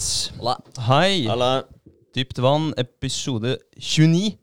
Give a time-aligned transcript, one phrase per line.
[0.00, 0.32] Right.
[0.38, 0.54] Halla.
[0.86, 1.26] Hei.
[1.28, 1.64] Halla.
[2.16, 4.38] Dypt vann, episode 29.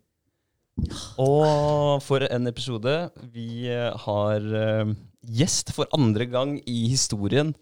[1.17, 2.93] Og for en episode.
[3.33, 4.91] Vi eh, har uh,
[5.25, 7.55] gjest for andre gang i historien.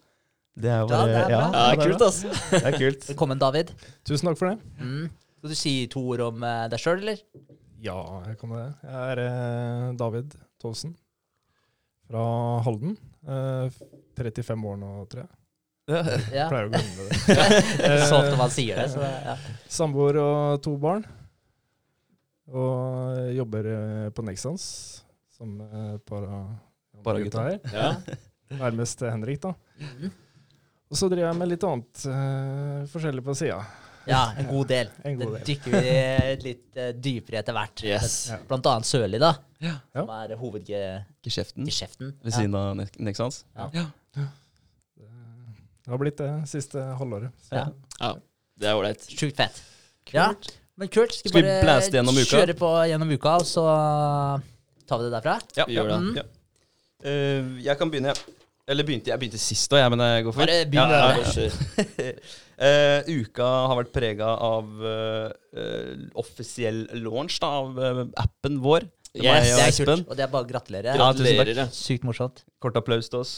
[0.52, 1.32] Det er jo Ja, det er bra.
[1.32, 2.10] Ja, det er kult, bra.
[2.10, 2.20] ass.
[2.52, 3.08] Det er kult.
[3.14, 3.72] Velkommen, David.
[4.04, 4.76] Tusen takk for det.
[4.76, 5.08] Mm.
[5.38, 7.24] Skal du si to ord om uh, deg sjøl, eller?
[7.80, 8.68] Ja, jeg kan det.
[8.84, 10.92] Jeg er uh, David Tovsen
[12.06, 12.28] fra
[12.68, 12.98] Halden.
[13.26, 13.84] Eh,
[14.16, 15.35] 35 år nå, tror jeg.
[15.86, 16.48] Ja.
[16.50, 17.18] Pleier å glemme det.
[18.10, 18.88] Så ofte man sier det.
[18.90, 19.36] Så ja.
[19.70, 21.04] Samboer og to barn.
[22.46, 24.66] Og jobber eh, på Nexans
[25.36, 26.44] som eh, para,
[27.06, 27.58] her.
[27.72, 27.90] Ja.
[28.62, 29.54] Nærmest Henrik, da.
[29.82, 30.14] Mhm.
[30.86, 33.56] Og så driver jeg med litt annet uh, forskjellig på sida.
[34.06, 34.92] ja, en god del.
[35.10, 35.46] En god Det del.
[35.48, 37.82] dykker vi litt uh, dypere etter hvert.
[37.88, 38.14] Yes.
[38.30, 38.38] Ja.
[38.46, 39.32] Blant annet Sørli, da.
[39.58, 39.72] Ja.
[39.96, 41.66] Som er hovedgeskjeften.
[41.66, 43.42] Geskjeften ved siden av Nexans.
[45.86, 47.30] Det har blitt det siste halvåret.
[47.46, 47.54] Så.
[47.54, 47.66] Ja.
[48.00, 48.12] Ja,
[48.58, 49.04] det er ålreit.
[49.06, 49.60] Sjukt fett.
[50.10, 50.32] Ja,
[50.76, 51.14] men kult.
[51.14, 52.30] Skal, Skal vi bare gjennom uka?
[52.32, 53.66] kjøre på gjennom uka, og så
[54.86, 55.36] tar vi det derfra?
[55.56, 56.00] Ja, Vi gjør det.
[56.02, 56.16] Mm.
[56.18, 56.26] Ja.
[57.06, 58.34] Uh, jeg kan begynne, jeg.
[58.66, 60.50] Eller begynte, jeg begynte sist òg, jeg, men jeg går for.
[60.50, 60.58] det.
[60.74, 62.18] Ja.
[62.56, 65.26] Eh, uka har vært prega av eh,
[65.60, 67.76] eh, offisiell launch da, av
[68.16, 68.86] appen vår.
[69.12, 69.50] Det Yes.
[69.52, 70.06] Det er kult.
[70.08, 70.94] Og det er bare å gratulere.
[70.96, 71.36] Ja, tusen takk.
[71.36, 71.60] Gratulerer.
[71.60, 71.66] ja.
[71.76, 72.40] Sykt morsomt.
[72.64, 73.34] Kort applaus til oss.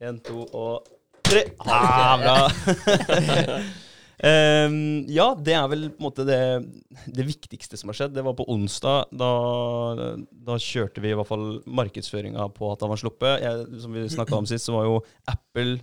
[0.00, 0.88] Én, to og
[1.30, 1.42] tre.
[1.58, 2.36] Ah, bra.
[4.16, 6.38] Um, ja, det er vel på en måte det,
[7.12, 8.14] det viktigste som har skjedd.
[8.16, 9.12] Det var på onsdag.
[9.16, 9.30] Da,
[10.48, 13.44] da kjørte vi i hvert fall markedsføringa på at han var sluppet.
[13.44, 14.98] Jeg, som vi snakka om sist, så var jo
[15.32, 15.78] Apple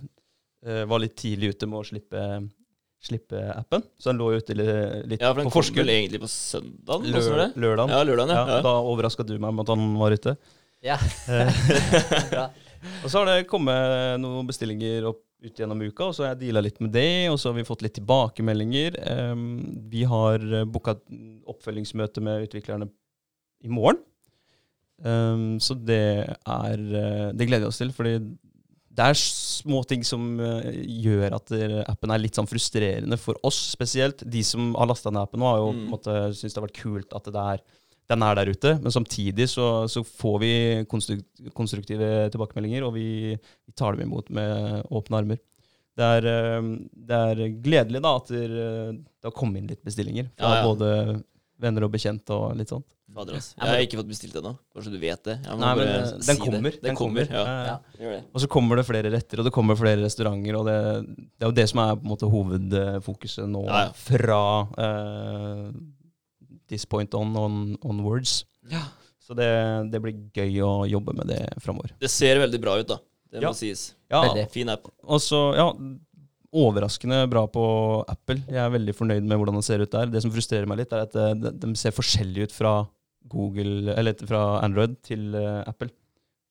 [0.66, 2.24] uh, var litt tidlig ute med å slippe,
[3.04, 3.84] slippe appen.
[4.00, 4.74] Så den lå jo ute litt,
[5.14, 5.88] litt Ja, for den på forskudd.
[5.92, 7.08] egentlig på søndagen?
[7.12, 7.94] Lø Lø lørdagen.
[7.94, 8.58] Ja, lørdagen, Ja, ja.
[8.58, 8.66] ja.
[8.66, 10.36] Da overraska du meg med at han var ute.
[10.84, 10.98] Ja.
[13.04, 16.46] Og så har det kommet noen bestillinger opp ut gjennom uka, og så har jeg
[16.46, 18.96] deala litt med det, og så har vi fått litt tilbakemeldinger.
[19.92, 20.96] Vi har uh, booka
[21.52, 22.88] oppfølgingsmøte med utviklerne
[23.64, 24.00] i morgen.
[25.60, 28.12] Så det er eh, Det gleder vi oss til, fordi
[28.94, 30.68] det er små ting som eh,
[31.02, 34.22] gjør at eh, appen er litt sånn frustrerende for oss spesielt.
[34.22, 35.90] De som har lasta ned appen nå, har jo på en Mm.
[35.90, 37.64] måte syntes det har vært kult at det er,
[38.10, 38.74] den er der ute.
[38.84, 40.52] Men samtidig så, så får vi
[40.90, 45.40] konstruktive tilbakemeldinger, og vi, vi tar dem imot med åpne armer.
[45.94, 46.72] Det er, eh,
[47.06, 48.48] det er gledelig da at det,
[49.24, 50.66] har kommet inn litt bestillinger fra Ja, ja.
[50.66, 51.22] både
[51.62, 52.88] venner og bekjente og litt sånt.
[53.14, 53.52] Fader, ass.
[53.54, 55.36] Ja, Jeg har ikke fått bestilt ennå, bare så du vet det.
[55.44, 56.42] Jeg må Nei, men bare eh, si den det.
[56.42, 56.78] kommer.
[56.82, 57.44] Den kommer, ja.
[57.46, 58.08] Ja, ja.
[58.10, 58.16] Ja.
[58.34, 60.58] Og så kommer det flere retter, og det kommer flere restauranter.
[60.58, 60.74] Og det,
[61.38, 63.92] det er jo det som er på en måte hovedfokuset nå, Ja, ja.
[63.94, 64.40] fra
[64.82, 65.68] eh,
[66.68, 68.44] this point on, on onwards.
[69.24, 69.48] Så det,
[69.92, 71.94] det blir gøy å jobbe med det framover.
[72.00, 72.98] Det ser veldig bra ut, da.
[73.32, 73.48] Det Ja.
[73.50, 73.94] må sies.
[74.10, 74.44] Ja, Veldig.
[74.52, 74.86] Fin app.
[75.10, 75.70] Også, ja,
[76.54, 77.64] overraskende bra på
[78.08, 78.42] Apple.
[78.46, 80.06] Jeg er veldig fornøyd med hvordan det ser ut der.
[80.12, 82.74] Det som frustrerer meg litt, er at eh, de, de ser forskjellige ut fra
[83.32, 85.90] Google, eller fra Android til eh, Apple.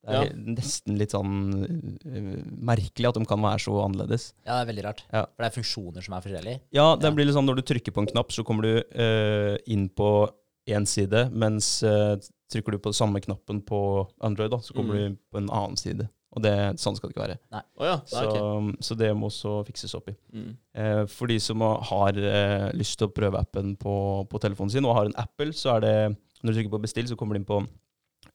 [0.03, 0.31] Det er Ja.
[0.35, 1.63] nesten litt sånn
[2.03, 4.33] eh, merkelig at de kan være så annerledes.
[4.45, 5.03] ja, det er veldig rart.
[5.13, 5.25] Ja.
[5.25, 6.59] For det er funksjoner som er forskjellige.
[6.75, 7.11] Ja, det Ja.
[7.11, 10.29] blir sånn når du trykker på en knapp, så kommer du uh, inn på
[10.67, 12.15] én side, mens uh,
[12.51, 15.09] trykker du på samme knappen på Android, da, så kommer Mm.
[15.09, 16.09] du på en annen side.
[16.35, 17.37] Og det, sånn skal det ikke være.
[17.77, 17.97] Oh, ja.
[18.09, 18.41] Så, okay.
[18.41, 18.77] ok.
[18.81, 20.15] så det må også fikses opp i.
[20.33, 20.57] Mm.
[20.73, 24.83] Eh, for de som har eh, lyst til å prøve appen på, på telefonen sin,
[24.85, 27.39] og har en Apple, så er det Når du trykker på bestill, så kommer du
[27.39, 27.61] inn på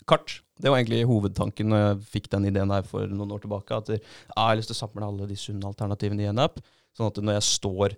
[0.09, 0.39] kart.
[0.59, 3.77] Det var egentlig hovedtanken når jeg fikk den ideen her for noen år tilbake.
[3.79, 4.01] At jeg
[4.35, 6.59] har lyst til å samle alle de sunne alternativene i en app.
[6.99, 7.95] Sånn at når jeg står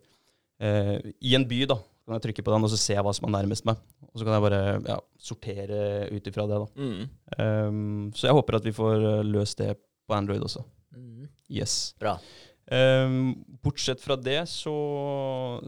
[0.61, 3.15] eh, i en by, da, kan jeg trykke på den, og så ser jeg hva
[3.17, 3.81] som er nærmest meg.
[4.11, 4.61] Og så kan jeg bare
[4.91, 5.81] ja, sortere
[6.11, 6.59] ut ifra det.
[6.61, 6.69] da.
[6.77, 7.09] Mm.
[7.39, 9.73] Um, så jeg håper at vi får eh, løst det
[10.11, 10.65] på Android også.
[10.97, 11.29] Mm.
[11.55, 11.79] Yes.
[12.03, 12.17] Bra.
[12.71, 13.33] Um,
[13.65, 14.75] bortsett fra det, så,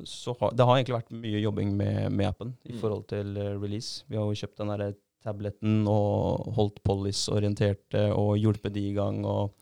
[0.07, 2.81] så har det har egentlig vært mye jobbing med, med appen i Mm.
[2.83, 4.05] forhold til eh, release.
[4.11, 4.93] Vi har jo kjøpt den der
[5.25, 9.25] tableten og holdt Pollis orienterte og hjulpet de i gang.
[9.25, 9.57] og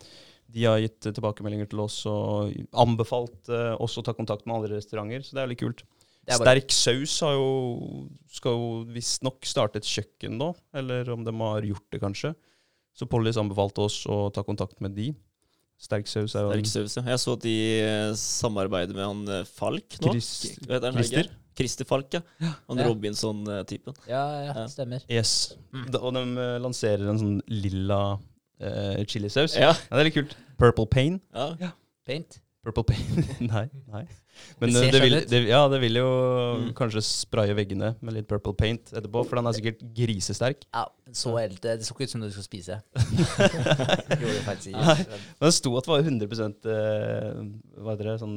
[0.51, 2.51] de har gitt tilbakemeldinger til oss og
[2.83, 5.85] anbefalt eh, oss å ta kontakt med andre restauranter, så det er litt kult.
[6.27, 11.25] Er bare, Sterk saus har jo, skal jo visstnok starte et kjøkken nå, eller om
[11.27, 12.35] de har gjort det, kanskje.
[12.97, 15.13] Så Pollis anbefalte oss å ta kontakt med de.
[15.81, 17.05] Sterk saus er jo Sterk saus, ja.
[17.15, 20.11] Jeg så at de eh, samarbeider med han eh, Falk nå.
[20.11, 20.67] Christ?
[20.67, 21.31] Christer?
[21.57, 22.21] Christer Falk, ja.
[22.69, 22.87] Han Ja.
[22.89, 23.95] Robinson-typen.
[24.09, 24.67] ja, ja, Ja.
[24.69, 25.01] stemmer.
[25.11, 25.57] Yes.
[25.73, 25.91] Mm.
[25.93, 28.19] Da, og de eh, lanserer en sånn lilla
[28.61, 29.57] uh, chilisaus.
[29.57, 29.73] Ja.
[29.73, 30.37] Ja, det er litt kult.
[30.59, 31.21] Purple Pain.
[31.35, 31.73] ja.
[32.07, 32.41] Paint.
[32.65, 33.25] Purple Pain.
[33.41, 34.03] nei, nei.
[34.61, 36.09] Men Det eh, det, vil, det, ja, det vil jo
[36.61, 36.73] Mm.
[36.77, 40.65] kanskje spraye veggene med litt Purple Paint etterpå, for den er sikkert grisesterk.
[40.75, 42.81] Ja, så helt, det så ikke ut som du skulle spise.
[43.41, 44.97] Gjorde det faktisk Nei.
[45.01, 45.21] ikke.
[45.41, 46.25] Men det sto at det var 100
[46.75, 47.41] eh,
[47.81, 48.17] Hva heter det?
[48.21, 48.37] Sånn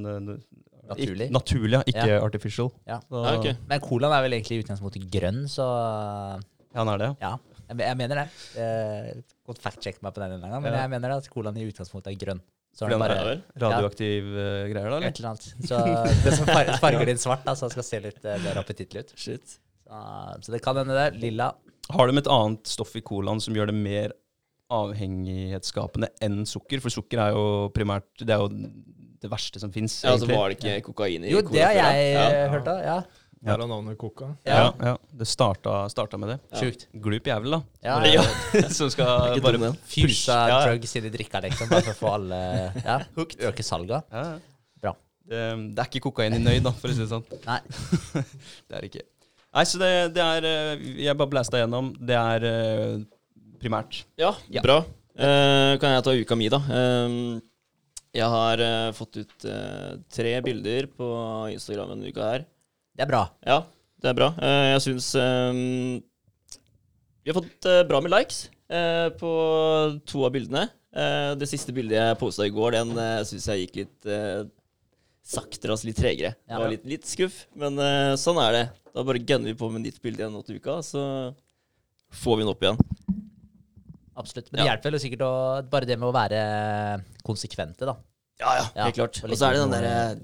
[0.96, 1.28] Naturlig.
[1.30, 1.84] Ik naturlig, ja.
[1.94, 2.72] Ikke artificial.
[2.90, 3.00] Ja.
[3.10, 3.48] Så, Ja, ok.
[3.70, 7.30] Men colaen er vel egentlig i utgangspunktet grønn, så ja, han er det, ja.
[7.30, 7.60] ja.
[7.70, 8.26] Jeg, jeg mener det.
[8.60, 10.82] Eh, godt fact-check meg på den en gang, men Ja.
[10.84, 12.42] jeg mener det at colaen i utgangspunktet er grønn.
[12.74, 13.18] Så er det bare
[13.62, 14.98] Radioaktiv ja, greier, da?
[14.98, 15.08] eller?
[15.12, 15.44] et eller annet.
[15.70, 15.78] Så
[16.26, 19.04] det som far- farger din svart, da, så det skal se litt eh, mer appetittlig
[19.06, 19.14] ut.
[19.16, 19.60] Shit.
[19.86, 20.00] Så,
[20.42, 21.20] så det kan hende det.
[21.22, 21.52] Lilla.
[21.94, 24.16] Har de et annet stoff i colaen som gjør det mer
[24.74, 26.82] avhengighetsskapende enn sukker?
[26.84, 28.50] For sukker er jo primært Det er jo
[29.24, 32.08] det verste som fins, Ja, så var det ikke kokain i Jo, det har jeg
[32.12, 32.48] eh, Ja.
[32.54, 32.82] hørt av.
[32.84, 33.02] Ja.
[33.44, 34.30] Der er navnet Coca.
[34.48, 34.94] Ja, ja.
[35.20, 36.38] Det starta, starta med det.
[36.54, 36.60] Ja.
[36.62, 36.86] Sjukt.
[37.04, 37.60] Glup jævel, da.
[37.84, 38.22] Ja, Ja.
[38.78, 42.40] som skal bare fyse drugs i i drikka, liksom, bare for å få alle
[42.88, 43.00] Ja,
[43.50, 44.08] øke salget.
[44.14, 44.40] ja, ja.
[44.80, 44.94] Bra.
[45.28, 45.42] Det,
[45.76, 47.28] det er ikke kokain i nøy, da, for å si det sånn.
[47.44, 47.60] Nei.
[48.70, 49.04] Det er ikke.
[49.54, 51.92] Nei, så det, det er eh, Jeg bare blæsta gjennom.
[52.00, 53.00] Det er eh,
[53.60, 54.06] primært.
[54.18, 54.64] Ja, Ja.
[54.64, 54.80] bra.
[55.14, 56.64] Eh, kan jeg ta uka mi, da?
[56.80, 57.18] Eh,
[58.14, 61.08] jeg har uh, fått ut uh, tre bilder på
[61.54, 62.44] Instagram denne uka her.
[62.94, 63.24] Det er bra.
[63.42, 63.64] Ja,
[64.04, 64.28] det er bra.
[64.38, 65.98] Uh, jeg syns um,
[67.24, 68.48] Vi har fått bra med likes
[69.20, 69.32] på
[70.10, 70.64] to av bildene.
[71.38, 74.08] Det siste bildet jeg posta i går, den uh, syns jeg gikk litt
[75.24, 76.34] saktere, altså litt tregere.
[76.48, 76.56] Ja.
[76.56, 77.78] Det var litt, litt skuff, men
[78.20, 78.64] sånn er det.
[78.94, 81.04] Da bare gunner vi på med nytt bilde igjen nå til uka, så
[82.24, 82.82] får vi den opp igjen.
[84.20, 84.50] Absolutt.
[84.52, 85.34] Men det hjelper vel sikkert å,
[85.70, 86.42] bare det med å være
[87.26, 87.96] konsekvente, da.
[88.42, 89.20] Ja, ja, Ja, helt klart.
[89.24, 89.74] og så er det den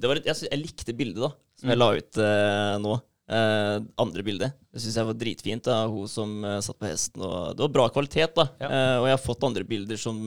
[0.01, 2.97] derre jeg, jeg likte bildet, da, som jeg la ut uh, nå.
[3.29, 4.55] Uh, andre bildet.
[4.73, 5.67] Det syns jeg var dritfint.
[5.67, 7.21] da, Hun som uh, satt på hesten.
[7.21, 8.33] og Det var bra kvalitet.
[8.33, 8.47] da.
[8.57, 8.69] Ja.
[8.69, 10.23] Uh, og jeg har fått andre bilder som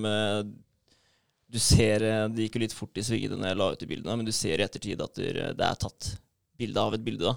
[1.53, 4.17] Du ser Det gikk jo litt fort i svingene når jeg la ut de bildene,
[4.21, 6.13] men du ser i ettertid at det det er tatt
[6.57, 7.35] bilde av et bilde, da.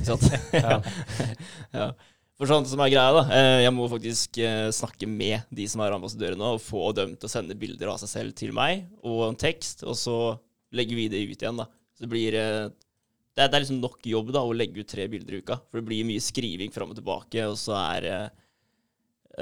[0.00, 0.26] Ikke sant?
[0.66, 0.80] Ja.
[1.80, 1.88] ja.
[2.36, 3.22] For sånn som er greia, da.
[3.32, 7.14] eh, Jeg må faktisk eh, snakke med de som er ambassadører nå, og få dem
[7.16, 10.16] til å sende bilder av seg selv til meg, og en tekst, og så
[10.76, 11.64] legger vi det ut igjen, da.
[11.96, 12.66] Så det blir eh,
[13.36, 15.58] det er, det er liksom nok jobb da, å legge ut tre bilder i uka.
[15.68, 18.28] For det blir mye skriving fram og tilbake, og så er eh,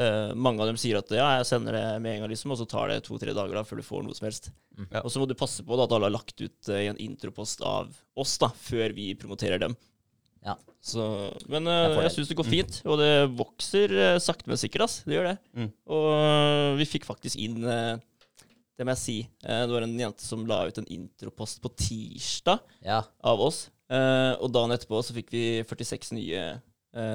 [0.03, 2.59] eh, Mange av dem sier at ja, jeg sender det med en gang, liksom, og
[2.59, 4.51] så tar det to-tre dager da, før du får noe som helst.
[4.75, 4.89] Mm.
[4.89, 5.03] Ja.
[5.03, 7.63] Og så må du passe på da, at alle har lagt ut uh, en intropost
[7.63, 9.79] av oss da, før vi promoterer dem.
[10.45, 10.55] Ja.
[10.85, 11.05] Så,
[11.49, 12.13] men Jeg eh, jeg det.
[12.19, 14.85] syns det går fint, og det vokser eh, sakte, men sikkert.
[14.85, 14.99] ass.
[15.09, 15.37] Det gjør det.
[15.57, 15.71] Mm.
[15.97, 17.63] Og eh, vi fikk faktisk inn
[18.75, 19.17] Det må jeg si.
[19.41, 23.03] det var en jente som la ut en intropost på tirsdag Ja.
[23.23, 23.69] av oss.
[23.89, 26.41] Og dagen etterpå så fikk vi 46 nye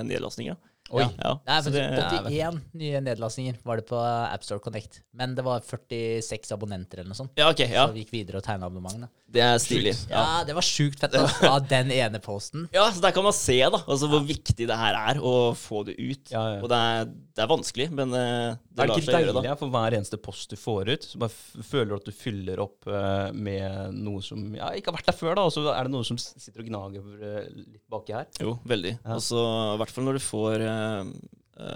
[0.07, 0.55] nedlastninger.
[0.91, 1.03] Oi.
[1.03, 1.33] Ja, ja.
[1.45, 5.01] Det er det, faktisk 81 nye nedlastninger var det på AppStore Connect.
[5.13, 7.31] Men det var 46 abonnenter eller noe sånt.
[7.37, 9.09] ja, okay, Ja, Så vi gikk videre og tegna abonnementet.
[9.29, 9.93] det er stilig.
[10.09, 12.67] Ja, det var sjukt fett da, av den ene posten.
[12.73, 15.83] Ja, så der kan man se da, altså hvor viktig det her er å få
[15.85, 16.31] det ut.
[16.33, 16.63] Ja, ja.
[16.65, 17.05] Og det er,
[17.37, 19.41] det er vanskelig, men eh, det Det er lar seg gjøre, deilig da.
[19.45, 21.05] deilig for hver eneste post du får ut.
[21.11, 24.89] Så bare f- føler du at du fyller opp uh, med noe som ja, ikke
[24.93, 25.45] har vært der før, da.
[25.45, 28.25] Og så er det noe som sitter og gnager eh, litt baki her.
[28.41, 28.95] Jo, veldig.
[29.03, 29.19] Ja.
[29.19, 29.43] Og så
[29.75, 30.78] i hvert fall når du får eh,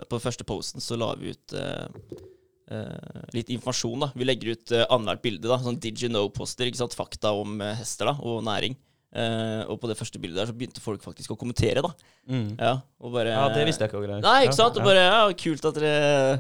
[0.07, 1.87] På den første posten så la vi ut eh,
[2.71, 4.07] eh, litt informasjon, da.
[4.15, 5.57] Vi legger ut uh, annethvert bilde, da.
[5.59, 6.69] Sånn Did you know-poster.
[6.69, 6.95] ikke sant?
[6.95, 8.77] Fakta om eh, hester da, og næring.
[9.13, 11.91] Uh, og på det første bildet der så begynte folk faktisk å kommentere, da.
[12.31, 14.21] Ja, og bare, Ja, det visste jeg ikke også.
[14.23, 14.79] Nei, ikke sant?
[14.79, 16.39] Og bare, ja, Kult at dere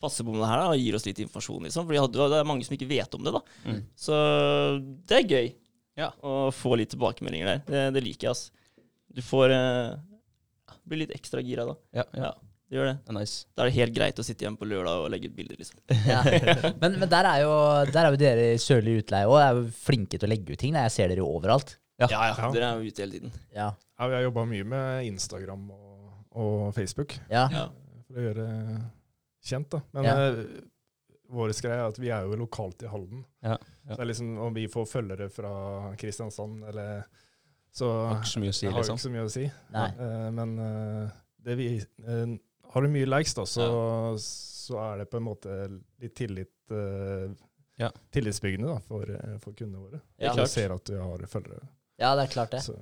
[0.00, 1.64] passer på med det her da, og gir oss litt informasjon.
[1.66, 1.88] liksom.
[1.90, 3.34] For det er mange som ikke vet om det.
[3.34, 3.42] da.
[3.66, 3.80] Mm.
[3.98, 4.20] Så
[5.10, 5.48] det er gøy
[5.98, 6.12] Ja.
[6.22, 7.62] å få litt tilbakemeldinger der.
[7.66, 8.36] Det, det liker jeg.
[8.36, 8.52] ass.
[9.12, 9.96] Du får eh,
[10.88, 11.74] blir litt ekstra gira da.
[12.00, 12.22] ja, ja.
[12.28, 12.32] Ja,
[12.68, 12.96] det gjør det.
[13.04, 13.36] Det er nice.
[13.56, 15.56] Da er det helt greit å sitte hjemme på lørdag og legge ut bilder.
[15.56, 15.80] liksom.
[16.12, 16.22] Ja.
[16.82, 17.52] Men, men der er jo
[17.92, 19.38] der er jo dere i Sørlig utleie òg.
[19.40, 20.76] Er jo flinke til å legge ut ting.
[20.76, 21.76] Jeg ser dere jo overalt.
[21.98, 22.06] Ja.
[22.12, 22.50] Ja, ja.
[22.54, 23.32] Dere er jo ute hele tiden.
[23.56, 23.70] Ja.
[23.98, 27.46] Ja, vi har jobba mye med Instagram og, og Facebook ja.
[27.50, 27.64] Ja.
[28.06, 28.48] for å gjøre
[29.48, 29.70] kjent.
[29.72, 29.80] da.
[29.96, 30.12] Men Ja.
[30.28, 30.44] eh,
[31.28, 33.24] vår greie er at vi er jo lokalt i Halden.
[33.44, 33.90] Ja, ja.
[33.90, 35.50] Så det er liksom, Om vi får følgere fra
[36.00, 37.02] Kristiansand eller
[37.78, 37.88] Så
[38.26, 38.98] si, jeg har jo liksom.
[38.98, 39.44] ikke så mye å si.
[39.74, 39.88] Nei.
[40.06, 42.36] Eh, men eh, vi, eh,
[42.74, 43.68] har du mye likes, da, så,
[44.22, 45.58] så er det på en måte
[46.02, 46.54] litt tillit
[47.78, 47.92] Ja.
[48.10, 49.06] tillitsbyggende da, for,
[49.40, 50.00] for kundene våre.
[50.18, 51.68] Ja, De ser at du har følgere.
[52.02, 52.64] ja, det er klart det.
[52.66, 52.74] Så,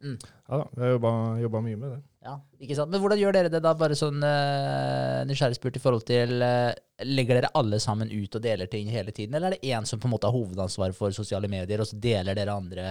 [0.00, 0.14] Mm.
[0.48, 1.98] ja da, vi har jobba- jobba mye med det.
[2.24, 2.88] Ja, ikke sant?
[2.90, 6.72] Men hvordan gjør dere det da, bare sånn uh, nysgjerrig spurt i forhold til uh,
[7.04, 10.00] Legger dere alle sammen ut og deler ting hele tiden, eller er det én som
[10.00, 12.86] på en måte har hovedansvar for sosiale medier, og så deler dere andre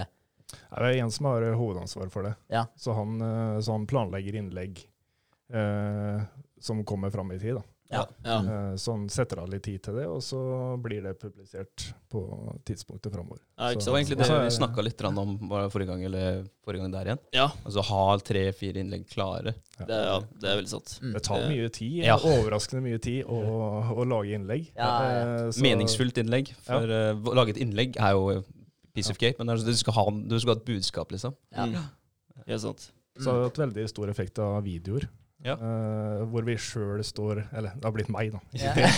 [0.52, 2.36] Det er en som har eh, hovedansvar for det.
[2.50, 2.66] Ja.
[2.76, 4.82] Så, han, eh, så han planlegger innlegg
[5.54, 6.22] eh,
[6.60, 7.56] som kommer fram i tid.
[7.56, 7.62] da.
[7.92, 8.04] Ja.
[8.24, 8.36] Ja.
[8.46, 10.40] Eh, så han setter av litt tid til det, og så
[10.78, 12.22] blir det publisert på
[12.68, 13.40] tidspunktet framover.
[13.58, 16.04] Ja, ikke Det var egentlig det så er vi snakka litt om bare forrige gang,
[16.06, 17.24] eller forrige gang der igjen.
[17.34, 19.56] ja, Altså ha tre-fire innlegg klare.
[19.80, 21.00] det, ja, det er veldig sant.
[21.02, 21.14] Mm.
[21.18, 22.18] Det tar mye tid, Ja.
[22.18, 23.42] overraskende mye tid, å,
[23.98, 24.70] å lage innlegg.
[24.76, 25.20] Ja, ja.
[25.48, 26.54] Eh, så- Meningsfullt innlegg.
[26.62, 28.44] For å lage et innlegg er jo
[29.00, 31.36] piece of cake, men du skal ha, du skal ha et budskap, liksom.
[31.56, 31.70] Ja.
[31.70, 31.90] Mm.
[32.50, 32.92] Helt sant.
[33.20, 35.10] Så har hatt veldig stor effekt av videoer.
[35.40, 35.56] Ja.
[35.56, 38.42] Uh, hvor vi sjøl står Eller det har blitt meg, da.
[38.60, 38.90] Ja.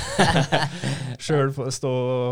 [1.22, 1.92] Sjøl stå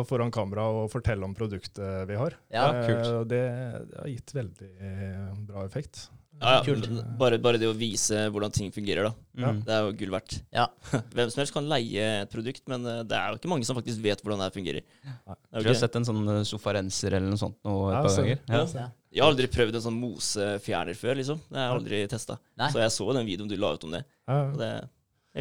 [0.10, 2.38] foran kamera og fortelle om produktet vi har.
[2.50, 3.30] Ja, uh, kult.
[3.30, 3.44] det,
[3.92, 6.08] det har gitt veldig eh, bra effekt.
[6.39, 7.03] Ja, ja.
[7.19, 9.12] Bare, bare det å vise hvordan ting fungerer, da.
[9.39, 9.50] Ja.
[9.51, 9.60] Mm.
[9.67, 10.38] Det er jo gull verdt.
[10.55, 10.67] Ja.
[11.15, 13.77] Hvem som helst kan leie et produkt, men eh, det er jo ikke mange som
[13.77, 14.88] faktisk vet hvordan det fungerer.
[15.03, 18.15] Det er Jeg har sett en sånn eh, sofarenser eller noe sånt nå et par
[18.15, 18.41] ganger.
[18.48, 18.63] Ja.
[18.79, 18.88] Ja.
[19.10, 21.39] Jeg har aldri prøvd en sånn mosefjerner før, liksom.
[21.50, 22.39] Det har jeg aldri testa.
[22.69, 24.03] Så jeg så den videoen du la ut om det.
[24.29, 24.74] Ja, Og det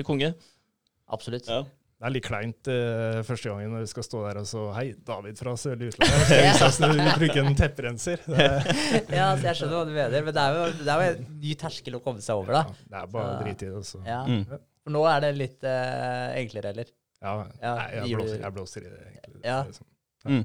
[0.03, 0.33] er konge.
[1.09, 1.47] Absolutt.
[1.99, 4.85] Det er litt kleint uh, første gangen når du skal stå der og så Hei,
[5.07, 6.29] David fra Sørlige utlandet.
[6.47, 8.23] Jeg når bruker en tepprenser.
[8.31, 8.69] Er-
[9.19, 11.27] Ja, altså, jeg skjønner hva du mener, men det er jo, det er jo en
[11.43, 12.63] ny terskel å komme seg over, da.
[12.71, 13.83] ja, det er bare å drite i det.
[13.89, 14.03] Så.
[14.07, 14.21] Ja.
[14.31, 14.45] Mm.
[14.87, 16.93] For nå er det litt uh, enklere, eller?
[17.19, 19.43] Ja, Ja, nei, jeg, blåser, jeg blåser i det, egentlig.
[19.43, 19.59] Ja.
[19.67, 19.91] Det er sånn.
[20.29, 20.45] Mm.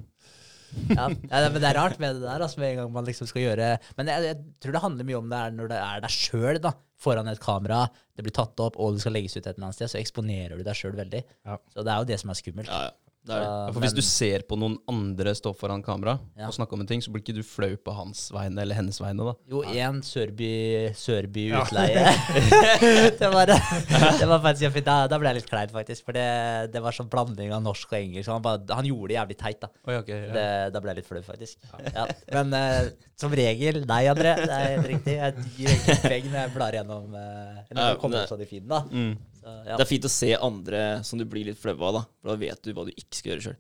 [0.90, 3.28] Ja, ja, men det er rart med det der, altså, med en gang man liksom
[3.30, 3.66] skal gjøre
[3.98, 6.58] Men jeg, jeg tror det handler mye om det er når det er deg sjøl,
[6.64, 6.72] da.
[7.04, 7.84] Foran et kamera,
[8.16, 10.56] det blir tatt opp, og det skal legges ut et eller annet sted, så eksponerer
[10.56, 11.24] du deg sjøl veldig.
[11.44, 11.58] Ja.
[11.74, 12.72] Så det er jo det som er skummelt.
[12.72, 13.03] Ja, ja.
[13.24, 13.48] Det er det.
[13.48, 16.48] Ja, for hvis men- du ser på noen andre stå foran kamera Ja.
[16.50, 19.00] og snakke om en ting, så blir ikke du flau på hans vegne eller hennes
[19.00, 19.34] vegne, da.
[19.48, 21.62] Jo, én Sørby, Sørby Ja.
[21.64, 22.04] utleie.
[23.20, 24.84] det, var, det var faktisk.
[24.84, 26.04] Da, da ble jeg litt klein, faktisk.
[26.04, 26.28] For det,
[26.74, 28.28] det var sånn blanding av norsk og engelsk.
[28.30, 29.72] Han, bare, han gjorde det jævlig teit, da.
[30.04, 31.64] Det, da ble jeg litt flau, faktisk.
[31.96, 32.08] Ja.
[32.34, 34.36] Men uh, som regel, nei, André.
[34.44, 35.16] Det er helt riktig.
[35.20, 38.50] Jeg gir egentlig poeng når jeg blar gjennom uh, Når Ja, kommer opp sånn i
[38.50, 38.84] feeden, da.
[38.92, 39.14] Mm.
[39.44, 39.76] Ja.
[39.78, 42.04] Det er fint å se andre som du blir litt flau av, da.
[42.22, 43.58] For da vet du hva du ikke skal gjøre sjøl.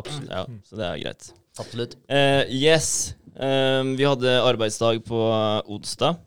[0.00, 0.30] Absolutt.
[0.30, 1.30] Ja, så det er greit.
[1.62, 1.96] Absolutt.
[2.10, 2.90] Uh, yes.
[3.34, 5.22] Um, vi hadde arbeidsdag på
[5.70, 6.20] onsdag.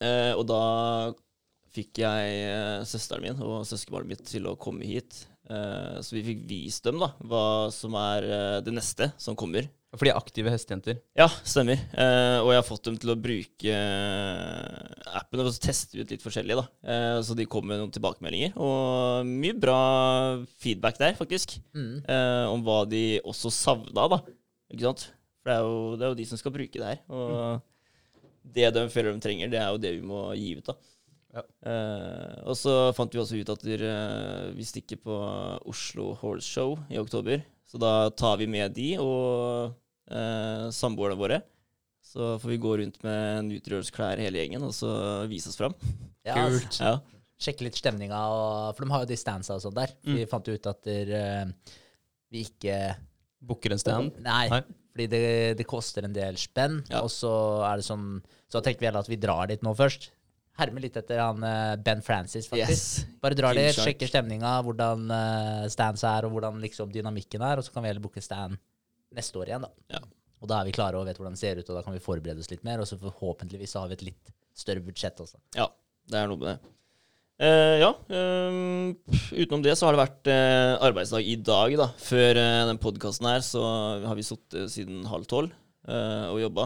[0.00, 0.62] uh, og da
[1.76, 5.26] fikk jeg uh, søsteren min og søskenbarnet mitt til å komme hit.
[5.46, 9.68] Eh, så vi fikk vist dem da, hva som er eh, det neste som kommer.
[9.96, 10.98] For de er aktive hestejenter.
[11.18, 11.80] Ja, stemmer.
[11.96, 16.12] Eh, og jeg har fått dem til å bruke eh, appen og så teste ut
[16.12, 16.56] litt forskjellig.
[16.58, 16.66] da.
[16.86, 18.56] Eh, så de kom med noen tilbakemeldinger.
[18.60, 19.78] Og mye bra
[20.62, 21.56] feedback der, faktisk.
[21.76, 22.02] Mm.
[22.04, 24.20] Eh, om hva de også savna, da.
[24.72, 25.08] Ikke sant?
[25.40, 27.00] For det er, jo, det er jo de som skal bruke det her.
[27.08, 27.64] Og
[28.56, 30.76] det de føler de trenger, det er jo det vi må gi ut, da.
[31.36, 31.42] Ja.
[31.68, 33.92] Eh, og så fant vi også ut at dere,
[34.56, 35.16] vi stikker på
[35.68, 37.42] Oslo Horse Show i oktober.
[37.66, 39.74] Så da tar vi med de og
[40.10, 41.40] eh, samboerne våre.
[42.06, 44.90] Så får vi gå rundt med Nutriårs-klær hele gjengen og så
[45.30, 45.74] vise oss fram.
[46.26, 46.78] Ja, Kult.
[46.78, 46.94] Ja.
[47.42, 49.92] sjekke litt stemninga, og, for de har jo de standsa og sånn der.
[50.06, 50.14] Mm.
[50.20, 51.74] Vi fant jo ut at der, uh,
[52.32, 52.78] vi ikke
[53.46, 54.14] Booker en stand.
[54.24, 54.60] Nei, Nei.
[54.94, 55.24] fordi det,
[55.58, 56.80] det koster en del spenn.
[56.88, 57.02] Ja.
[57.04, 57.32] Og så
[57.68, 58.06] er det sånn
[58.50, 60.08] Så tenkte vi heller at vi drar dit nå først.
[60.56, 63.02] Hermer litt etter han uh, Ben Francis, faktisk.
[63.02, 63.18] Yes.
[63.20, 67.66] Bare drar dit, sjekker stemninga, hvordan uh, stands er, og hvordan liksom dynamikken er, og
[67.66, 68.56] så kan vi heller booke stand
[69.16, 69.72] neste år igjen, da.
[69.96, 70.04] Ja.
[70.44, 72.04] Og da er vi klare og vet hvordan det ser ut, og da kan vi
[72.04, 75.40] forberede oss litt mer, og så forhåpentligvis så har vi et litt større budsjett også.
[75.56, 75.70] Ja,
[76.12, 76.72] det er noe med det.
[77.36, 78.94] Uh, ja, Um,
[79.34, 81.88] utenom det så har det vært uh, arbeidsdag i dag, da.
[82.00, 83.62] Før uh, den podkasten her så
[84.06, 85.52] har vi sittet siden halv tolv
[85.86, 86.64] og jobba.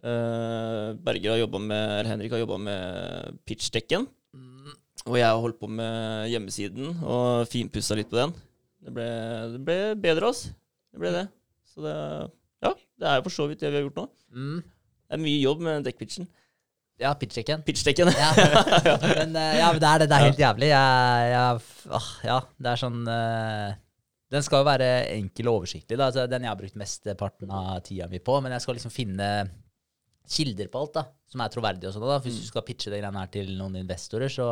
[0.00, 4.06] Berger har jobba med Henrik har jobba med pitchdekken.
[5.04, 8.32] Og jeg har holdt på med hjemmesiden og finpussa litt på den.
[8.86, 9.08] Det ble,
[9.52, 10.54] det ble bedre, altså.
[10.96, 11.26] Det ble det.
[11.68, 11.94] Så det
[12.64, 14.04] Ja, det er jo for så vidt det vi har gjort nå.
[14.32, 14.60] Mm.
[14.64, 16.24] Det er mye jobb med dekkpitchen.
[16.96, 17.60] Ja, pitchdekken.
[17.66, 18.08] Pitchdekken.
[18.16, 18.30] Ja.
[19.18, 20.06] Men, eh, ja, men det er det.
[20.08, 20.70] Det er helt jævlig.
[20.70, 23.74] Jeg, jeg, åh, ja, det er sånn uh,
[24.32, 24.88] Den skal jo være
[25.18, 25.98] enkel og oversiktlig.
[25.98, 26.08] Da.
[26.08, 28.38] Altså, den jeg har brukt mesteparten av tida mi på.
[28.40, 29.28] Men jeg skal liksom finne
[30.32, 31.92] kilder på alt da, som er troverdige.
[31.92, 32.08] og sånn.
[32.08, 32.18] da.
[32.24, 34.48] Hvis du skal pitche det greiene her til noen investorer, så,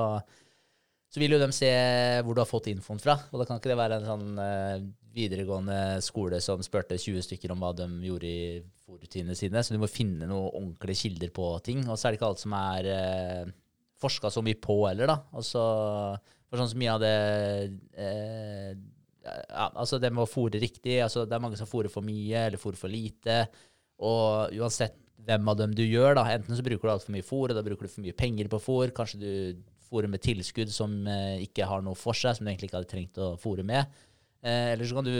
[1.08, 1.72] så vil jo de se
[2.20, 3.16] hvor du har fått infoen fra.
[3.32, 4.84] Og da kan ikke det være en sånn eh,
[5.14, 9.62] videregående skole som spurte 20 stykker om hva de gjorde i fòrrutinene sine.
[9.62, 11.84] Så du må finne noen ordentlige kilder på ting.
[11.86, 13.52] Og så er det ikke alt som er eh,
[14.02, 15.20] forska så mye på heller, da.
[15.36, 15.62] Altså,
[16.48, 17.14] for sånn som mye av det
[17.98, 18.74] eh,
[19.24, 20.98] ja, altså det med å fòre riktig.
[21.02, 23.44] altså Det er mange som fòrer for mye eller fòrer for lite.
[24.04, 27.52] Og uansett hvem av dem du gjør, da, enten så bruker du altfor mye fòr,
[27.52, 28.92] og da bruker du for mye penger på fòr.
[28.96, 29.30] Kanskje du
[29.88, 32.90] fòrer med tilskudd som eh, ikke har noe for seg, som du egentlig ikke hadde
[32.90, 34.02] trengt å fòre med.
[34.44, 35.14] Eh, eller så kan du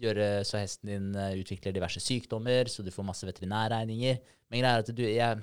[0.00, 4.22] gjøre så hesten din eh, utvikler diverse sykdommer, så du får masse veterinærregninger.
[4.48, 5.42] Men greia er at du, jeg,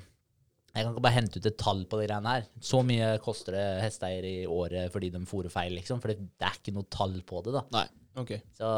[0.71, 2.47] jeg kan ikke bare hente ut et tall på de greiene her.
[2.63, 6.01] Så mye koster det hesteeier i året fordi de fôrer feil, liksom.
[6.01, 7.65] For det, det er ikke noe tall på det, da.
[7.77, 7.85] Nei.
[8.21, 8.33] Ok.
[8.57, 8.71] Så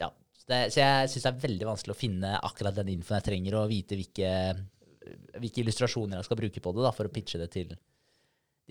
[0.00, 0.08] ja.
[0.46, 3.58] Det, så jeg syns det er veldig vanskelig å finne akkurat den infoen jeg trenger,
[3.60, 4.30] og vite hvilke,
[5.36, 7.76] hvilke illustrasjoner jeg skal bruke på det da, for å pitche det til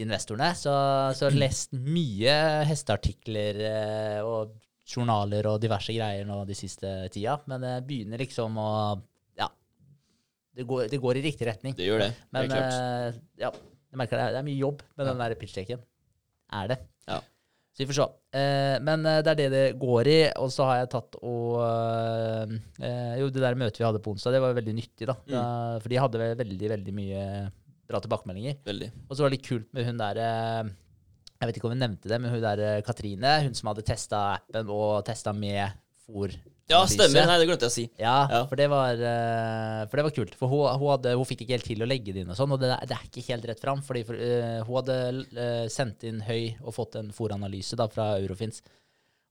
[0.02, 0.52] investorene.
[0.60, 0.72] Så,
[1.16, 2.36] så lest mye
[2.68, 8.58] hesteartikler eh, og journaler og diverse greier nå de siste tida, men det begynner liksom
[8.62, 8.72] å
[9.40, 9.48] Ja.
[10.56, 11.74] Det går, det går i riktig retning.
[11.78, 12.12] Det gjør det.
[12.32, 12.76] Men er klart.
[12.76, 13.54] eh, ja,
[13.92, 14.28] jeg merker det.
[14.36, 15.82] Det er mye jobb med den der pitch-taken.
[16.60, 16.78] Er det.
[17.10, 17.18] Ja.
[17.76, 18.06] Så vi får se.
[18.40, 20.20] Eh, men det er det det går i.
[20.44, 21.60] Og så har jeg tatt og
[23.20, 25.16] Jo, det der møtet vi hadde på onsdag, det var veldig nyttig, da.
[25.28, 25.82] Mm.
[25.82, 27.24] for de hadde veldig, veldig mye
[27.90, 28.58] bra tilbakemeldinger.
[28.66, 28.90] Veldig.
[29.08, 30.74] Og så var det litt kult med hun der eh,
[31.40, 33.86] Jeg vet ikke om hun nevnte det, men hun der eh, Katrine, hun som hadde
[33.88, 35.76] testa appen og testa med
[36.06, 36.36] fòr.
[36.66, 37.28] Ja, stemmer.
[37.30, 37.84] Nei, det glemte jeg å si.
[38.02, 38.40] Ja, Ja.
[38.50, 40.34] For, det var, eh, for det var kult.
[40.40, 42.56] For hun, hun, hadde, hun fikk ikke helt til å legge det inn, og sånn,
[42.56, 43.84] og det, det er ikke helt rett fram.
[43.86, 44.98] Fordi for, uh, hun hadde
[45.38, 48.64] uh, sendt inn høy og fått en fòranalyse fra Eurofins.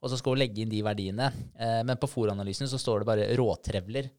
[0.05, 1.33] Og så skal hun legge inn de verdiene.
[1.59, 4.13] Uh, men på fòranalysen så står det bare råtrevler,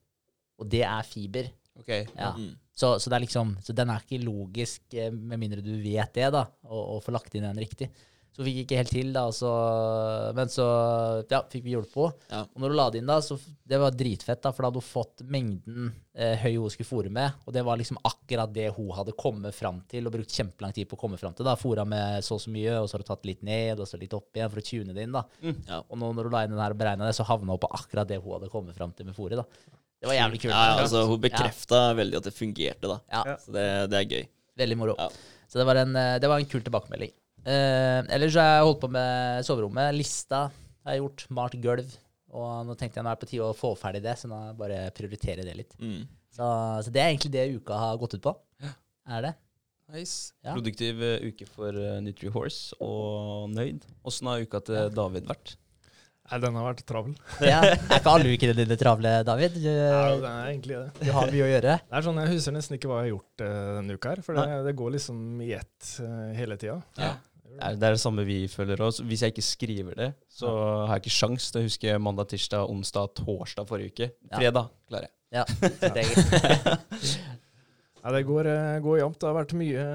[0.59, 1.47] og det er fiber.
[1.79, 1.91] Ok.
[2.15, 2.33] Ja.
[2.37, 2.53] Mm.
[2.75, 6.27] Så, så, det liksom, så den er ikke logisk, eh, med mindre du vet det,
[6.35, 7.91] da, og, og får lagt inn den riktig.
[8.35, 9.49] Så fikk fikk ikke helt til, da, så,
[10.35, 10.63] men så
[11.31, 12.09] ja, fikk vi hjulpet på.
[12.33, 12.41] Ja.
[12.43, 14.81] Og når du la det inn, da, så det var dritfett, da, for da hadde
[14.81, 18.67] hun fått mengden eh, høy hun skulle fôre med, og det var liksom akkurat det
[18.75, 21.47] hun hadde kommet fram til, og brukt kjempelang tid på å komme fram til.
[21.47, 23.87] da, Fôra med så og så mye, og så har du tatt litt ned, og
[23.87, 25.15] så litt opp igjen for å tune det inn.
[25.15, 25.23] da.
[25.69, 25.79] Ja.
[25.79, 27.71] Og nå når du la inn den her og beregna det, så havna hun på
[27.71, 29.39] akkurat det hun hadde kommet fram til med fôret.
[29.39, 29.47] da.
[30.05, 30.53] Det var jævlig kult.
[30.53, 32.97] Ja, altså, hun bekrefta veldig at det fungerte, da.
[33.09, 33.37] Ja.
[33.41, 34.27] Så det, det er gøy.
[34.61, 34.93] Veldig moro.
[34.99, 35.07] Ja.
[35.49, 37.13] Så det var, en, eh, det var en kul tilbakemelding.
[37.45, 39.95] Uh, ellers har jeg holdt på med soverommet.
[39.97, 40.43] Lista
[40.85, 41.25] har jeg gjort.
[41.37, 41.97] Malt gulv.
[42.35, 44.39] Og nå tenkte jeg nå er det på tide å få ferdig det, så nå
[44.59, 45.73] bare prioritere det litt.
[45.81, 46.05] Mm.
[46.35, 46.45] Så,
[46.85, 48.35] så det er egentlig det uka har gått ut på.
[49.09, 49.35] Er det?
[49.93, 50.33] Nice.
[50.41, 50.55] Ja.
[50.55, 53.85] Produktiv eh, uke for uh, Nutri Horse, og nøyd.
[54.05, 55.57] Åssen har uka til David vært?
[56.25, 57.13] Nei, den har vært travel.
[57.51, 57.59] Ja.
[57.61, 59.59] Er ikke alle ukene dine travle, David?
[59.61, 60.87] Du, Ja, det er egentlig det.
[61.05, 61.77] du har mye å gjøre.
[61.85, 64.23] Det er sånn, Jeg husker nesten ikke hva jeg har gjort uh, denne uka her,
[64.25, 66.79] for det, det går liksom i ett uh, hele tida.
[66.97, 67.13] Ja.
[67.55, 68.97] Det er, det samme vi føler òg.
[69.07, 70.49] Hvis jeg ikke skriver det, så
[70.89, 74.09] har jeg ikke sjans til å huske mandag, tirsdag, onsdag, torsdag forrige uke.
[74.33, 75.13] Fredag klarer jeg.
[75.35, 75.45] Ja,
[75.95, 76.79] det er,
[78.03, 79.19] Nei, det går, eh, går jevnt.
[79.21, 79.85] Det har vært mye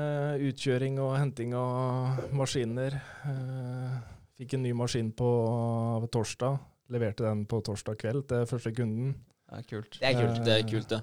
[0.51, 2.97] utkjøring og henting av maskiner.
[3.29, 3.99] Eh,
[4.41, 5.31] Fikk en ny maskin på
[6.13, 6.57] torsdag.
[6.91, 9.13] Leverte den på torsdag kveld til første kunden.
[9.51, 9.99] Ja, kult.
[9.99, 10.39] det er kult.
[10.47, 11.01] Det er kult, ja.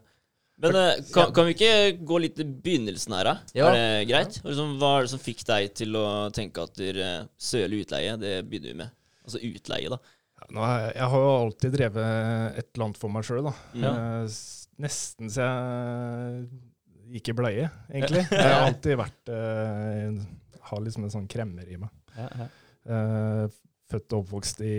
[0.57, 1.71] Men eh, kan, kan vi ikke
[2.09, 3.33] gå litt til begynnelsen her, da?
[3.53, 3.67] Ja.
[3.69, 4.39] Er det greit?
[4.41, 8.73] Hva er det som fikk deg til å tenke at dere søle utleie, det begynner
[8.73, 8.95] vi med?
[9.27, 10.01] Altså utleie, da.
[10.47, 12.09] Ja, jeg, jeg har jo alltid drevet
[12.57, 13.53] et eller annet for meg sjøl, da.
[13.77, 13.87] Mm.
[13.91, 14.39] Eh,
[14.81, 18.25] nesten så jeg gikk i bleie, egentlig.
[18.31, 20.23] Jeg har alltid vært eh,
[20.71, 21.93] Har liksom en sånn kremmer i meg.
[22.17, 22.55] Ja, ja.
[22.87, 23.47] Eh,
[23.87, 24.75] født og oppvokst i,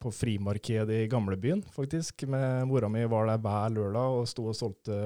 [0.00, 2.24] på frimarkedet i gamlebyen, faktisk.
[2.32, 4.96] Med mora mi var der hver lørdag og sto og solgte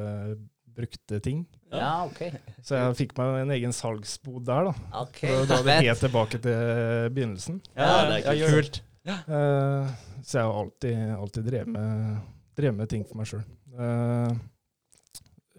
[0.72, 1.42] brukte ting.
[1.72, 2.22] Ja, ok.
[2.64, 5.02] Så jeg fikk meg en egen salgsbod der, da.
[5.02, 7.58] Ok, Så da er det helt tilbake til begynnelsen.
[7.76, 8.46] Ja, det er ja, kult.
[8.46, 9.18] gjør det.
[9.36, 12.16] Eh, så jeg har alltid, alltid drevet, med,
[12.56, 13.44] drev med ting for meg sjøl.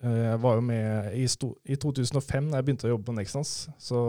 [0.04, 3.54] Jeg var jo med i, sto, I 2005, da jeg begynte å jobbe på Nexans,
[3.80, 4.00] så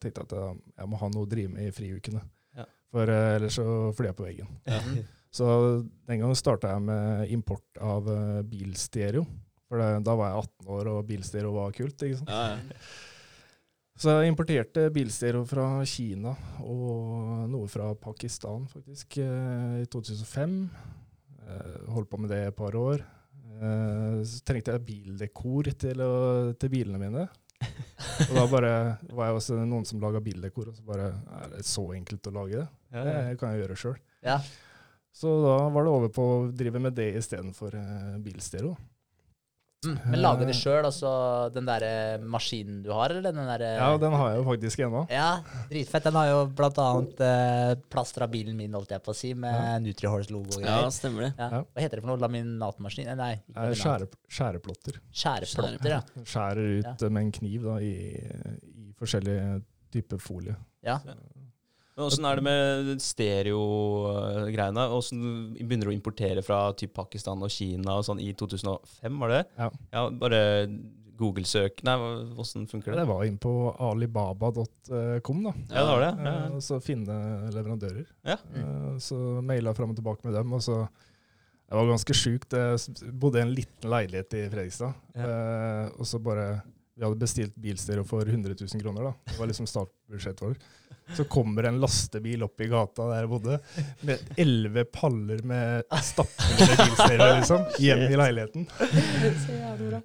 [0.00, 2.22] tenkte jeg at jeg, jeg må ha noe å drive med i friukene.
[2.56, 2.64] Ja.
[2.94, 3.66] For eh, ellers så
[3.98, 4.52] flyr jeg på veggen.
[4.70, 4.80] Ja.
[5.34, 5.46] Så
[6.06, 9.24] den gangen starta jeg med import av eh, bilstereo.
[9.68, 12.04] For det, da var jeg 18 år, og bilstereo var kult.
[12.06, 12.30] ikke sant?
[12.30, 12.86] Ja, ja.
[13.94, 16.32] Så jeg importerte bilstereo fra Kina
[16.66, 20.56] og noe fra Pakistan, faktisk, eh, i 2005.
[21.44, 23.04] Eh, Holdt på med det et par år.
[23.64, 26.12] Eh, Så trengte jeg bildekor til, å,
[26.60, 27.24] til bilene mine.
[28.28, 28.72] Og da bare
[29.14, 31.06] var jeg også noen som laga bildekor, og så bare
[31.40, 32.66] Er det så enkelt å lage det?
[32.92, 33.96] Det kan jeg gjøre sjøl.
[34.26, 34.38] Ja.
[35.14, 38.74] Så da var det over på å drive med det istedenfor uh, bilstereo.
[39.84, 41.10] Mm, men lage det sjøl, altså
[41.54, 45.02] den derre maskinen du har, eller den derre Ja, den har jeg jo faktisk ennå.
[45.12, 45.28] Ja,
[45.70, 46.04] dritfett.
[46.08, 49.52] Den har jo blant annet eh, plastra bilen min, holdt jeg på å si, med
[49.54, 49.78] Ja.
[49.84, 50.86] Nutrihorse-logo og greier.
[50.86, 51.32] ja, stemmer det.
[51.38, 51.62] Ja.
[51.64, 52.22] Hva heter det for noe?
[52.24, 53.08] Laminatmaskin?
[53.12, 53.76] Eh, Nei, ikke Eh.
[53.84, 55.00] Skjære, skjæreplotter.
[55.12, 56.00] Skjæreplotter, ja.
[56.24, 57.08] Skjærer ut ja.
[57.10, 57.94] med en kniv da, i,
[58.74, 59.62] i forskjellige
[59.94, 60.56] typer folie.
[60.84, 60.98] ja.
[61.94, 64.84] Men Åssen er det med stereo-greiene?
[64.96, 65.20] Åssen
[65.54, 69.42] begynner du å importere fra typ Pakistan og Kina og sånn i 2005, var det?
[69.60, 69.70] Ja.
[70.10, 70.40] bare
[71.14, 71.94] Google-søk Nei,
[72.42, 73.06] åssen funker Det det?
[73.06, 75.52] var inn på alibaba.com, da.
[75.70, 76.10] Ja, det var det.
[76.10, 76.48] Ja, Eh, ja.
[76.56, 77.18] Og så finne
[77.54, 78.04] leverandører.
[78.26, 78.36] Ja.
[78.56, 80.52] Eh, Så maila fram og tilbake med dem.
[80.52, 80.88] Og så
[81.64, 82.50] Det var ganske sjukt.
[82.52, 84.94] Jeg bodde i en liten leilighet i Fredrikstad.
[85.14, 86.62] Eh, og så bare
[86.96, 89.12] Vi hadde bestilt bilstereo for 100 000 kroner, da.
[89.26, 90.58] Det var liksom startbudsjettet vårt.
[91.12, 93.58] Så kommer en lastebil opp i gata der jeg bodde,
[94.08, 98.68] med elleve paller med stappfulle bilstereo, liksom, hjem i leiligheten.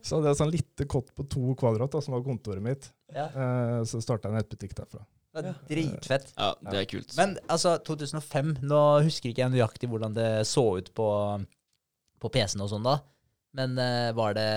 [0.03, 2.89] Så hadde jeg sånn lite kott på to kvadrat, da, som var kontoret mitt.
[3.15, 3.29] Ja.
[3.29, 5.05] Eh, så starta jeg en nettbutikk derfra.
[5.39, 6.33] Det er dritfett.
[6.35, 7.13] Ja, det er kult.
[7.17, 11.09] Men altså, 2005 Nå husker ikke jeg nøyaktig hvordan det så ut på,
[12.19, 12.97] på PC-en og sånn da.
[13.57, 14.49] Men uh, var det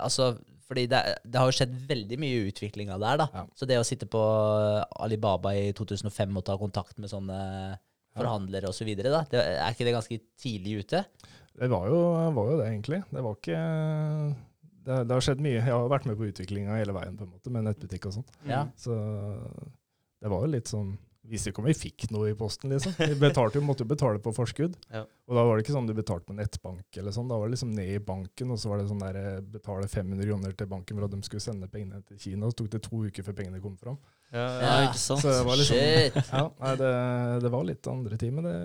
[0.00, 0.32] Altså,
[0.70, 3.28] fordi det, det har jo skjedd veldig mye utvikling av det her, da.
[3.34, 3.44] Ja.
[3.58, 4.20] Så det å sitte på
[5.02, 7.40] Alibaba i 2005 og ta kontakt med sånne
[8.14, 11.02] forhandlere og så videre, da, det, er ikke det ganske tidlig ute?
[11.58, 11.98] Det var jo,
[12.36, 13.02] var jo det, egentlig.
[13.10, 13.58] Det var ikke
[14.86, 15.58] det, det har skjedd mye.
[15.58, 18.30] Jeg har vært med på utviklinga hele veien, på en måte, med nettbutikk og sånt.
[18.48, 18.64] Ja.
[18.78, 18.94] Så
[20.20, 20.94] det var jo litt sånn
[21.30, 22.96] Visste ikke om vi fikk noe i posten, liksom.
[22.98, 24.74] Vi betalte jo, måtte jo betale på forskudd.
[24.90, 25.04] Ja.
[25.30, 27.28] Og da var det ikke sånn du betalte på nettbank eller sånn.
[27.30, 29.86] Da var det liksom ned i banken, og så var det sånn der eh, betale
[29.86, 32.48] 500 kroner til banken for at de skulle sende pengene til Kina.
[32.48, 34.00] Og så tok det to uker før pengene kom fram.
[34.34, 34.74] Ja, Ja.
[34.88, 35.22] ikke sant?
[35.22, 36.18] Så det var liksom Shit.
[36.32, 36.90] Ja, nei, det,
[37.46, 38.56] det var litt andre tid, men det,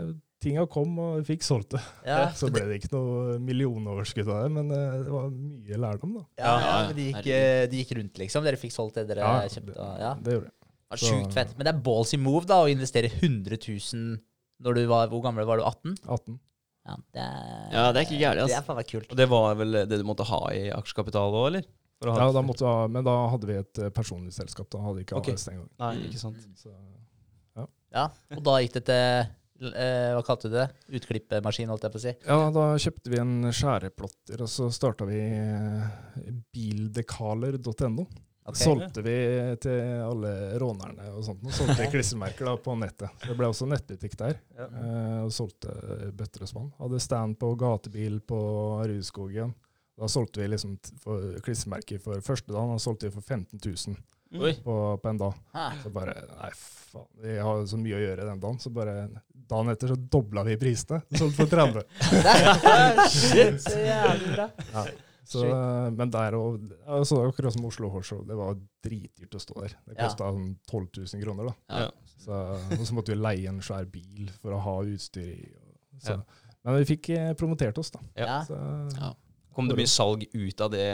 [0.46, 1.82] tinga kom, og vi fikk solgt det.
[2.06, 6.18] Ja, Så ble det ikke noe millionoverskudd av det, men eh, det var mye lærdom,
[6.20, 6.26] da.
[6.42, 7.30] ja, Ja, men de gikk,
[7.72, 8.46] de gikk rundt, liksom.
[8.46, 9.90] Dere fikk solgt det dere kjøpte?
[10.02, 10.14] Ja.
[10.22, 10.56] det gjorde det.
[10.86, 11.54] Det var Sjukt fett.
[11.58, 14.20] Men det er ballsy move da å investere 100 000
[14.66, 15.66] når du var Hvor gammel var du?
[15.68, 15.96] 18?
[16.06, 16.36] 18.
[16.86, 18.60] Ja, det er, Ja, det er ikke gærent, Det altså.
[18.60, 19.10] er faen meg kult.
[19.10, 21.66] Og det var vel det du måtte ha i aksjekapital òg, eller?
[21.98, 24.70] For å ha Ja, da måtte men da hadde vi et eh, personlig selskap.
[24.70, 25.34] Da hadde vi ikke okay.
[25.34, 25.72] AS den gangen.
[25.82, 26.46] Nei, ikke sant.
[26.62, 26.76] Så,
[27.96, 30.68] Ja, og da gikk det til eh, Hva kalte du det?
[31.00, 32.14] Utklippmaskin, holdt jeg på å si.
[32.28, 38.06] ja, da kjøpte vi en skjæreplotter, og så starta vi eh, bildekaler.no.
[38.46, 38.58] Ok.
[38.62, 39.14] Solgte vi
[39.64, 40.32] til alle
[40.62, 41.42] rånerne og sånt.
[41.48, 43.10] Og solgte klistremerker på nettet.
[43.26, 44.36] Det ble også nettbutikk der.
[44.54, 44.68] Ja.
[44.70, 45.74] eh, Og solgte
[46.14, 46.68] bøtter og spann.
[46.78, 48.38] Hadde stand på gatebil på
[48.86, 49.56] Rudskogen.
[49.98, 50.76] Da solgte vi liksom
[51.46, 52.76] klistremerker for første dagen.
[52.76, 53.96] Da solgte vi for 15 000
[54.44, 54.52] Oi.
[54.62, 55.34] på, på en dag.
[55.56, 55.66] Hæ.
[55.84, 57.08] Så bare Nei, faen.
[57.24, 58.60] Vi har så mye å gjøre den dagen.
[58.62, 59.08] Så bare
[59.50, 61.02] dagen etter så dobla vi prisene.
[61.18, 61.82] Solgte for 30.
[63.16, 64.50] Shit, så jævlig bra.
[64.74, 64.86] Ja.
[65.26, 65.42] Så,
[65.98, 69.76] men der og altså, Akkurat som Oslo Horse Show, det var dritdyrt å stå der.
[69.90, 70.48] Det kosta ja.
[70.70, 71.50] 12 000 kroner.
[71.50, 71.82] da.
[71.82, 72.14] Ja.
[72.22, 72.40] Så,
[72.80, 75.40] og så måtte vi leie en svær bil for å ha utstyr i.
[76.06, 76.20] Ja.
[76.66, 78.02] Men vi fikk eh, promotert oss, da.
[78.18, 78.42] Ja.
[78.48, 78.60] Så,
[79.00, 79.14] Ja.
[79.56, 80.86] Kom det mye salg ut av det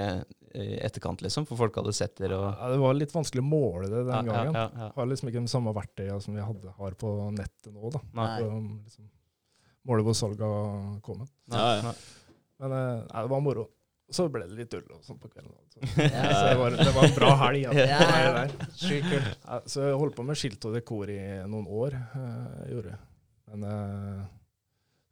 [0.54, 1.48] i etterkant, liksom?
[1.50, 4.28] For folk hadde sett dere og ja, det var litt vanskelig å måle det den
[4.30, 4.54] Ja, gangen.
[4.60, 4.90] Ja, ja.
[4.94, 7.90] Har liksom ikke de samme verktøyene som vi hadde, har på nettet nå.
[7.96, 8.02] da.
[8.20, 8.28] Nei.
[8.38, 9.08] For å liksom,
[9.90, 11.32] måle hvor salget har kommet.
[11.56, 11.96] Nei, nei.
[12.62, 13.66] Men eh, nei, det var moro.
[14.12, 15.56] Så ble det litt ull og sånn på kvelden.
[15.72, 16.24] Så, Ja.
[16.36, 17.62] så det, var, det var en bra helg.
[17.64, 17.86] Ja.
[17.88, 18.44] Ja.
[18.52, 19.48] Kult.
[19.72, 21.96] Så jeg holdt på med skilt og dekor i noen år.
[21.96, 22.98] eh, jeg gjorde.
[23.52, 24.26] Men eh,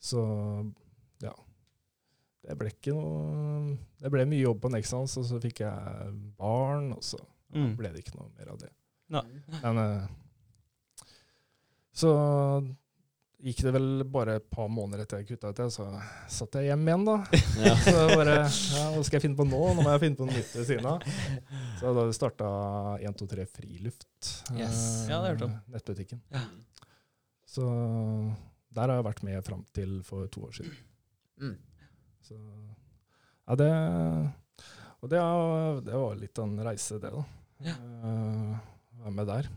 [0.03, 0.21] så
[1.23, 1.33] ja.
[2.49, 6.91] Det ble ikke noe Det ble mye jobb på Nexans, og så fikk jeg barn,
[6.95, 7.71] og så Mm.
[7.79, 8.67] ble det ikke noe mer av det.
[9.09, 9.23] Nei.
[9.63, 10.03] Men eh,
[11.97, 12.11] så
[13.39, 15.85] gikk det vel bare et par måneder etter jeg kutta ut det, så
[16.27, 17.15] satt jeg hjemme igjen, da.
[17.65, 17.75] Ja.
[17.85, 19.59] Så bare ja, Hva skal jeg finne på nå?
[19.77, 21.05] Nå må jeg finne på noe nytt ved siden av.
[21.79, 22.49] Så da starta
[22.99, 24.09] 123 Friluft.
[24.57, 24.81] Yes.
[25.05, 25.55] eh, Ja, det har jeg hørt om.
[25.75, 26.21] Nettbutikken.
[26.35, 26.43] Ja.
[27.49, 27.65] Så
[28.75, 30.75] der har jeg vært med fram til for to år siden.
[31.41, 31.55] Mm.
[32.27, 33.69] Så ja, det
[34.99, 37.23] Og det, var- det var litt av en reise, det, da.
[37.65, 37.75] Ja.
[38.03, 38.57] Uh,
[38.99, 39.47] Være med der.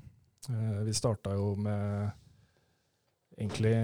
[0.48, 2.12] Uh, vi starta jo med
[3.42, 3.76] egentlig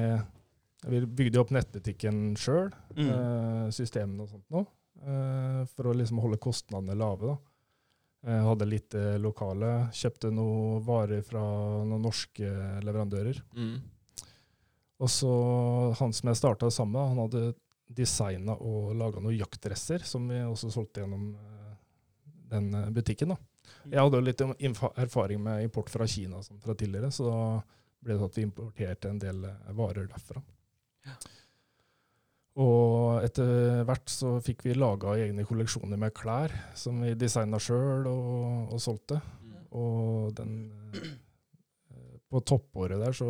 [0.86, 3.70] Vi bygde opp nettbutikken sjøl, Mm.
[3.74, 4.60] systemene og sånt nå,
[5.02, 7.26] eh, for å liksom holde kostnadene lave.
[7.26, 7.36] da.
[8.30, 11.40] Jeg hadde litt eh, lokale, kjøpte noen varer fra
[11.84, 12.46] noen norske
[12.86, 13.42] leverandører.
[13.56, 13.80] Mm.
[15.00, 15.32] Og så
[15.98, 17.54] han som jeg starta sammen med, han hadde
[17.88, 21.74] designa og laga noen jaktdresser, som vi også solgte gjennom eh,
[22.50, 23.28] den eh, butikken.
[23.34, 23.36] da.
[23.90, 24.40] Jeg hadde jo litt
[24.98, 27.40] erfaring med import fra Kina fra tidligere, så da
[28.04, 30.42] ble det at vi importerte en del eh, varer derfra.
[32.58, 38.08] Og etter hvert så fikk vi laga egne kolleksjoner med klær, som vi designa sjøl
[38.10, 39.20] og, og solgte.
[39.78, 40.56] Og den
[40.96, 41.12] eh,
[42.28, 43.28] På toppåret der, så,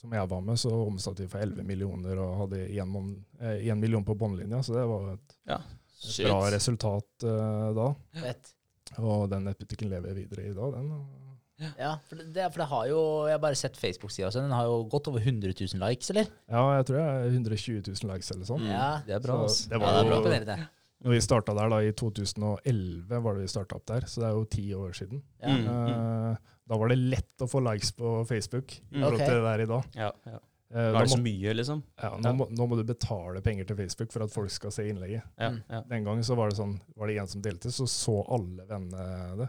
[0.00, 4.16] som jeg var med, så omsatte vi for 11 millioner og hadde 1 million på
[4.18, 7.86] båndlinja, så det var et, et bra resultat uh, da.
[8.24, 8.50] Fett.
[8.98, 10.90] Og den nettbutikken lever videre i dag, den.
[10.96, 11.22] og-
[11.56, 14.42] Ja, for det, for det har jo Jeg har bare sett Facebook-sida også.
[14.44, 16.28] Den har jo gått over 100 000 likes, eller?
[16.52, 18.66] Ja, jeg tror det er 120 000 likes eller sånn.
[18.66, 18.72] Mm.
[18.74, 18.88] Ja.
[19.06, 19.38] Det er bra.
[19.48, 20.66] Så det Ja, det er bra
[21.04, 24.28] når vi starta der da i 2011, var det vi starta opp der, så det
[24.28, 25.22] er jo ti år siden.
[25.42, 25.52] Ja.
[25.52, 25.66] Mm.
[25.92, 29.36] Eh, da var det lett å få likes på Facebook i forhold til okay.
[29.36, 29.90] det der i dag.
[29.94, 30.40] Ja, ja.
[30.74, 31.82] Eh, Nå er det så mye, liksom.
[32.02, 34.82] ja, nå, må, nå må du betale penger til Facebook for at folk skal se
[34.90, 35.22] innlegget.
[35.38, 35.60] Ja, Mm.
[35.70, 35.80] ja.
[35.92, 39.36] Den gangen så var det sånn, var det en som delte, så så alle vennene
[39.44, 39.48] det.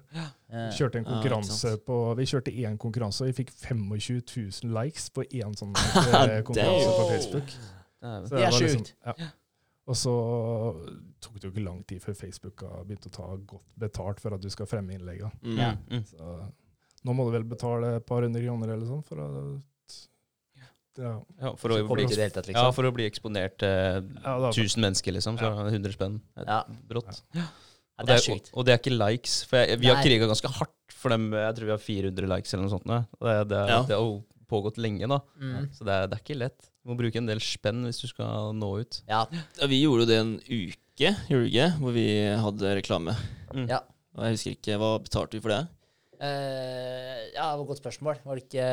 [0.52, 5.10] Vi kjørte en konkurranse på, vi kjørte én konkurranse, og vi fikk 25 000 likes
[5.10, 5.74] på én sånn
[6.30, 7.50] eh, konkurranse på Facebook.
[8.00, 8.94] Så Det er sjukt.
[9.06, 9.14] ja.
[9.88, 10.12] Og så
[11.24, 14.36] tok det jo ikke lang tid før Facebook har begynt å ta godt betalt for
[14.36, 15.32] at du skal fremme innleggene.
[15.42, 15.58] Mm.
[15.58, 15.74] Ja.
[15.90, 16.04] Mm.
[16.06, 16.38] Så
[17.08, 19.28] Nå må du vel betale et par hundre kroner eller sånn for å
[20.98, 22.74] ja, Ja, for, å bli, det tatt, ja, liksom.
[22.78, 25.38] for å bli eksponert til eh, da, 1000 mennesker, liksom.
[25.40, 26.20] Så er det 100 spenn.
[26.44, 26.62] Ja.
[26.90, 27.22] Brått.
[27.38, 27.48] Ja,
[28.02, 29.38] Og det er og, og det er ikke likes.
[29.50, 31.30] For jeg, vi har kriga ganske hardt for dem.
[31.34, 32.90] Jeg tror vi har 400 likes eller noe sånt.
[32.90, 33.80] Det, det, Ja.
[33.90, 35.20] det har jo pågått lenge, da.
[35.42, 35.70] Mm.
[35.76, 36.70] Så det er, det er ikke lett.
[36.82, 39.02] Du må bruke en del spenn hvis du skal nå ut.
[39.10, 39.26] Ja.
[39.60, 41.70] Ja, vi gjorde jo det en uke, gjorde vi ikke?
[41.82, 42.08] Hvor vi
[42.46, 43.18] hadde reklame.
[43.54, 43.66] Mm.
[43.74, 43.82] Ja.
[44.18, 45.64] Og jeg husker ikke, Hva betalte vi for det?
[46.18, 48.22] Uh, ja, det var et godt spørsmål.
[48.26, 48.70] Var det ikke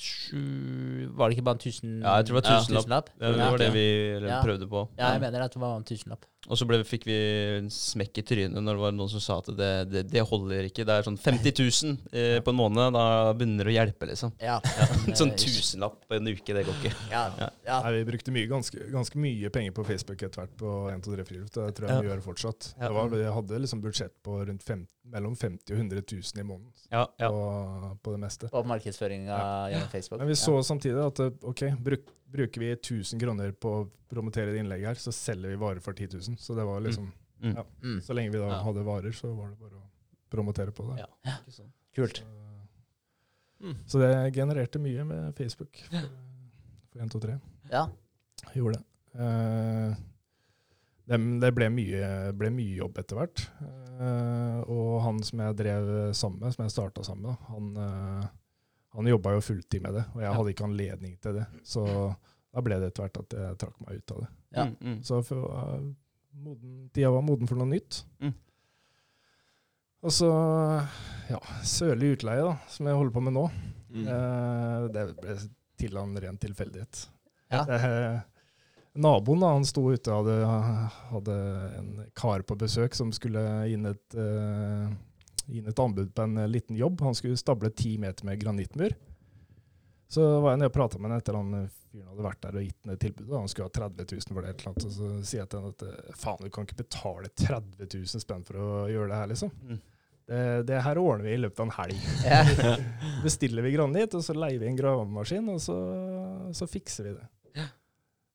[0.00, 2.60] sju Var det ikke bare en tusen Ja, jeg tror det var Ja.
[2.66, 3.10] tusenlapp.
[3.20, 4.40] Ja, Det, det var det vi Ja.
[4.42, 4.88] prøvde på.
[4.98, 6.24] Ja, jeg mener at det var en tusenlapp.
[6.44, 7.14] Og så ble, fikk vi
[7.72, 10.84] smekk i trynet når det var noen som sa at det, det, det holder ikke.
[10.84, 12.92] Det er sånn 50 000 eh, på en måned.
[12.96, 14.34] Da begynner det å hjelpe, liksom.
[14.42, 14.58] Ja.
[15.18, 16.92] Sånn Eh, tusenlapp på en uke, det går ikke.
[17.10, 17.22] Ja.
[17.64, 17.78] ja.
[17.86, 21.14] Nei, vi brukte mye, ganske, ganske mye penger på Facebook etter hvert på 1, 2,
[21.16, 21.46] 3, 4.
[21.54, 22.00] Det tror jeg Ja.
[22.04, 22.68] vi gjør fortsatt.
[22.76, 22.88] Ja.
[22.90, 26.46] Det var, vi hadde liksom budsjett på rundt fem, mellom 50 og 100 000 i
[26.46, 27.28] måneden Ja, ja.
[27.32, 28.48] på, på det meste.
[28.52, 29.38] På markedsføringa
[29.72, 30.20] gjennom Facebook.
[30.20, 34.50] Men vi så samtidig at eh, ok, bruk, bruker vi 1000 kroner på å promotere
[34.52, 36.38] det innlegget her, så selger vi varer for 10 000.
[36.42, 37.12] Så det var liksom,
[37.44, 37.56] Mm.
[37.58, 37.64] Ja.
[37.82, 37.98] Mm.
[38.00, 38.62] så lenge vi da Ja.
[38.64, 39.82] hadde varer, så var det bare å
[40.30, 41.02] promotere på det.
[41.02, 41.34] Ja.
[41.48, 41.66] Ikke.
[41.94, 42.22] Kult.
[42.22, 42.30] Så,
[43.64, 43.76] Mm.
[43.86, 46.08] så det genererte mye med Facebook for,
[46.92, 47.40] for 1, 2, 3.
[47.70, 47.86] Ja.
[48.54, 48.84] Gjorde det.
[49.14, 49.94] Uh,
[51.06, 53.44] det, det ble, mye, ble mye jobb etter hvert.
[54.00, 58.26] Uh, og han som jeg drev sammen med, som jeg starta sammen med, han, uh,
[58.94, 60.34] han jobba jo fulltid med det, og jeg Ja.
[60.36, 61.46] hadde ikke anledning til det.
[61.66, 61.84] Så
[62.54, 64.28] da ble det etter hvert at jeg trakk meg ut av det.
[64.54, 64.64] Ja.
[64.64, 64.98] Mm, mm.
[65.02, 65.80] Så for, uh,
[66.44, 68.04] moden, tida var moden for noe nytt.
[68.22, 68.34] Mm.
[70.04, 70.28] Og så
[71.30, 73.46] ja, sørlig utleie, da, som jeg holder på med nå.
[73.94, 74.06] Mm.
[74.06, 75.36] Uh, det ble
[75.80, 77.06] til av en ren tilfeldighet.
[77.54, 77.64] Ja.
[77.64, 78.20] Uh,
[78.94, 81.36] naboen da, han sto ute og hadde, hadde
[81.80, 84.92] en kar på besøk som skulle inn et, eh,
[85.46, 87.00] inn et anbud på en eh, liten jobb.
[87.04, 88.94] Han skulle stable ti meter med granittmur.
[90.08, 92.58] Så var jeg nede og prata med han etter han eh, fyren hadde vært der
[92.60, 93.34] og gitt ned tilbudet.
[93.38, 94.54] Han skulle ha 30 000 for det.
[94.54, 97.32] eller annet, og Så sier jeg til han at eh, faen, du kan ikke betale
[97.32, 99.52] 30 000 spenn for å gjøre det her, liksom.
[99.64, 99.82] Mm.
[100.24, 102.04] Det, det her ordner vi i løpet av en helg
[103.26, 105.76] bestiller vi granitt, og så leier vi en gravemaskin, og så,
[106.56, 107.66] så fikser vi det.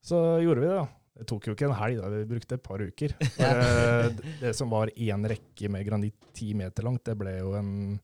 [0.06, 0.99] Så gjorde vi det, da.
[1.20, 2.10] Det tok jo ikke en helg, da.
[2.14, 3.14] vi brukte et par uker.
[3.44, 7.54] Eh, det- det som var én rekke med granitt ti meter langt, det ble jo
[7.60, 8.00] en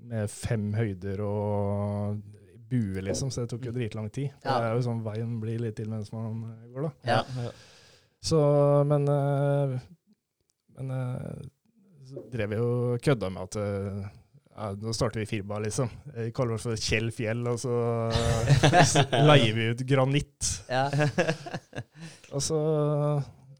[0.00, 2.20] med fem høyder og
[2.70, 4.30] bue, liksom, så det tok jo dritlang tid.
[4.42, 6.40] Det er jo sånn veien blir litt til mens man
[6.72, 6.92] går, da.
[7.04, 7.20] Ja.
[7.44, 7.50] Ja.
[8.22, 8.38] Så,
[8.86, 9.78] men eh,
[10.78, 11.42] Men eh,
[12.10, 14.08] så drev vi jo kødda med at eh,
[14.60, 15.88] ja, nå starter vi firma, liksom.
[16.14, 17.74] Vi kaller oss for Kjell Fjell, og så
[19.30, 20.50] leier vi ut granitt.
[20.68, 20.88] Ja.
[22.34, 22.58] Og så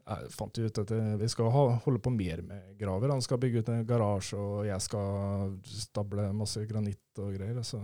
[0.05, 3.11] ja, fant vi ut at eh, vi skal ha, holde på mer med graver.
[3.11, 7.59] Han skal bygge ut en garasje, og jeg skal stable masse granitt og greier.
[7.67, 7.81] Så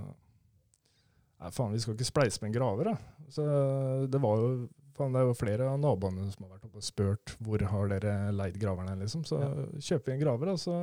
[1.37, 3.25] Nei, faen, vi skal ikke spleise med en graver, da.
[3.29, 3.43] Så
[4.09, 4.47] det var jo
[4.97, 7.91] faen, det er jo flere av naboene som har vært oppe og spurt hvor har
[7.91, 9.25] dere leid graverne, liksom.
[9.27, 9.41] Så
[9.77, 10.77] kjøper vi en graver, og så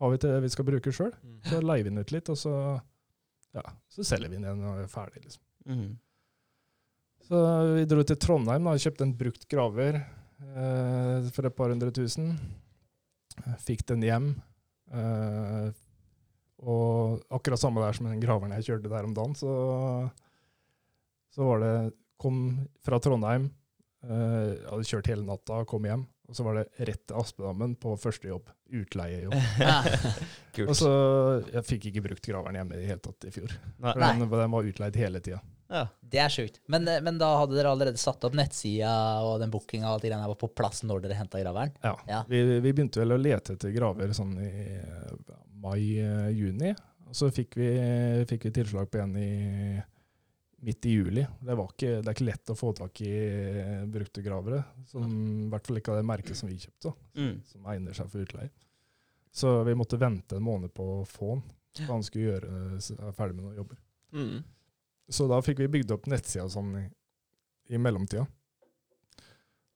[0.00, 1.12] har vi til det vi skal bruke sjøl.
[1.22, 1.38] Mm.
[1.48, 2.54] Så leier vi den ut litt, og så,
[3.56, 5.44] ja, så selger vi den igjen når vi er ferdig, liksom.
[5.70, 5.92] Mm.
[7.24, 7.40] Så
[7.72, 11.92] vi dro til Trondheim da, og kjøpte en brukt graver eh, for et par hundre
[11.94, 12.34] tusen.
[13.64, 14.28] Fikk den hjem.
[14.92, 15.70] Eh,
[16.64, 19.52] og akkurat samme der som den graveren jeg kjørte der om dagen, så,
[21.34, 21.76] så var det
[22.24, 22.36] Kom
[22.80, 23.48] fra Trondheim,
[24.06, 26.04] eh, hadde kjørt hele natta, kom hjem.
[26.30, 28.53] Og så var det rett til Aspedammen på første jobb.
[28.74, 29.34] Utleiejobb.
[29.34, 30.12] jo.
[30.54, 30.68] Kult.
[30.70, 30.90] Og så
[31.52, 33.52] Jeg fikk ikke brukt graveren hjemme i det hele tatt i fjor.
[33.82, 33.92] Nei.
[33.92, 35.40] For den, den var utleid hele tida.
[35.74, 35.84] Ja.
[36.14, 36.60] Det er sjukt.
[36.70, 38.90] Men, eh, men da hadde dere allerede satt opp nettsida,
[39.26, 41.72] og den bookinga og alt det greiene var på plass når dere henta graveren?
[41.82, 41.94] Ja.
[42.10, 42.20] Ja.
[42.28, 45.32] Vi, vi begynte vel å lete etter graver sånn i eh,
[45.64, 46.74] mai-juni.
[47.08, 47.68] Og så fikk vi,
[48.30, 49.30] fikk vi tilslag på en i
[50.64, 51.24] midt i juli.
[51.44, 54.62] Det, var ikke, det er ikke lett å få tak i eh, brukte gravere.
[54.88, 55.10] Som,
[55.44, 57.34] I hvert fall ikke av det merket som vi kjøpte, Mm.
[57.50, 58.48] som egner seg for utleie.
[59.34, 61.44] Så vi måtte vente en måned på å få den.
[61.74, 63.78] Så han skulle gjøre ferdig med noen jobber.
[64.14, 64.44] Mm.
[65.10, 66.84] Så da fikk vi bygd opp nettsida sånn i,
[67.74, 68.28] i mellomtida.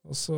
[0.09, 0.37] Og så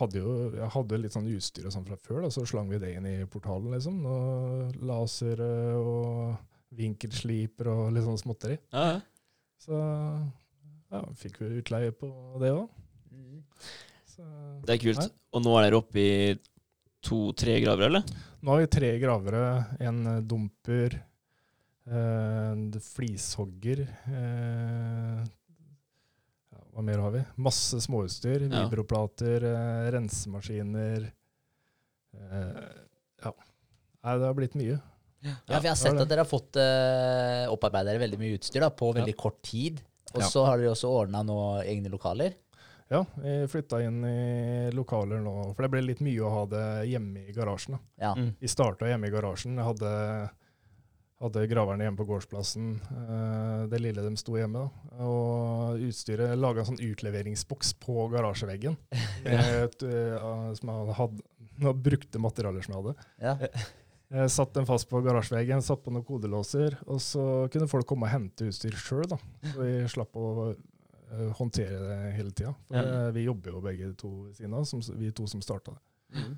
[0.00, 2.80] hadde jo, jeg hadde litt sånn utstyr og sånn fra før, da, så slang vi
[2.80, 4.00] det inn i portalen, liksom.
[4.08, 6.40] Og laser og
[6.80, 8.56] vinkelsliper og litt sånn småtteri.
[8.72, 9.00] Ja, ja.
[9.60, 12.08] Så ja, fikk vi utleie på
[12.40, 12.72] det òg.
[13.12, 13.44] Mm.
[14.64, 15.04] Det er kult.
[15.04, 15.12] Nei.
[15.36, 16.10] Og nå er dere oppe i
[17.04, 18.18] to-tre grader, eller?
[18.40, 20.94] Nå har vi tre gravere, en eh, dumper,
[21.90, 25.18] eh, en flishogger eh,
[26.72, 27.24] Hva mer har vi?
[27.36, 28.46] Masse småutstyr.
[28.46, 28.62] Ja.
[28.64, 31.10] Vibroplater, eh, rensemaskiner
[32.14, 33.34] Ja.
[34.00, 34.78] Nei, det har blitt mye.
[35.20, 38.64] Ja, for jeg har sett at dere har fått uh, opparbeidet dere veldig mye utstyr
[38.64, 39.82] da, på veldig kort tid.
[40.14, 41.20] Og så har dere også ordna
[41.60, 42.32] egne lokaler.
[42.90, 46.66] Ja, vi flytta inn i lokaler nå, for det ble litt mye å ha det
[46.90, 47.76] hjemme i garasjen.
[47.76, 47.80] da.
[48.02, 48.12] Ja.
[48.18, 48.32] Mm.
[48.40, 49.54] Vi starta hjemme i garasjen.
[49.54, 49.90] Jeg hadde,
[51.22, 52.72] hadde graverne hjemme på gårdsplassen.
[52.90, 54.64] eh, det lille de sto hjemme.
[54.64, 55.04] da.
[55.06, 58.74] Og utstyret laga en sånn utleveringsboks på garasjeveggen.
[59.24, 60.26] Med eh,
[60.58, 61.22] som jeg hadde,
[61.62, 63.10] noen brukte materialer som jeg hadde.
[63.22, 63.36] Ja.
[64.10, 68.08] Jeg satt den fast på garasjeveggen, satt på noen kodelåser, og så kunne folk komme
[68.08, 69.12] og hente utstyr sjøl.
[69.44, 70.56] Så vi slapp å eh,
[71.38, 72.54] håndtere det hele tida.
[72.70, 72.82] Ja.
[72.82, 76.20] eh, vi jobber jo begge to ved siden av, som, vi to som starta det.
[76.20, 76.34] Mm.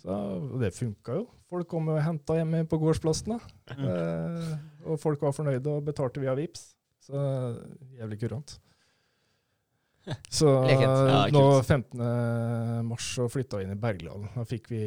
[0.00, 0.16] Så
[0.60, 1.26] det funka jo.
[1.50, 3.36] Folk kom og henta hjemme på gårdsplassen.
[3.36, 3.76] da.
[3.76, 3.86] Mm.
[3.90, 4.56] Eh,
[4.88, 6.70] og folk var fornøyde og betalte via Vips.
[7.04, 7.20] Så
[7.96, 8.58] jævlig kurant.
[10.32, 10.48] Så.
[10.70, 12.00] Ja, nå 15.
[12.88, 14.30] mars så flytta vi inn i Bergland.
[14.34, 14.82] Da fikk vi,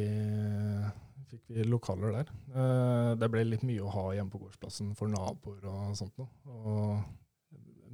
[1.30, 2.32] fikk vi lokaler der.
[2.54, 6.30] Eh, det ble litt mye å ha hjemme på gårdsplassen for naboer og sånt noe.
[6.50, 7.23] Og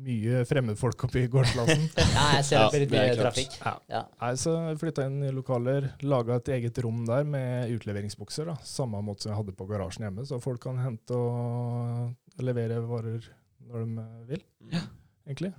[0.05, 1.83] mye fremmedfolk oppe i gårdsplassen.
[2.17, 3.57] ja, jeg ser Ja, det blir litt er mye trafikk.
[3.61, 3.73] Ja.
[3.93, 4.03] Ja.
[4.23, 8.49] Nei, så flytta inn i lokaler, laga et eget rom der med utleveringsbokser.
[8.53, 12.81] da, Samme måte som jeg hadde på garasjen hjemme, så folk kan hente og levere
[12.89, 13.29] varer
[13.71, 14.85] når de vil, Ja.
[15.29, 15.53] egentlig.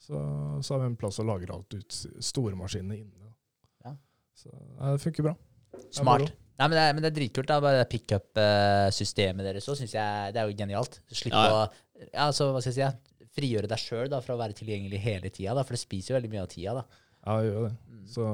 [0.00, 0.16] Så,
[0.64, 3.34] så har vi en plass å lagre alt ut, store maskinene inne.
[3.84, 3.92] Ja.
[4.34, 5.34] Så ja, det funker bra.
[5.92, 6.32] Smart.
[6.60, 7.48] Nei, men det, er, men det er dritkult.
[7.48, 10.98] da, Bare det pickup-systemet deres òg syns jeg det er jo genialt.
[11.12, 11.60] Slipp Ja, å
[12.00, 12.90] ja, altså, hva skal jeg si, ja,
[13.36, 16.42] frigjøre deg sjøl fra å være tilgjengelig hele tida, for det spiser jo veldig mye
[16.42, 16.74] av tida.
[16.80, 16.84] da.
[17.26, 17.74] Ja, jeg gjør det.
[17.90, 18.06] Mm.
[18.10, 18.24] Så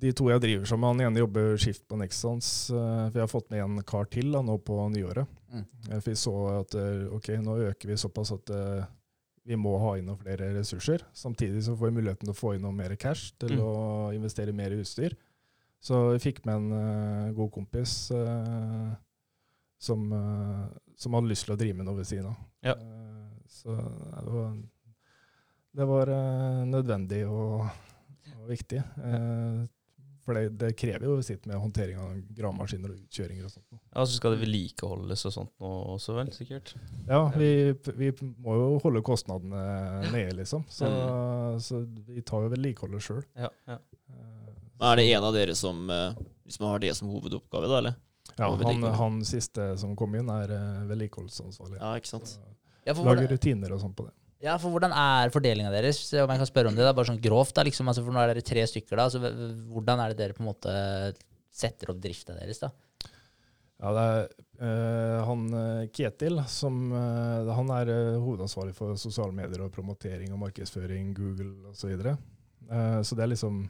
[0.00, 2.70] de to jeg driver sammen med, han ene jobber skift på Nexans.
[2.72, 5.26] eh, For jeg har fått med en kar til da, nå på nyåret.
[5.52, 5.64] Mm.
[5.90, 8.54] Eh, For vi så at eh, ok, nå øker vi såpass at
[9.44, 11.02] vi må ha inn noen flere ressurser.
[11.16, 13.60] Samtidig så får vi muligheten til å få inn noe mer cash til Mm.
[13.64, 15.16] å investere mer i utstyr.
[15.80, 18.92] Så vi fikk med en uh, god kompis uh,
[19.80, 20.04] som,
[20.94, 22.36] som hadde lyst til å drive med noe ved siden av.
[22.62, 22.74] Ja.
[23.50, 24.54] Så det var,
[25.80, 27.66] det var eh, nødvendig og,
[28.38, 28.78] og viktig.
[28.78, 29.60] Eh,
[30.20, 33.66] for det, det krever jo sitt med håndtering av gravemaskiner og utkjøringer og sånt.
[33.72, 36.30] Ja, så skal det vedlikeholdes og sånt nå også, vel?
[36.36, 36.74] Sikkert.
[37.08, 37.48] Ja, vi,
[37.98, 38.10] vi
[38.44, 39.62] må jo holde kostnadene
[40.12, 40.66] nede, liksom.
[40.70, 41.56] Så, Mm.
[41.64, 43.24] så vi tar jo vedlikeholdet sjøl.
[43.34, 43.78] Ja, ja.
[44.90, 47.98] Er det en av dere som Hvis man har det som hovedoppgave, da, eller?
[48.38, 51.80] Ja, han, han siste som kom inn, er eh, vedlikeholdsansvarlig.
[51.80, 52.30] Ja, ikke sant?
[52.36, 52.40] Så
[52.86, 54.14] Ja, hvordan, rutiner og sånn på det.
[54.46, 56.86] ja, for hvordan er fordelinga deres, om jeg kan spørre om det?
[56.86, 58.96] da, Bare sånn grovt, da, liksom, altså, for nå er dere tre stykker.
[58.96, 60.72] da, så Hvordan er det dere på en måte
[61.50, 62.62] setter opp drifta deres?
[62.62, 62.72] da?
[63.80, 64.26] Ja, det er
[64.66, 67.90] øh, han eh, Ketil som øh, Han er
[68.20, 71.78] hovedansvarlig for sosiale medier og promotering og markedsføring, Google osv.
[71.80, 72.18] Så, videre.
[72.68, 73.62] uh, så det er liksom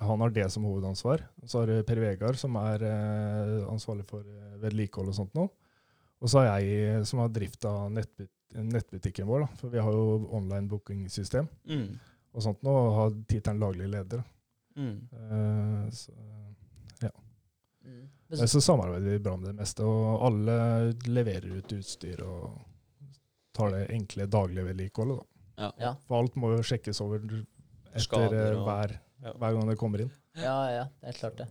[0.00, 1.22] Han har det som hovedansvar.
[1.44, 5.46] Så har du Per Vegard, som er øh, ansvarlig for eh, vedlikehold og sånt nå.
[6.22, 9.46] Og så har jeg eh, som har drifta nettbut nettbutikken vår, da.
[9.60, 11.98] For vi har jo online bookingsystem Mm.
[12.32, 14.22] og sånt nå, og har tittelen laglig leder.
[14.76, 15.08] Mm.
[15.12, 16.12] Uh, så,
[17.02, 22.22] Men Men så- så samarbeider vi bra med det meste, og alle leverer ut utstyr
[22.26, 22.58] og
[23.54, 25.18] tar det enkle daglige vedlikeholdet.
[25.56, 25.62] da.
[25.62, 25.72] Ja.
[25.78, 27.18] Ja, For alt må jo sjekkes over
[27.94, 29.32] etter eh, og- hver, Ja.
[29.32, 30.10] hver gang det kommer inn.
[30.34, 31.48] ja, ja, det er klart det.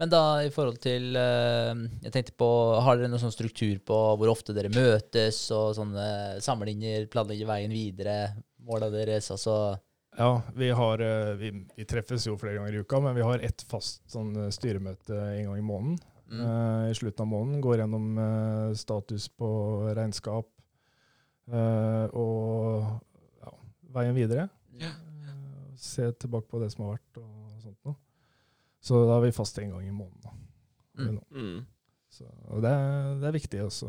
[0.00, 2.48] Men da i forhold til eh, Jeg tenkte på,
[2.80, 7.74] Har dere noen sånn struktur på hvor ofte dere møtes, og sånne samlinger, planlegger veien
[7.74, 8.18] videre,
[8.64, 9.30] måla deres?
[9.34, 9.76] altså...
[10.18, 13.44] Ja, vi, har, eh, vi, vi treffes jo flere ganger i uka, men vi har
[13.46, 16.00] ett fast sånn eh, styremøte en gang i måneden.
[16.30, 16.40] Mm.
[16.46, 19.48] Uh, I slutten av måneden går gjennom uh, status på
[19.96, 20.46] regnskap
[21.50, 22.86] uh, og
[23.42, 23.54] ja,
[23.96, 24.46] veien videre.
[24.78, 24.92] Ja.
[25.80, 27.39] Se tilbake på det som har vært og.
[28.80, 30.40] Så da er vi fast en gang i måneden.
[31.00, 31.18] Mm.
[31.30, 31.60] Mm.
[32.10, 33.88] Så, og det, er- det er viktig også.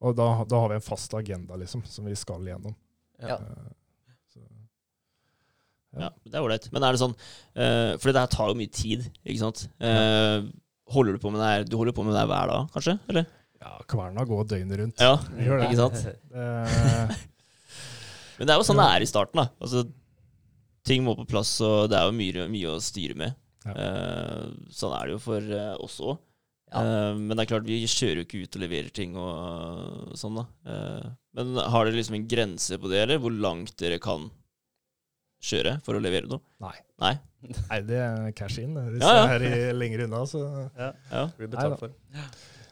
[0.00, 2.74] Og da, da har vi en fast agenda liksom, som vi skal gjennom.
[3.20, 3.36] Ja.
[3.36, 4.40] Eh, så,
[6.00, 6.68] Ja, det er ålreit.
[6.72, 9.64] Men er det sånn uh, For det her tar jo mye tid, ikke sant?
[9.82, 10.44] Eh,
[10.94, 12.94] holder du på med det her Du holder på med det her hver dag, kanskje?
[13.10, 13.26] Eller?
[13.60, 15.02] ja, kverna går døgnet rundt.
[15.04, 15.66] Ja, gjør det.
[15.68, 15.98] ikke sant?
[16.32, 17.10] Eh,
[18.38, 19.50] Men det er jo sånn det er i starten, da.
[19.60, 19.82] Altså,
[20.88, 23.36] ting må på plass, og det er jo mye, mye å styre med.
[23.66, 23.74] Ja.
[23.76, 26.18] Eh, sånn er det jo for eh, oss òg.
[26.70, 27.16] Ja.
[27.18, 30.44] men det er klart, vi kjører jo ikke ut og leverer ting og sånn, da.
[30.70, 33.18] Eh, men har dere liksom en grense på det, eller?
[33.18, 34.28] Hvor langt dere kan
[35.42, 36.42] kjøre for å levere noe?
[36.62, 36.76] Nei.
[37.02, 37.12] Nei?
[37.70, 38.76] nei, det er cash in.
[38.92, 39.38] Hvis Ja, ja.
[39.40, 40.44] det er lenger unna, så
[40.76, 40.92] Ja.
[41.10, 41.24] Ja.
[41.38, 41.94] Blir betalt for.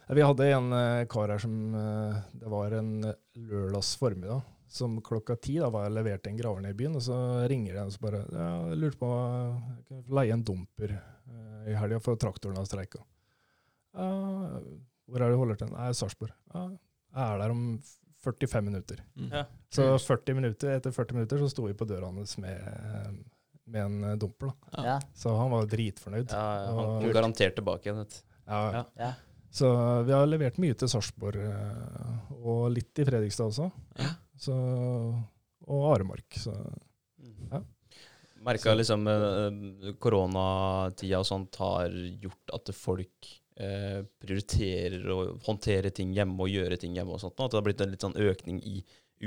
[0.08, 2.92] Vi hadde en eh, kar her som eh, Det var en
[3.36, 4.40] lørdags formiddag.
[4.68, 7.16] Som klokka ti da var jeg levert til en graver nede i byen, og så
[7.48, 10.90] ringer de og så bare ja, jeg lurte på om jeg kunne leie en dumper
[10.92, 13.00] eh, i helga, for traktoren har streika.
[13.96, 14.08] Ja,
[15.08, 15.70] hvor er det du holder til?
[15.72, 16.34] Nei, Sarpsborg.
[16.52, 16.66] Ja,
[17.16, 17.62] jeg er der om
[18.24, 19.00] 45 minutter.
[19.16, 19.30] Mm.
[19.32, 19.44] Ja.
[19.72, 23.22] Så 40 minutter, etter 40 minutter så sto vi på døra hans med,
[23.68, 24.50] med en dumper.
[24.52, 24.82] da.
[24.82, 24.84] Ja.
[24.90, 24.98] Ja.
[25.16, 26.28] Så han var dritfornøyd.
[26.34, 28.02] Ja, han Og- kom garantert tilbake igjen.
[28.04, 28.22] vet du.
[28.48, 28.60] Ja.
[28.72, 28.84] Ja.
[29.00, 29.12] Ja.
[29.50, 29.68] Så
[30.04, 33.70] vi har levert mye til Sarpsborg, eh, og litt i Fredrikstad også.
[33.96, 34.10] Ja.
[34.38, 34.54] Så,
[35.66, 36.38] og Aremark.
[36.38, 36.54] Så
[37.50, 37.64] Ja.
[38.46, 41.90] Merka liksom eh, koronatida og sånt har
[42.22, 45.18] gjort at folk eh, prioriterer å
[45.48, 47.34] håndtere ting hjemme og gjøre ting hjemme og sånt.
[47.40, 48.76] At det har blitt en litt sånn økning i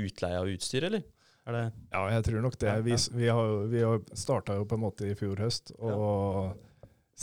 [0.00, 1.04] utleie av utstyr, eller?
[1.44, 2.72] Er det ja, jeg tror nok det.
[2.86, 3.84] Vi, vi, har, vi
[4.16, 6.54] starta jo på en måte i fjor høst, og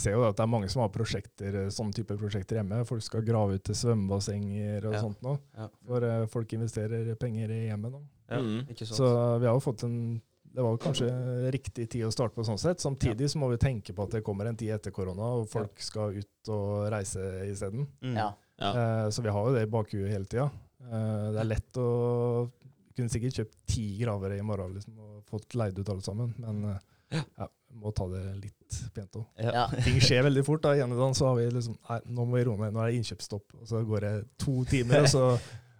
[0.00, 2.80] ser jo at det er mange som har prosjekter, sånne type prosjekter hjemme.
[2.88, 5.00] Folk skal grave ut til svømmebassenger og Ja.
[5.04, 5.36] sånt nå.
[5.56, 5.68] Ja.
[5.86, 8.02] For eh, folk investerer penger i hjemmet nå.
[8.30, 8.66] ja, Mm.
[8.86, 9.06] Så
[9.40, 10.20] vi har jo fått en
[10.52, 11.06] Det var kanskje
[11.52, 12.80] riktig tid å starte på sånn sett.
[12.82, 15.78] Samtidig så må vi tenke på at det kommer en tid etter korona, og folk
[15.78, 17.86] skal ut og reise isteden.
[18.02, 18.16] Mm.
[18.16, 18.32] Ja.
[18.58, 18.70] Ja.
[19.04, 20.50] Eh, så vi har jo det i bakhuet hele tida.
[20.82, 22.50] Eh, det er lett å
[22.96, 26.64] Kunne sikkert kjøpt ti gravere i morgen liksom, og fått leid ut alle sammen, men
[27.12, 28.59] eh, ja, må ta det litt
[28.94, 29.24] pent òg.
[29.38, 29.50] Ja.
[29.54, 29.64] Ja.
[29.84, 30.62] Ting skjer veldig fort.
[30.62, 30.74] da.
[30.78, 32.72] Igjen i dag så har vi liksom Nei, nå må vi roe ned.
[32.76, 33.56] Nå er det innkjøpsstopp.
[33.60, 35.24] Og så går det to timer, og så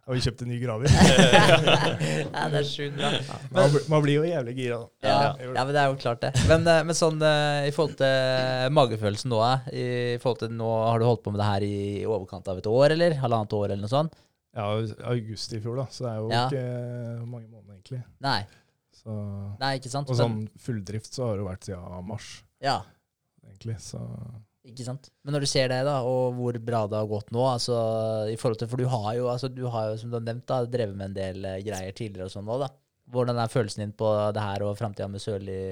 [0.06, 0.90] har vi kjøpt en ny graver.
[0.90, 3.10] ja, det er sjukt bra.
[3.54, 4.78] Man, blir- man blir jo jævlig gira.
[4.80, 4.88] da.
[5.08, 6.32] Ja, ja, men det er jo klart det.
[6.48, 10.70] Men, eh, men sånn eh, i forhold til magefølelsen nå, eh, i forhold til nå
[10.88, 11.76] har du holdt på med det her i
[12.08, 13.14] overkant av et år, eller?
[13.22, 14.16] Halvannet år, eller noe sånt?
[14.56, 14.66] Ja,
[15.12, 15.86] august i fjor, da.
[15.94, 16.46] Så det er jo Ja.
[16.48, 18.02] ikke mange måneder, egentlig.
[18.20, 18.40] Nei.
[19.00, 19.14] Så,
[19.60, 20.10] Nei, ikke sant?
[20.10, 22.80] og sånn fulldrift så har det vært siden mars, Ja,
[23.46, 23.78] egentlig.
[23.82, 24.00] Så
[24.68, 25.08] ikke sant.
[25.24, 27.78] Men når du ser det, da, og hvor bra det har gått nå, altså
[28.28, 30.44] i forhold til For du har jo, altså, du har jo som du har nevnt,
[30.50, 32.68] da, drevet med en del eh, greier tidligere og sånn nå, da.
[33.10, 35.62] Hvordan er følelsen din på det her og framtida med sørlig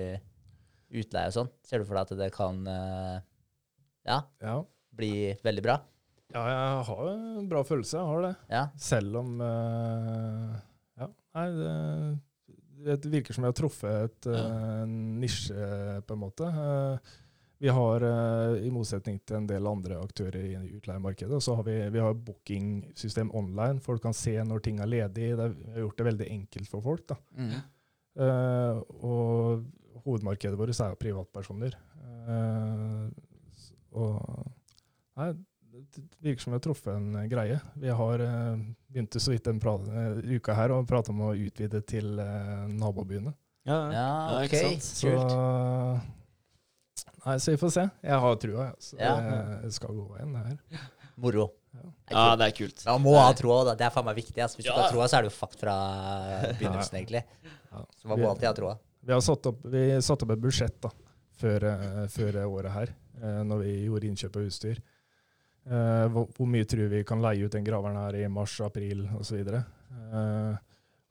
[0.88, 1.52] utleie og sånn?
[1.68, 3.20] Ser du for deg at det kan eh,
[4.08, 4.56] ja, ja.
[4.96, 5.12] bli
[5.44, 5.78] veldig bra?
[6.34, 7.96] ja, jeg har en bra følelse.
[7.96, 8.32] Jeg har det.
[8.52, 8.64] Ja.
[8.88, 10.56] Selv om eh,
[11.00, 11.76] Ja, nei, det,
[12.84, 14.84] det virker som vi har truffet et, ja.
[14.86, 15.70] nisje,
[16.06, 16.48] på en måte.
[16.48, 17.16] Eh,
[17.58, 21.78] vi har, eh, i motsetning til en del andre aktører i utleiemarkedet, så har vi,
[21.90, 23.82] vi har bookingsystem online.
[23.82, 25.32] Folk kan se når ting er ledig.
[25.34, 27.08] Det har gjort det veldig enkelt for folk.
[27.10, 27.18] da.
[27.34, 27.58] Mm.
[28.18, 31.74] Uh, og hovedmarkedet vårt er jo privatpersoner.
[32.26, 33.10] Uh,
[33.94, 34.54] og
[35.18, 35.32] Nei,
[36.18, 37.60] virker som vi har truffet en eh, greie.
[37.74, 41.80] Vi har uh, begynt så vidt den eh, uka her å prate om å utvide
[41.86, 43.34] til uh, nabobyene.
[43.68, 44.08] Ja, ja.
[44.38, 44.44] OK.
[44.48, 44.86] ikke sant?
[44.86, 46.14] Så Kult.
[47.24, 47.84] Nei, så vi får se.
[48.08, 48.74] Jeg har trua, jeg.
[48.80, 49.14] Så Ja.
[49.62, 50.84] det, skal gå veien, det her.
[51.18, 51.48] Moro.
[52.08, 52.84] Ja, det er kult.
[52.86, 53.74] Man må ha troa.
[53.76, 54.38] Det er faen meg viktig.
[54.40, 54.56] Altså.
[54.58, 55.74] Hvis du ikke har troa, så er du fucked fra
[56.54, 57.24] begynnelsen, egentlig.
[57.98, 58.78] Så man må alltid ha troa.
[59.04, 60.90] Vi har satt opp, vi satt opp et budsjett da,
[61.42, 61.66] før,
[62.14, 62.94] før året her,
[63.50, 64.80] når vi gjorde innkjøp av utstyr.
[65.68, 69.02] Eh, hvor, hvor mye tror vi kan leie ut den graveren her i mars, april
[69.18, 69.42] osv.
[69.48, 70.54] Uh,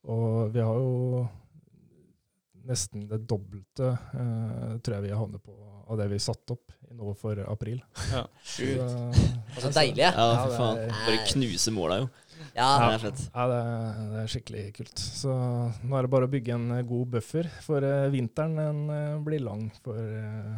[0.09, 1.27] og vi har jo
[2.67, 5.53] nesten det dobbelte, uh, tror jeg vi havner på,
[5.87, 7.79] av det vi satte opp nå for april.
[8.43, 8.81] Sjukt.
[8.81, 10.01] Og så deilig.
[10.03, 10.11] ja.
[10.15, 10.79] Ja, Ja, for faen.
[10.83, 12.09] er- Bare knuse måla, jo.
[12.57, 13.21] Ja, Det er fett.
[13.33, 14.97] Ja, det, er- det er skikkelig kult.
[14.99, 15.31] Så
[15.83, 19.17] nå er det bare å bygge en eh, god buffer, for eh, vinteren den eh,
[19.25, 20.57] blir lang for eh,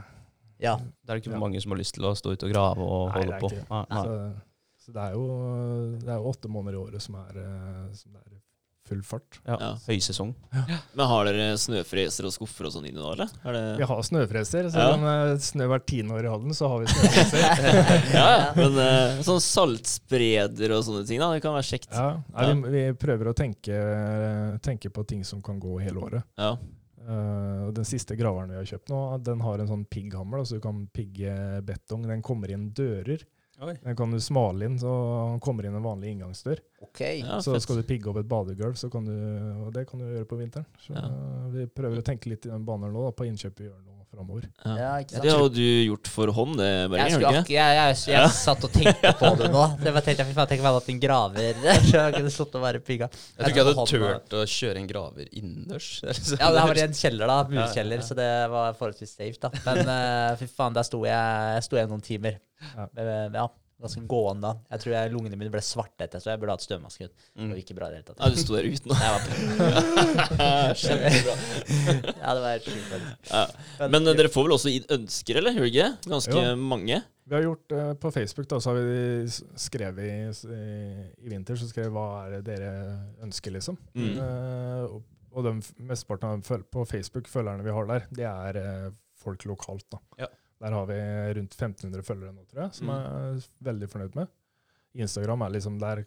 [0.59, 0.75] ja.
[1.05, 1.39] Det er ikke Ja.
[1.41, 3.51] mange som har lyst til å stå ute og grave og Nei, holde er på.
[3.69, 4.03] Nei, nei.
[4.03, 5.25] Så, så det er jo
[6.03, 8.37] det er jo åtte måneder i året som er, eh, som det er
[8.89, 9.37] full fart.
[9.45, 9.53] Ja.
[9.61, 9.67] Ja.
[9.85, 10.31] Høysesong.
[10.97, 13.29] Men har dere snøfreser og skuffer og sånn inni nå, eller?
[13.45, 14.65] Er Vi har snøfreser.
[14.65, 14.71] Ja.
[14.73, 15.35] Selv om ja.
[15.45, 17.43] snø hvert tiende år i Halden, så har vi snøfreser.
[18.17, 18.47] Ja, ja.
[18.57, 21.29] Men eh, sånn saltspreder og sånne ting, da.
[21.35, 21.93] Det kan være kjekt.
[21.93, 22.07] ja.
[22.33, 23.77] Nei, vi, vi prøver å tenke,
[24.65, 26.25] tenke på ting som kan gå hele året.
[27.09, 30.59] Eh, og den siste graveren vi har kjøpt nå, den har en sånn pigghammer, så
[30.59, 31.33] du kan pigge
[31.65, 32.05] betong.
[32.09, 33.23] Den kommer inn dører.
[33.59, 33.73] Oi.
[33.83, 34.87] Den kan du smale inn, så
[35.33, 36.61] den kommer inn en vanlig inngangsdør.
[36.85, 37.19] Okay.
[37.25, 37.65] Ja, så fett.
[37.65, 39.11] skal du pigge opp et badegulv, så kan du,
[39.65, 40.65] og det kan du gjøre på vinteren.
[40.79, 41.09] Så Ja.
[41.51, 43.98] vi prøver å tenke litt i den banen nå, da, på innkjøp vi gjør nå
[44.09, 44.45] framover.
[44.65, 44.75] Ja.
[44.99, 45.21] Ja.
[45.21, 47.53] Det har du gjort for hånd, det, Jeg, Bergen, skulle ikke?
[47.53, 49.65] jeg, jeg, jeg, jeg satt og tenkte på det nå.
[49.83, 52.65] Det var tenkte jeg, tenkte meg jeg hatt en graver så jeg kunne stått og
[52.65, 53.09] være pigga.
[53.09, 55.91] Jeg tror ikke jeg hadde turt å kjøre en graver innendørs.
[56.39, 57.39] Ja, det var i en kjeller, da.
[57.53, 58.03] Ja, ja, ja.
[58.05, 59.51] så det var forholdsvis safe, da.
[59.65, 62.39] Men uh, fy faen, der sto jeg, jeg sto jeg noen timer.
[62.73, 62.85] Ja.
[62.99, 63.45] Eh, ja,
[63.79, 64.49] ganske gående.
[64.73, 67.05] Jeg tror jeg, lungene mine ble svarte etter, så jeg burde hatt støvmaske.
[67.07, 67.13] ut.
[67.15, 67.49] Det Mm.
[67.53, 68.19] var ikke bra i det hele tatt.
[68.19, 68.91] Ja, du sto der uten.
[68.99, 71.35] Var Kjempebra.
[72.23, 73.07] ja, det var helt sjukt.
[73.31, 73.45] Ja.
[73.87, 75.55] Men eh, dere får vel også ønsker, eller?
[75.55, 76.09] Gjør dere ikke?
[76.15, 76.55] Ganske Jo.
[76.59, 76.99] mange?
[77.29, 79.29] Vi har gjort uh, På Facebook da, så har vi
[79.61, 80.13] skrevet i,
[80.49, 82.71] i, i vinter så skrev hva er det dere
[83.21, 83.77] ønsker, liksom.
[83.95, 84.11] Mm.
[84.17, 84.99] Uh, og
[85.29, 85.51] og de
[85.85, 88.87] mesteparten av på Facebook-følgerne vi har der, det er uh,
[89.21, 89.85] folk lokalt.
[89.93, 89.99] da.
[90.23, 90.27] Ja.
[90.59, 90.99] Der har vi
[91.39, 92.95] rundt 1500 følgere nå, tror jeg, som Mm.
[92.95, 94.27] jeg er veldig fornøyd med.
[94.95, 96.05] Instagram er liksom Der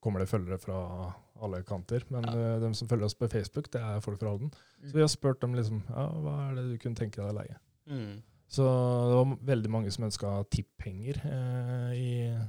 [0.00, 2.04] kommer det følgere fra alle kanter.
[2.10, 2.54] Men Ja.
[2.56, 4.52] eh, de som følger oss på Facebook, det er folk fra Halden.
[4.84, 7.38] Så vi har spurt dem liksom ja, hva er det du kunne tenke deg å
[7.40, 7.56] leie.
[7.88, 8.22] Mm.
[8.48, 12.46] Så det var veldig mange som ønska tippenger eh, i,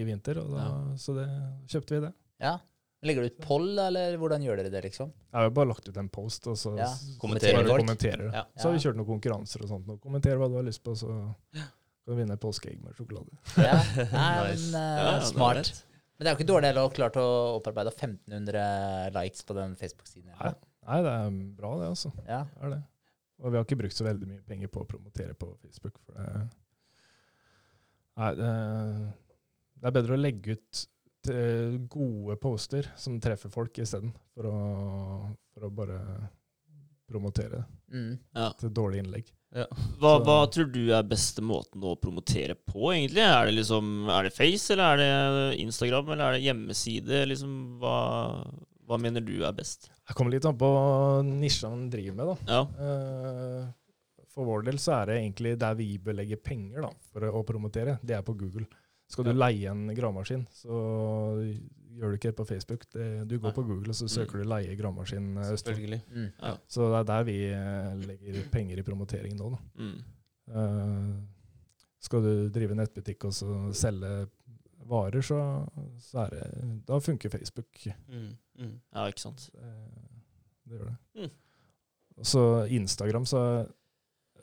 [0.00, 0.96] i vinter, og da, Ja.
[0.96, 1.28] så det
[1.68, 2.14] kjøpte vi det.
[2.40, 2.58] Ja.
[3.06, 5.12] Legger du ut poll, eller hvordan gjør dere det, liksom?
[5.30, 6.88] Jeg har bare lagt ut en post, og så Ja.
[7.22, 8.32] Kommenterer bare kommenterer det.
[8.34, 8.44] Ja.
[8.58, 9.88] Så har vi kjørt noen konkurranser og sånt.
[9.92, 11.06] Og kommenter hva du har lyst på, så
[11.54, 11.68] kan
[12.10, 13.30] du vinne påskeegg med sjokolade.
[13.54, 13.76] Ja,
[14.16, 14.72] Nei, Nice.
[14.72, 15.70] men, uh, Ja, smart.
[16.18, 17.26] Men det er jo ikke dårlig å ha klart å
[17.60, 20.32] opparbeide 1500 likes på den Facebook-siden.
[20.34, 20.52] Nei,
[20.88, 21.30] nei, det er
[21.60, 22.10] bra, det, altså.
[22.26, 22.40] Ja.
[22.56, 22.82] Det er det.
[23.38, 25.94] Og vi har ikke brukt så veldig mye penger på å promotere på Facebook.
[26.02, 26.48] For det,
[28.18, 28.52] nei, det,
[29.78, 30.80] det er bedre å legge ut
[31.88, 34.12] gode poster som treffer folk, isteden.
[34.34, 35.98] For, å- for å bare
[37.08, 38.18] promotere Mm.
[38.36, 38.50] Ja.
[38.60, 39.30] til dårlige innlegg.
[39.98, 43.22] Hva, hva tror du er beste måten å promotere på, egentlig?
[43.24, 47.22] Er det liksom, er det Face, eller er det Instagram, eller er det hjemmeside?
[47.30, 47.94] Liksom, hva,
[48.86, 49.88] hva mener du er best?
[50.06, 50.68] Jeg kommer litt an på
[51.24, 52.36] nisja man driver med, da.
[52.52, 52.62] Ja.
[52.84, 53.72] Eh,
[54.28, 57.40] For vår del så er det egentlig der vi bør legge penger da, for å
[57.48, 57.96] promotere.
[58.04, 58.66] Det er på Google.
[59.08, 60.78] Skal du leie en gravemaskin, så
[61.98, 62.84] gjør du ikke det på Facebook.
[62.92, 63.54] Det, du går Nei.
[63.56, 65.96] på Google, og så søker du leie gravemaskin eh, Østfold.
[66.12, 66.28] Mm.
[66.42, 66.52] Ja.
[66.68, 69.50] Så det er der vi eh, legger penger i promotering nå.
[69.54, 69.62] Da.
[69.80, 69.96] Mm.
[70.48, 71.16] Uh,
[72.00, 74.12] skal du drive nettbutikk og så selge
[74.88, 75.40] varer, så,
[76.00, 77.82] så er det Da funker Facebook.
[78.08, 78.30] Mm.
[78.58, 78.76] Mm.
[78.94, 79.50] ja, ikke sant.
[79.52, 79.74] Det,
[80.68, 80.96] Det gjør det.
[81.16, 81.34] Mm.
[82.22, 83.42] Så Instagram, så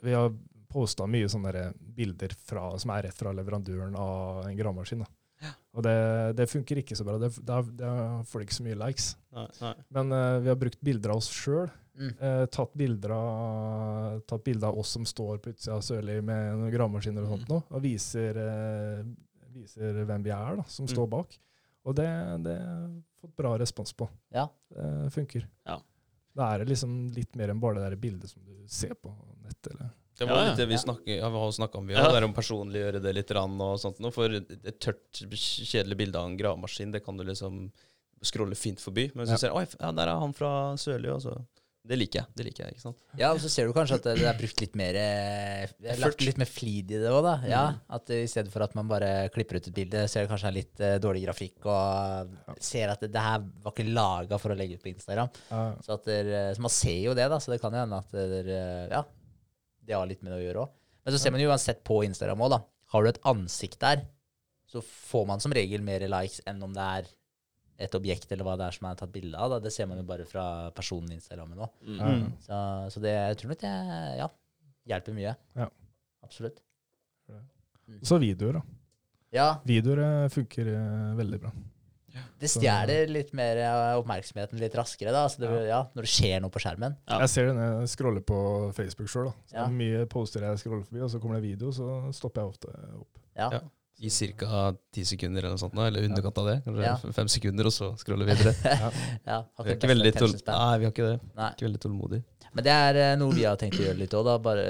[0.02, 0.34] Vi har
[0.76, 5.06] posta mye sånne bilder fra, som er rett fra leverandøren av en gravemaskin.
[5.44, 5.52] Ja.
[5.76, 5.96] Og det,
[6.40, 7.18] det funker ikke så bra.
[7.22, 7.90] Det, det, det
[8.32, 9.10] får ikke så mye likes.
[9.36, 9.74] Nei, nei.
[9.98, 11.68] Men uh, vi har brukt bilder av oss sjøl.
[11.96, 12.12] Mm.
[12.20, 16.58] Uh, tatt bilder av, tatt bilder av oss som står på utsida av Sørli med
[16.60, 19.04] noen gravemaskiner og sånt nå, og viser, uh,
[19.56, 20.94] viser hvem vi er, da, som Mm.
[20.96, 21.38] står bak.
[21.86, 22.08] Og det,
[22.48, 22.88] det har
[23.22, 24.08] fått bra respons på.
[24.34, 24.48] Ja.
[24.74, 25.46] Det funker.
[25.70, 25.78] Ja.
[26.36, 29.12] Da er det liksom litt mer enn bare det der bildet som du ser på
[29.46, 29.70] nettet.
[29.76, 29.92] Eller.
[30.18, 30.50] Det var Ja, ja.
[30.50, 30.84] litt det vi Ja.
[30.86, 31.88] snakker, ja, vi har snakka om.
[31.88, 34.00] Vi har om personliggjøre det litt og sånt.
[34.00, 37.72] nå, For et tørt, kjedelig bilde av en gravemaskin, det kan du liksom
[38.24, 39.12] scrolle fint forbi.
[39.14, 39.36] Men hvis Ja.
[39.36, 41.46] du ser Oi, ja, der er han fra Sørli, og så
[41.88, 42.26] Det liker jeg.
[42.36, 42.98] Det liker jeg, ikke sant?
[43.16, 46.00] Ja, og så ser du kanskje at det er brukt litt mer eh, det er
[46.02, 47.36] Lagt litt mer flid i det òg, da.
[47.48, 50.52] Ja, at I stedet for at man bare klipper ut et bilde, ser det kanskje
[50.52, 54.58] litt eh, dårlig grafikk, og ser at det, det her var ikke laga for å
[54.58, 55.30] legge ut på Instagram.
[55.52, 57.98] Ja, Så, at dere, så man ser jo det, da, så det kan jo hende
[58.02, 59.04] at der, ja,
[59.86, 60.74] det har litt med det å gjøre òg.
[61.06, 62.62] Men så ser man jo uansett på Instagram òg, da.
[62.94, 64.06] Har du et ansikt der,
[64.70, 67.12] så får man som regel mer likes enn om det er
[67.86, 69.56] et objekt eller hva det er som er tatt bilde av.
[69.56, 69.60] Da.
[69.64, 71.74] Det ser man jo bare fra personen i Instagrammen òg.
[71.84, 72.30] Mm.
[72.46, 72.60] Så,
[72.96, 73.74] så det, jeg tror nok det
[74.22, 74.30] ja,
[74.94, 75.36] hjelper mye.
[75.60, 75.70] Ja.
[76.26, 76.64] Absolutt.
[78.06, 78.64] Så videoer, da.
[79.36, 81.52] Ja, Videoer eh, funker eh, veldig bra.
[82.40, 85.26] Det stjeler litt mer eh, oppmerksomheten litt raskere, da.
[85.32, 85.64] Så det, Ja.
[85.70, 86.98] ja, når det skjer noe på skjermen.
[87.08, 87.20] Ja.
[87.26, 88.40] Jeg ser det når jeg scroller på
[88.76, 89.32] Facebook sjøl.
[89.50, 89.68] Så Ja.
[89.68, 92.68] mye poster jeg scroller forbi, og så kommer det video, så stopper jeg ofte
[93.00, 93.20] opp.
[93.36, 93.50] Ja.
[93.52, 93.60] Ja.
[93.98, 94.74] I ca.
[94.92, 96.56] ti sekunder eller noe sånt, eller i underkant av det.
[96.66, 96.96] Kanskje Ja.
[97.14, 98.52] fem sekunder, og så scrolle videre.
[99.26, 100.14] ja har Vi er ikke veldig.
[100.48, 101.20] Nei, vi har ikke det.
[101.36, 101.52] Nei.
[101.52, 102.24] Ikke veldig tålmodig.
[102.54, 104.28] Men det er eh, noe vi har tenkt å gjøre litt òg,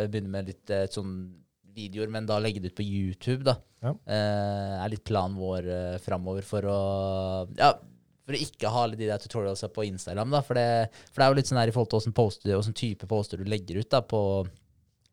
[0.10, 1.45] begynne med litt eh, sånn
[1.76, 3.58] videoer, men da legge det ut på YouTube, da.
[3.86, 3.92] Ja.
[4.10, 6.80] Eh, er litt planen vår eh, framover for å
[7.60, 7.74] Ja,
[8.26, 10.42] for å ikke ha alle de der tutorialsa på Instagram, da.
[10.46, 10.68] For det,
[11.12, 13.42] for det er jo litt sånn her i forhold til åssen poster åssen type poster
[13.42, 14.22] du legger ut da på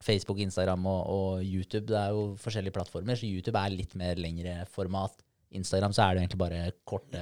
[0.02, 1.86] Facebook, Instagram og, og YouTube.
[1.92, 5.14] Det er jo forskjellige plattformer, så YouTube er litt mer lengre format.
[5.52, 7.20] Instagram så er det egentlig bare korte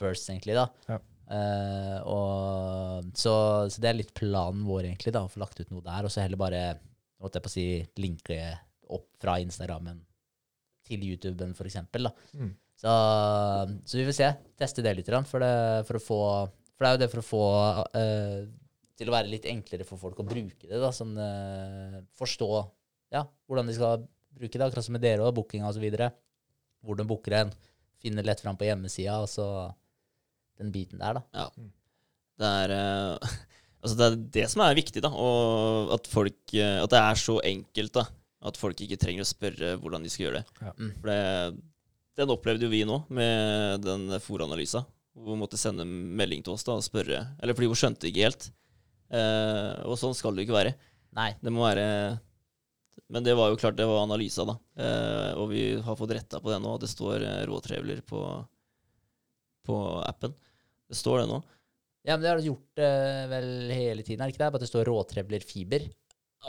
[0.00, 0.68] bursts, egentlig, da.
[0.88, 1.00] Ja.
[1.30, 3.34] Eh, og, så,
[3.70, 6.06] så det er litt planen vår, egentlig, da, å få lagt ut noe der.
[6.06, 6.62] Og så heller bare
[7.20, 7.66] holdt jeg på å si,
[8.00, 8.38] linke
[8.90, 10.00] opp fra Instagrammen
[10.88, 12.08] til YouTuben, for eksempel.
[12.08, 12.14] Da.
[12.40, 12.54] Mm.
[12.80, 12.94] Så,
[13.86, 14.30] så vi får se.
[14.58, 15.10] Teste det litt.
[15.28, 15.52] For det,
[15.88, 16.20] for å få,
[16.74, 17.44] for det er jo det for å få
[17.94, 18.40] uh,
[18.98, 20.80] til å være litt enklere for folk å bruke det.
[20.80, 22.50] da, sånn, uh, Forstå
[23.14, 24.06] ja, hvordan de skal
[24.40, 25.86] bruke det, akkurat som med dere og bookinga osv.
[26.80, 27.54] Hvor de booker en.
[28.00, 29.20] Finner lett fram på hjemmesida.
[29.20, 29.46] og så
[30.60, 31.44] den biten der, da.
[32.40, 33.36] Det er, eh,
[33.80, 35.10] altså det er det som er viktig, da.
[35.10, 37.96] Og at, folk, eh, at det er så enkelt.
[37.96, 38.06] da.
[38.50, 40.62] At folk ikke trenger å spørre hvordan de skal gjøre det.
[40.64, 40.72] Ja.
[40.78, 40.94] Mm.
[41.00, 41.18] For det,
[42.20, 44.84] den opplevde jo vi nå med den fòranalysa.
[45.20, 48.28] Hvor hun måtte sende melding til oss da og spørre Eller fordi hun skjønte ikke
[48.28, 48.46] helt.
[49.10, 50.74] Eh, og sånn skal det jo ikke være.
[51.18, 51.32] Nei.
[51.42, 51.86] Det må være
[53.10, 54.54] Men det var jo klart det var analysa, da.
[54.78, 56.76] Eh, og vi har fått retta på det nå.
[56.78, 58.22] Det står eh, råtrevler på,
[59.66, 60.36] på appen.
[60.90, 61.40] Det står det nå.
[62.08, 64.50] Ja, men det har du gjort eh, vel hele tiden, er det ikke det?
[64.54, 65.82] Bare at det står råtrevler fiber.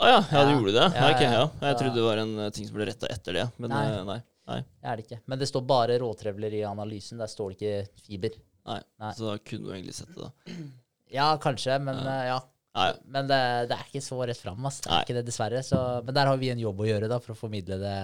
[0.00, 0.56] Å ja, ja, du Ja.
[0.56, 0.84] gjorde det?
[0.96, 1.32] Ja, ok, ja.
[1.36, 1.48] ja.
[1.68, 3.42] Jeg trodde det var en eh, ting som ble retta etter det.
[3.60, 3.82] Men Nei.
[3.90, 4.16] eh, nei.
[4.48, 4.60] nei.
[4.80, 5.18] Det er det ikke.
[5.28, 7.20] Men det står bare råtrevler i analysen.
[7.20, 8.38] Der står det ikke fiber.
[8.70, 8.78] nei.
[9.04, 9.12] Nei.
[9.18, 10.56] Så da kunne du egentlig sett det, da.
[11.12, 12.38] Ja, kanskje, men eh, ja.
[12.72, 13.38] Nei, Men det,
[13.68, 14.78] det er ikke så rett fram, ass.
[14.80, 15.00] Det er Nei.
[15.04, 15.58] ikke det, dessverre.
[15.60, 15.76] Så,
[16.06, 17.96] men der har vi en jobb å gjøre da, for å formidle det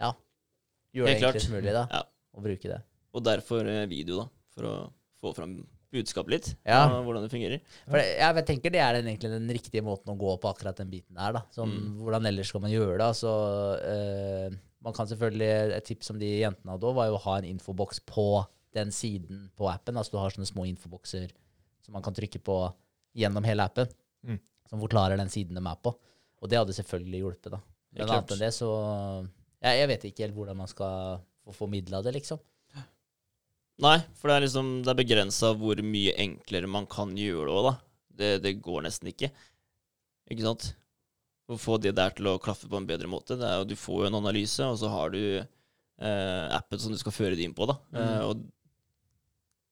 [0.00, 0.08] Ja.
[0.96, 1.36] Gjøre det Helt klart.
[1.36, 1.82] enklest mulig, da.
[1.92, 2.00] Ja.
[2.32, 2.78] Og bruke det.
[3.12, 4.26] Og derfor eh, video, da.
[4.56, 4.72] For å
[5.20, 5.58] få fram
[5.92, 6.48] budskapet litt.
[6.66, 6.80] Ja.
[6.88, 7.60] Og hvordan det fungerer.
[7.86, 10.78] For det, jeg tenker det er den, egentlig den riktige måten å gå på akkurat
[10.80, 11.32] den biten der.
[11.38, 11.42] da.
[11.52, 11.98] Som, Mm.
[12.02, 13.06] Hvordan ellers skal man gjøre det?
[13.12, 13.32] Altså,
[13.86, 17.36] eh, man kan selvfølgelig, Et tips som de jentene hadde òg, var jo å ha
[17.38, 19.96] en infoboks på den siden på appen.
[19.96, 21.28] Altså Du har sånne små infobokser
[21.84, 22.56] som man kan trykke på
[23.14, 23.86] gjennom hele appen.
[24.24, 24.40] Mm.
[24.70, 25.92] Som forklarer den siden de er på.
[26.42, 27.50] Og det hadde selvfølgelig hjulpet.
[27.52, 27.60] da.
[27.92, 28.68] Men annet enn det, så
[29.62, 32.40] jeg, jeg vet ikke helt hvordan man skal få formidla det, liksom.
[33.80, 37.54] Nei, for det er liksom Det er begrensa hvor mye enklere man kan gjøre det
[37.56, 37.74] òg, da.
[38.12, 39.30] Det, det går nesten ikke.
[40.30, 40.74] Ikke sant?
[41.48, 43.36] Å få det der til å klaffe på en bedre måte.
[43.40, 46.92] Det er jo, du får jo en analyse, og så har du eh, appen som
[46.92, 47.78] du skal føre det inn på, da.
[47.96, 48.44] Eh, og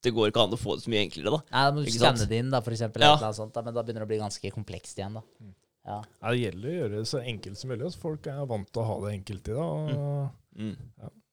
[0.03, 1.41] det går ikke an å få det så mye enklere, da.
[1.53, 3.13] Nei, Da må du skanne det inn, da, for eksempel, Ja.
[3.15, 5.21] eller noe sånt, da, men da begynner det å bli ganske komplekst igjen.
[5.21, 5.23] da.
[5.45, 5.55] Mm.
[5.87, 6.03] Ja.
[6.23, 7.93] Ja, det gjelder å gjøre det så enkelt som mulig.
[7.93, 9.97] Så folk er vant til å ha det enkelt i dag.
[9.97, 10.31] Og,
[10.61, 10.77] Mm.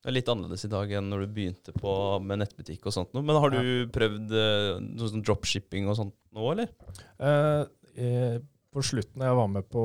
[0.02, 1.94] Det er litt annerledes i dag enn når du begynte på
[2.24, 3.16] med nettbutikk og sånt.
[3.18, 6.72] Men har du prøvd eh, noe sånn dropshipping og sånt nå, eller?
[7.18, 7.64] Eh,
[7.98, 8.38] eh,
[8.74, 9.84] på slutten, da jeg var med på,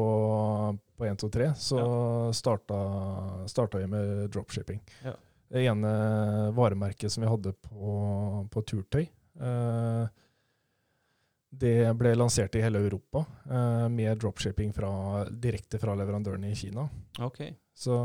[1.01, 1.83] på 123, så
[2.37, 2.79] starta,
[3.49, 4.83] starta vi med dropshipping.
[5.07, 5.17] Ja.
[5.53, 5.93] Det ene
[6.57, 7.97] varemerket som vi hadde på,
[8.53, 10.05] på turtøy, eh,
[11.53, 14.93] det ble lansert i hele Europa eh, med dropshipping fra,
[15.29, 16.87] direkte fra leverandørene i Kina.
[17.21, 17.53] Okay.
[17.77, 17.97] Så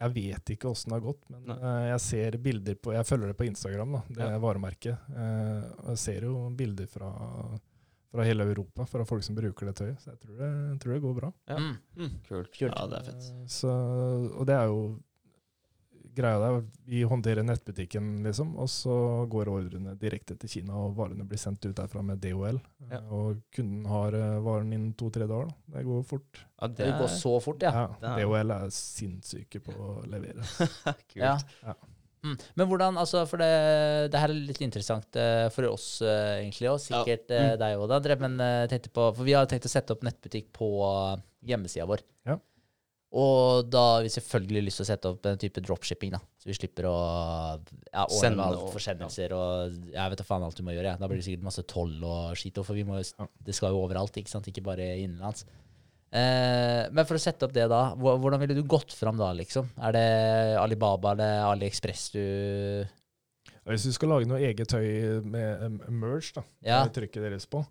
[0.00, 3.30] jeg vet ikke åssen det har gått, men eh, jeg ser bilder på Jeg følger
[3.30, 4.38] det på Instagram, da, det Ja.
[4.42, 4.98] varemerket.
[5.08, 7.10] Uh, og jeg ser jo bilder fra,
[8.14, 10.00] fra hele Europa, fra folk som bruker det tøyet.
[10.02, 11.32] Så jeg tror det, jeg tror det går bra.
[11.48, 11.56] Ja.
[11.58, 11.76] Mm.
[11.96, 12.12] Mm.
[12.28, 12.50] Kult.
[12.58, 12.74] Kult.
[12.74, 13.30] Ja, det er fett.
[13.30, 13.70] Eh, Så,
[14.38, 14.80] og det er jo
[16.16, 16.60] greia der.
[16.88, 18.94] Vi håndterer nettbutikken, liksom, og så
[19.30, 22.60] går ordrene direkte til Kina, og varene blir sendt ut derfra med DHL.
[22.90, 23.00] Ja.
[23.14, 25.50] Og kunden har eh, varen innen to-tre dager.
[25.50, 25.78] Da.
[25.78, 26.44] Det går fort.
[26.60, 27.88] Ja, Det går så fort, ja.
[28.02, 30.46] Ja, DHL er sinnssyke på å levere.
[30.84, 31.18] kult.
[31.18, 31.36] Ja.
[31.64, 31.76] Ja.
[32.24, 32.38] Mm.
[32.56, 33.50] Men hvordan, altså, for det,
[34.14, 37.50] det her er litt interessant uh, for oss uh, egentlig, og sikkert Ja.
[37.52, 37.58] Mm.
[37.60, 38.16] deg òg, André.
[38.22, 38.40] Men
[38.72, 42.00] tenkte på, for vi har tenkt å sette opp nettbutikk på uh, hjemmesida vår.
[42.24, 42.38] Ja.
[43.14, 46.18] Og da har vi selvfølgelig lyst til å sette opp en type dropshipping, da.
[46.42, 46.94] Så vi slipper å
[47.92, 50.96] ja, Sende alt for forsendelser og Jeg vet da faen alt du må gjøre.
[50.96, 50.98] Ja.
[50.98, 52.58] Da blir det sikkert masse toll og skit.
[52.66, 54.50] For vi må, det skal jo overalt, ikke sant?
[54.50, 55.46] Ikke bare innenlands.
[56.14, 57.84] Eh, men for å sette opp det, da.
[57.94, 59.70] Hvordan ville du gått fram da, liksom?
[59.78, 60.04] Er det
[60.62, 62.20] Alibaba eller AliExpress du
[63.70, 66.82] Hvis du skal lage noe eget tøy med merge, da, Ja.
[66.84, 67.62] med trykket deres på,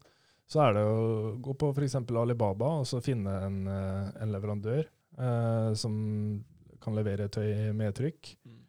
[0.48, 2.00] så er det å gå på f.eks.
[2.16, 4.88] Alibaba og så finne en, eh, en leverandør
[5.18, 6.44] eh, som
[6.84, 8.34] kan levere tøy med trykk.
[8.46, 8.60] Mm.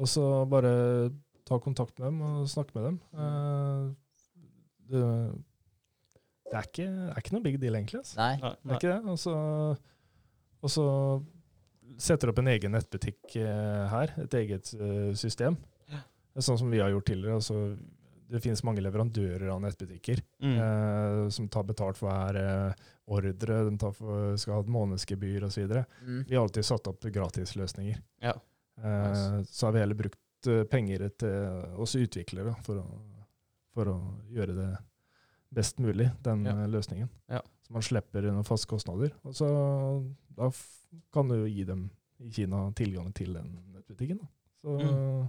[0.00, 0.72] Og så bare
[1.46, 3.00] ta kontakt med dem og snakke med dem.
[3.14, 3.84] Eh,
[4.90, 5.02] det,
[6.50, 8.00] det, er ikke, det er ikke noe big deal, egentlig.
[8.02, 8.16] Altså.
[8.20, 8.32] Nei.
[8.42, 8.72] Nei, Det nei.
[8.74, 9.12] er ikke det.
[9.14, 9.34] Og så,
[10.60, 10.86] og så
[12.00, 15.58] setter du opp en egen nettbutikk eh, her, et eget eh, system.
[15.90, 17.40] Det er sånn som vi har gjort tidligere.
[17.40, 17.56] Altså,
[18.30, 20.52] det finnes mange leverandører av nettbutikker Mm.
[20.62, 23.34] eh, som tar betalt for hver eh, ordre,
[23.66, 25.66] de tar for, skal ha et månedsgebyr osv.
[26.06, 26.24] Mm.
[26.28, 27.98] Vi har alltid satt opp gratisløsninger.
[28.22, 28.34] Ja.
[28.80, 29.44] Eh, Nice.
[29.52, 32.86] Så har vi heller brukt eh, penger til oss utviklere for å,
[33.74, 33.96] for å
[34.32, 34.68] gjøre det
[35.50, 36.54] best mulig, den Ja.
[36.62, 37.08] eh, løsningen.
[37.28, 37.42] Ja.
[37.66, 39.10] Så man slipper noen faste kostnader.
[39.24, 39.48] Og så
[40.36, 40.50] da
[41.12, 41.88] kan du gi dem
[42.20, 44.20] i Kina tilgang til den nettbutikken.
[44.62, 45.28] Så, Mm.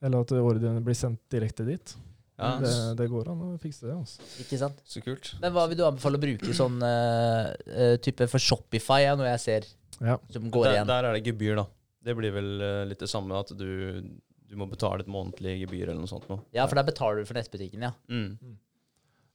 [0.00, 1.96] Eller at ordrene blir sendt direkte dit.
[2.38, 3.96] Ja, Det, det går an å fikse det.
[3.98, 4.22] Altså.
[4.44, 4.78] Ikke sant?
[4.86, 5.32] så kult.
[5.42, 9.40] Men hva vil du anbefale å bruke sånn eh, type for Shopify, ja, når jeg
[9.44, 9.66] ser
[9.98, 10.14] Ja.
[10.30, 10.86] som går Der, igjen?
[10.92, 11.66] der er det gebyr, da.
[12.08, 13.66] Det blir vel uh, litt det samme, at du,
[14.46, 16.38] du må betale et månedlig gebyr eller noe sånt Nå.
[16.54, 17.90] Ja, for der betaler du for nettbutikken, ja.
[18.08, 18.54] Mm.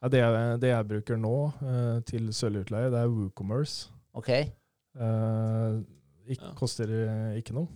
[0.01, 3.91] Ja, det, jeg, det jeg bruker nå uh, til sølvutleie, det er WooCommerce.
[4.15, 4.29] Ok.
[4.93, 5.77] Eh,
[6.31, 6.53] ikke, Ja.
[6.55, 6.91] Koster
[7.39, 7.67] ikke noe.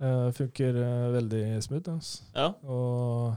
[0.00, 0.76] Eh, funker
[1.14, 1.90] veldig smooth.
[1.92, 2.24] Altså.
[2.34, 2.46] Ja.
[2.64, 3.36] Og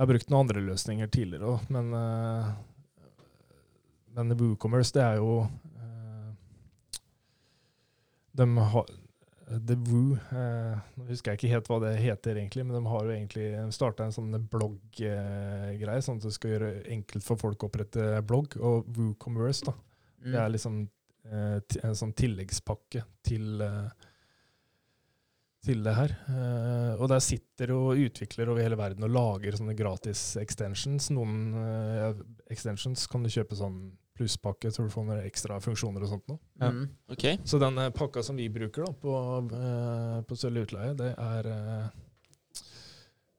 [0.00, 2.46] jeg har brukt noen andre løsninger tidligere òg, men, eh,
[4.16, 6.30] men WooCommerce, det er jo eh,
[8.40, 8.86] De har
[9.50, 13.04] The Woo eh, Nå husker jeg ikke helt hva det heter, egentlig, men de har
[13.04, 13.46] jo egentlig
[13.76, 18.56] starta en sånn blogggreie, sånn at det skal gjøre enkelt for folk å opprette blogg.
[18.56, 19.74] Og WooCommerce, da.
[20.22, 20.30] Mm.
[20.30, 20.78] Det er liksom
[21.28, 24.08] eh, en sånn tilleggspakke til, eh,
[25.64, 26.12] til det her.
[26.32, 31.10] Eh, og der sitter og utvikler over hele verden og lager sånne gratis extensions.
[31.12, 33.80] Noen uh, extensions kan du kjøpe sånn
[34.16, 36.40] plusspakke, så du får noen ekstra funksjoner og sånt noe.
[36.60, 36.84] Mm.
[37.12, 37.40] Okay.
[37.48, 39.16] Så den eh, pakka som vi bruker da, på,
[39.52, 41.90] uh, på Sølv utleie, det er uh,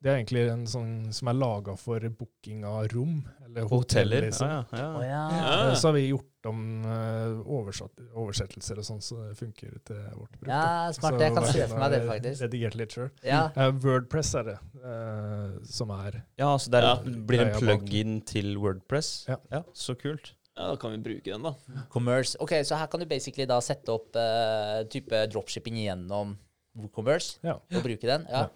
[0.01, 4.25] det er egentlig en sånn som er laga for booking av rom, eller hotell, Hoteller.
[4.25, 4.49] liksom.
[4.49, 5.25] Ja, ja, ja.
[5.29, 5.49] ja.
[5.69, 5.75] Ja.
[5.77, 10.35] Så har vi gjort om eh, oversatt, oversettelser og sånn, så det funker til vårt
[10.39, 10.47] bruk.
[10.49, 11.13] ja, smart.
[11.15, 12.41] Så Jeg kan se for meg det, faktisk.
[12.47, 13.09] Redigert litt sjøl.
[13.23, 13.41] Ja.
[13.83, 16.95] Wordpress er det, uh, som er ja, så det er, Ja.
[17.31, 19.27] blir en plug-in til Wordpress?
[19.27, 19.63] Ja.
[19.73, 20.33] Så kult.
[20.57, 21.53] Ja, da kan vi bruke den, da.
[21.89, 22.35] Commerce.
[22.39, 26.37] Ok, så her kan du basically da sette opp uh, type dropshipping gjennom
[26.75, 27.53] WooCommerce Ja.
[27.59, 28.25] og bruke den.
[28.29, 28.47] Ja.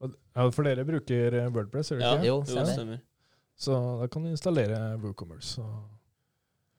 [0.00, 2.26] Og- Ja, for dere bruker Wordpress, gjør Ja, dere ikke?
[2.26, 2.74] Jo, jo, stemmer.
[2.74, 3.00] stemmer.
[3.56, 5.58] Så da kan du installere WooCommerce.
[5.62, 5.88] Og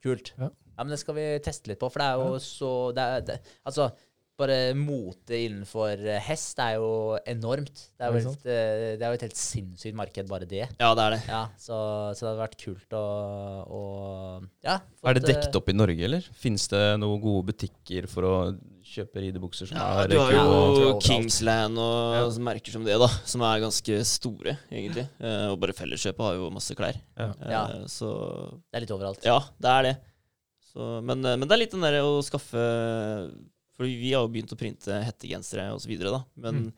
[0.05, 0.33] Kult.
[0.37, 0.51] Ja.
[0.77, 3.23] Ja, men det skal vi teste litt på, for det er jo så det er,
[3.25, 3.87] det, Altså,
[4.37, 6.89] bare mote innenfor hest er jo
[7.25, 7.87] enormt.
[7.97, 10.67] Det er jo, Ikke eh, det er jo et helt sinnssykt marked, bare det.
[10.77, 11.21] Ja, det er det.
[11.25, 11.79] Ja, så,
[12.13, 13.05] så det hadde vært kult å,
[13.65, 13.81] å
[14.61, 14.77] Ja.
[14.77, 16.29] Er det fått, eh, dekket opp i Norge, eller?
[16.37, 18.35] Fins det noen gode butikker for å
[18.87, 20.99] kjøpe ridebukser som Ja, er du har jo.
[21.03, 22.43] Kingsland og Ja.
[22.43, 23.07] merker som det, da.
[23.25, 25.07] Som er ganske store, egentlig.
[25.19, 26.95] Eh, og bare Felleskjøpet har jo masse klær.
[27.17, 27.31] Ja.
[27.67, 28.09] Eh, Så
[28.71, 29.23] Det er litt overalt.
[29.23, 29.95] ja, det er det.
[30.73, 33.31] Så, men, eh, men det er litt den derre å skaffe
[33.77, 36.23] For vi har jo begynt å printe hettegensere videre, da.
[36.35, 36.73] Men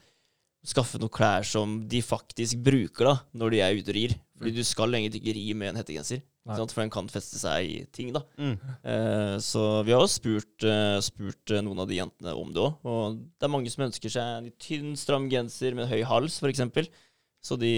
[0.65, 4.15] skaffe noen klær som de faktisk bruker da, når de er ute og rir.
[4.39, 7.77] Fordi du skal egentlig ikke ri med en hettegenser, for den kan feste seg i
[7.93, 8.13] ting.
[8.15, 8.21] da.
[8.39, 8.55] Mm.
[8.83, 12.63] Eh, så vi har jo spurt, eh, spurt eh, noen av de jentene om det
[12.63, 12.79] òg.
[12.87, 16.89] Og det er mange som ønsker seg en tynn, stram genser med høy hals, f.eks.
[17.41, 17.71] Så de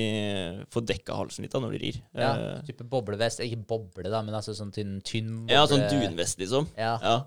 [0.74, 2.00] får dekka halsen litt da når de rir.
[2.18, 3.44] Ja, Eh, type boblevest.
[3.46, 5.54] Ikke boble, da, men altså sånn tynn, tynn boble.
[5.54, 6.68] ja sånn dunvest, liksom.
[6.78, 6.96] Ja.
[7.04, 7.18] Ja.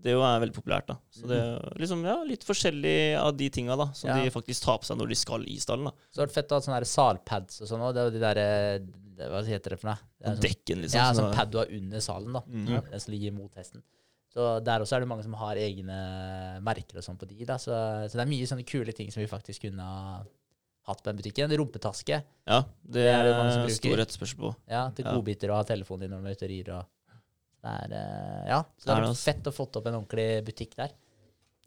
[0.00, 0.94] Det jo er veldig populært, da.
[1.10, 4.22] Så det er liksom, ja, litt forskjellig av de tinga da, som Ja.
[4.22, 5.84] de faktisk tar på seg når de skal i stallen.
[5.84, 5.92] da.
[6.14, 7.94] Så har det fett å ha sånne salpads og sånn òg.
[7.94, 8.48] Det er jo de derre
[9.18, 9.98] Hva heter det for noe?
[10.20, 10.94] Det er sånn, Dekken, liksom.
[11.00, 12.40] ja, så- sånn pad du har under salen, da.
[12.46, 12.90] Mhm.
[12.90, 13.82] Den som ligger mot hesten.
[14.32, 17.44] Så der også er det mange som har egne merker og sånn på de.
[17.44, 17.54] da.
[17.56, 17.72] Så,
[18.08, 20.22] så det er mye sånne kule ting som vi faktisk kunne ha
[20.86, 21.50] hatt på den butikken.
[21.50, 22.22] Rumpetaske.
[22.46, 23.74] Ja, det, Det er det mange som er bruker.
[23.74, 24.56] stor etterspørsel på.
[24.68, 25.12] Ja, til Ja.
[25.14, 26.68] godbiter og ha telefonen din når du er ute og rir.
[26.78, 26.86] Og
[27.64, 30.76] det er, eh, ja, så det er det, fett å få opp en ordentlig butikk
[30.78, 30.94] der.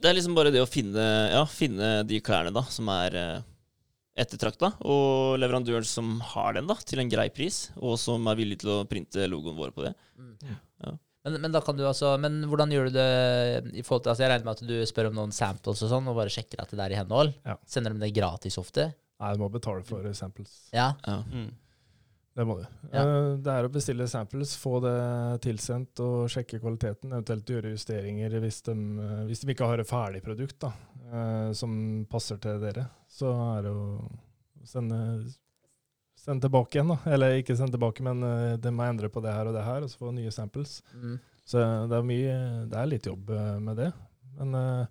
[0.02, 3.44] Det er liksom bare det å finne, ja, finne de klærne da, som er eh,
[4.24, 8.62] ettertrakta, og leverandøren som har den da, til en grei pris, og som er villig
[8.64, 9.94] til å printe logoen vår på det.
[11.22, 13.10] Men, men da kan du altså Men hvordan gjør du det
[13.78, 16.08] i forhold til altså Jeg regner med at du spør om noen samples og sånn,
[16.10, 17.36] og bare sjekker at det er i henhold?
[17.46, 17.60] Ja.
[17.70, 18.88] Sender de det gratis ofte?
[19.22, 20.50] Nei, du må betale for samples.
[20.74, 20.88] Ja.
[21.06, 21.20] Ja.
[21.30, 21.52] Mm.
[22.34, 22.65] Det må du.
[22.93, 23.01] Ja.
[23.01, 27.11] Eh, Det er å bestille samples, få det tilsendt og sjekke kvaliteten.
[27.11, 30.71] Eventuelt gjøre justeringer hvis de, eh, hvis de ikke har et ferdig produkt da,
[31.11, 32.88] eh, som passer til dere.
[33.11, 34.09] Så er det å
[34.63, 35.01] sende,
[36.15, 37.11] sende tilbake igjen, da.
[37.11, 38.23] Eller ikke sende tilbake, men
[38.61, 40.82] de må endre på det her og det her, og så få nye samples.
[40.95, 41.19] Mm.
[41.43, 41.59] Så
[41.89, 43.27] det er mye Det er litt jobb
[43.59, 43.91] med det.
[44.38, 44.88] Men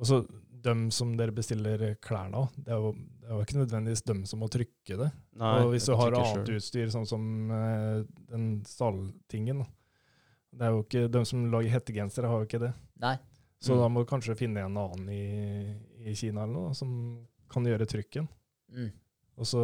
[0.00, 0.26] også
[0.62, 2.94] dem som dere bestiller klærne av, det er jo
[3.28, 5.08] det er jo ikke nødvendigvis dem som må trykke det.
[5.36, 6.54] Nei, og hvis du har annet selv.
[6.56, 7.98] utstyr, sånn som uh,
[8.32, 9.60] den stalltingen.
[10.56, 12.70] Det er jo ikke De som lager hettegensere, har jo ikke det.
[13.04, 13.18] Nei.
[13.60, 13.80] Så Mm.
[13.82, 15.76] da må du kanskje finne en annen i,
[16.08, 18.28] i Kina eller noe, som kan gjøre trykken.
[18.72, 18.92] Mm.
[19.36, 19.62] Og så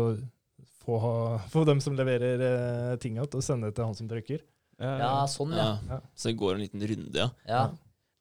[0.84, 1.14] få, ha,
[1.48, 4.42] få dem som leverer eh, tinga, til å sende det til han som trykker.
[4.82, 5.78] Ja, Ja, sånn, ja.
[5.88, 6.00] Ja.
[6.18, 7.30] Så det går en liten runde, ja.
[7.48, 7.64] ja.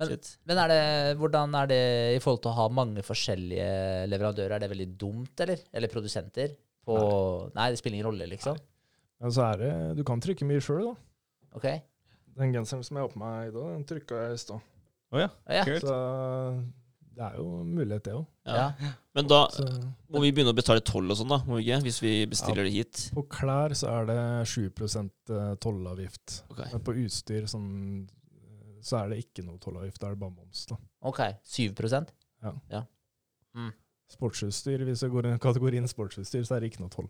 [0.03, 0.29] Men- Shit.
[0.49, 0.81] Men er det,
[1.21, 1.81] hvordan er det
[2.17, 3.69] i forhold til å ha mange forskjellige
[4.11, 4.55] leverandører?
[4.57, 5.63] Er det veldig dumt, eller?
[5.73, 6.53] Eller produsenter?
[6.83, 6.97] På
[7.55, 8.57] Nei, det spiller ingen rolle, liksom?
[9.23, 10.95] Men så er det Du kan trykke mye sjøl, da.
[11.55, 11.67] OK?
[12.35, 14.61] Den genseren som jeg har på meg i dag, den trykka jeg i stad.
[15.13, 15.29] Oh, ja.
[15.47, 15.63] Ja.
[15.67, 15.83] Kult.
[15.85, 15.97] Så
[17.13, 18.23] det er jo mulighet, det òg.
[18.49, 18.71] ja.
[18.81, 18.91] ja.
[19.13, 19.67] Men da Så
[20.09, 21.83] må vi begynne å betale toll og sånn, da, må vi ikke?
[21.85, 23.03] Hvis vi bestiller det hit.
[23.13, 24.71] på klær så er det 7
[25.61, 26.39] tollavgift.
[26.49, 26.71] Okay.
[26.73, 27.67] Men på utstyr sånn,
[28.83, 30.65] så er det ikke noe tollavgift, da er det bare moms.
[30.69, 30.77] da.
[31.09, 31.21] OK.
[31.47, 31.73] 7
[34.13, 37.07] Sportsutstyr, hvis det går i kategorien sportsutstyr, så er det ikke noe toll.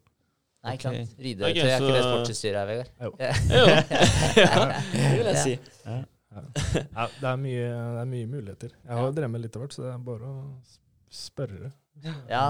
[0.63, 1.15] Nei, ikke sant.
[1.19, 2.89] Ridetøy er ikke det så- sportsutstyret her, Vegard?
[3.03, 3.09] Jo.
[3.57, 3.65] Jo,
[4.93, 5.55] det vil jeg si.
[5.83, 8.71] Ja, det, er mye, det er mye muligheter.
[8.85, 10.37] Jeg har drevet med litt av hvert, så det er bare å
[11.13, 11.73] spørre.
[12.31, 12.45] Ja,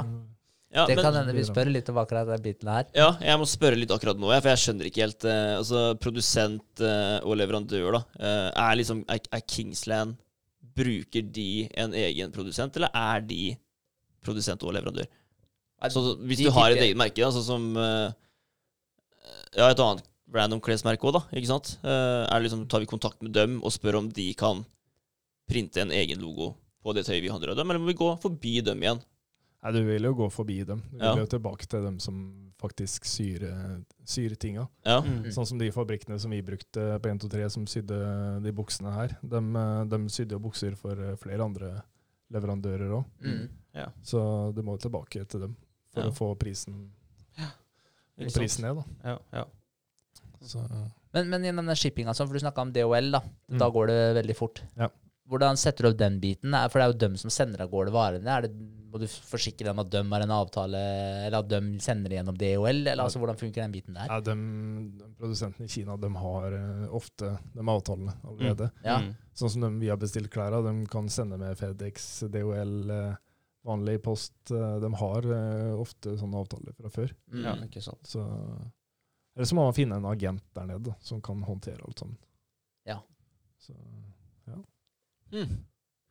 [0.73, 2.87] Ja, det men, kan hende vi spør litt om akkurat den biten her.
[2.97, 6.81] ja, jeg må spørre litt akkurat nå, for jeg skjønner ikke helt eh, Altså, produsent
[6.81, 8.01] eh, og leverandør, da.
[8.17, 10.15] eh, er liksom Er, er Kingsland
[10.73, 13.51] Bruker de en egen produsent, eller er de
[14.25, 15.05] produsent og leverandør?
[15.93, 18.09] Så hvis du har et eget merke, da, sånn som eh,
[19.59, 21.21] Ja, et annet random klesmerke òg, da.
[21.37, 21.75] Ikke sant?
[21.85, 24.63] Eh, er det liksom, tar vi kontakt med dem og spør om de kan
[25.51, 28.09] printe en egen logo på det tøyet vi handler av dem, eller må vi gå
[28.23, 29.03] forbi dem igjen?
[29.63, 30.81] Nei, du vil jo gå forbi dem.
[30.91, 31.15] Du vil Ja.
[31.15, 34.67] jo tilbake til dem som faktisk syr, eh, syr tinga.
[34.85, 35.01] Ja.
[35.01, 35.23] Mm.
[35.31, 39.17] Sånn som de fabrikkene som vi brukte på 123 som sydde de buksene her.
[39.23, 41.81] De, eh, de sydde jo bukser for eh, flere andre
[42.31, 43.05] leverandører òg.
[43.23, 43.49] Mm.
[44.03, 45.55] Så du må tilbake til dem
[45.93, 46.09] for Ja.
[46.09, 46.91] å få prisen,
[48.17, 48.75] prisen ned.
[48.75, 49.09] da.
[49.11, 49.45] Ja, ja.
[50.43, 50.59] Så,
[51.13, 53.21] Men, men gjennom den shippinga, sånn, for du snakka om DHL, da.
[53.51, 53.59] Mm.
[53.61, 54.61] Da går det veldig fort.
[54.75, 54.89] Ja.
[55.29, 56.51] Hvordan setter du opp den biten?
[56.69, 58.27] For det er jo dem som sender av gårde varene.
[58.27, 58.51] Er det,
[58.93, 60.79] må du forsikre dem at de har en avtale,
[61.25, 62.83] eller at de sender det gjennom DHL?
[62.91, 64.05] Eller altså, hvordan funker den biten der?
[64.11, 64.35] ja, de,
[65.01, 68.69] de produsentene i Kina de har eh, ofte de avtalene allerede.
[68.85, 68.99] Ja.
[69.01, 69.11] Mm.
[69.33, 73.15] Sånn som de vi har bestilt klær av, de kan sende med FedEx, DHL, eh,
[73.65, 74.35] vanlig post.
[74.51, 75.27] eh, De har
[75.79, 77.15] ofte sånne avtaler fra før.
[77.33, 77.43] Mm.
[77.49, 78.05] ja, ikke sant.
[78.05, 78.21] Så,
[79.33, 82.17] eller så må man finne en agent der nede som kan håndtere alt sammen.
[82.85, 82.99] Ja.
[83.57, 83.73] Så,
[85.33, 85.63] Mm.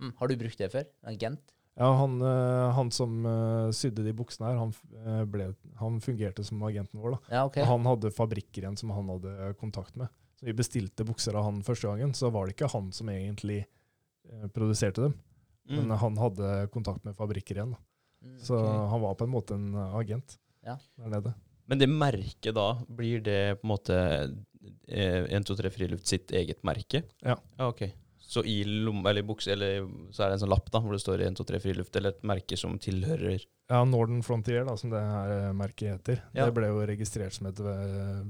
[0.02, 0.12] Mm.
[0.18, 0.86] Har du brukt det før?
[1.06, 1.52] Agent?
[1.78, 4.72] Ja, han, eh, han som eh, sydde de buksene her, han,
[5.06, 5.50] eh, ble,
[5.80, 7.16] han fungerte som agenten vår.
[7.16, 7.20] da.
[7.36, 7.62] Ja, okay.
[7.64, 10.08] Og Han hadde fabrikker igjen som han hadde kontakt med.
[10.40, 13.64] Så vi bestilte bukser av han første gangen, så var det ikke han som egentlig
[14.54, 15.14] produserte dem.
[15.68, 15.76] Mm.
[15.88, 17.72] Men han hadde kontakt med fabrikker igjen.
[17.74, 17.80] Da.
[18.26, 20.76] Mm, Så han var på en måte en agent Ja.
[20.98, 21.34] der nede.
[21.66, 23.96] Men det merket da, blir det på en måte
[24.88, 27.02] eh, 1, 2, 3 Friluft sitt eget merke?
[27.22, 27.36] Ja.
[27.58, 27.82] ok.
[28.32, 31.02] Så i lomma eller i eller så er det en sånn lapp da, hvor det
[31.02, 34.88] står 1, 2, 3 Friluft, eller et merke som tilhører Ja, Northern Frontier, da, som
[34.92, 36.46] det her eh, merket heter, Ja.
[36.48, 38.22] det ble jo registrert som et eh,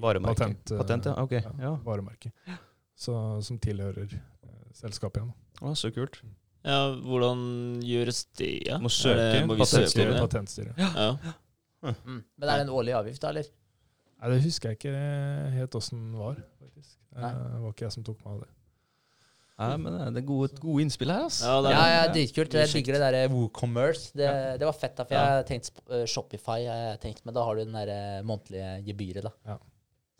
[0.00, 0.36] varemerke?
[0.38, 1.16] patent, eh, Patent, ja.
[1.24, 1.32] Ok.
[1.40, 1.72] ja, Ja.
[1.84, 2.30] varemerke.
[2.94, 4.14] Så, som tilhører
[4.74, 5.34] selskapet igjen.
[5.62, 6.20] Å, så kult.
[6.64, 7.44] ja, hvordan
[7.82, 8.52] gjøres det?
[8.68, 8.78] Ja?
[8.78, 10.14] Må Er søke patentstyret.
[10.14, 10.22] om det?
[10.28, 10.78] Patentstyret.
[10.78, 11.16] Ja.
[11.84, 12.22] Mm.
[12.38, 13.50] Men er det en årlig avgift, da, eller?
[14.22, 14.94] Nei, det husker jeg ikke
[15.58, 16.94] helt åssen det var, faktisk.
[17.18, 17.32] Nei.
[17.34, 18.52] Det var ikke jeg som tok meg av det.
[19.58, 21.44] Nei, men det er gode, gode innspill her, altså.
[21.46, 21.92] Ja, det er Ja, det.
[21.94, 22.54] ja, dritkult.
[22.58, 24.10] Jeg digger det der WooCommerce.
[24.18, 25.20] Det, det var fett, da, for Ja.
[25.20, 28.22] jeg har tenkt sp- eh, Shopify, jeg tenkt, men da har du den der eh,
[28.26, 29.30] månedlige gebyret, da.
[29.46, 29.58] Ja.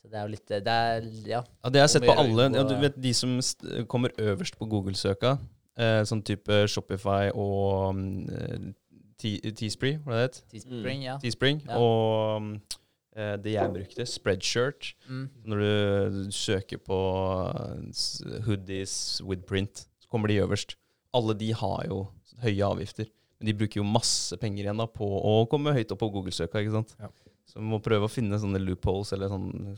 [0.05, 1.43] Så det er jo litt det er, Ja.
[1.65, 2.47] Ja, det har jeg sett på gjøre alle.
[2.55, 5.39] Ja, du vet de som st kommer øverst på Google-søka,
[5.77, 8.75] eh, sånn type Shopify og um,
[9.19, 10.41] Teespring, hva det het?
[10.53, 11.19] Teespring, ja.
[11.23, 11.63] Teespring.
[11.67, 11.79] Ja.
[11.81, 12.77] Og um, eh,
[13.15, 14.93] det jeg brukte, Spreadshirt.
[15.07, 15.27] Mm.
[15.47, 16.99] Når du søker på
[17.47, 20.75] uh, hoodies with print, så kommer de øverst.
[21.15, 22.01] Alle de har jo
[22.43, 23.11] høye avgifter.
[23.39, 26.63] Men de bruker jo masse penger igjen da på å komme høyt opp på Google-søka.
[26.63, 26.95] ikke sant?
[27.01, 27.11] Ja.
[27.45, 29.75] Så vi må prøve å finne sånne loopholes eller sånne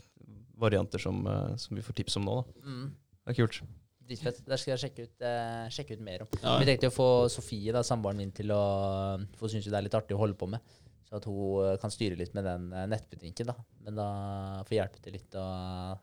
[0.57, 2.37] varianter som, eh, som vi får tips om nå.
[2.39, 2.69] da.
[2.69, 2.87] Mm.
[3.27, 3.61] Det er kult.
[4.07, 4.39] Dritfett.
[4.47, 6.27] Der skal jeg sjekke ut, eh, sjekke ut mer om.
[6.41, 6.57] Ja.
[6.59, 9.97] Vi tenkte å få Sofie, da, samboeren min, til å få synes det er litt
[9.99, 10.61] artig å holde på med.
[11.07, 13.55] Så at hun eh, kan styre litt med den eh, nettbutikken, da.
[13.85, 14.07] Men da
[14.67, 15.47] får hjelpe til litt å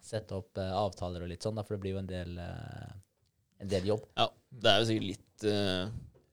[0.04, 3.70] sette opp eh, avtaler og litt sånn, da, for det blir jo en del, en
[3.70, 4.06] del jobb.
[4.16, 4.30] Ja,
[4.64, 5.46] det er jo sikkert litt,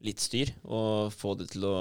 [0.07, 0.79] litt styr å
[1.11, 1.75] få det til å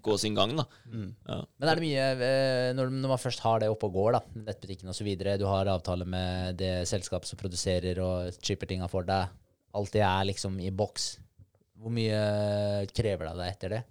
[0.00, 0.64] gå sin gang, da.
[0.88, 1.10] Mm.
[1.28, 1.36] Ja.
[1.60, 2.30] Men er det mye
[2.78, 6.56] når, man først har det oppe og går, da, nettbutikken osv., du har avtale med
[6.62, 9.36] det selskapet som produserer og chipper tinga for deg,
[9.76, 11.10] alt det er liksom i boks.
[11.76, 13.82] Hvor mye krever det av deg etter det?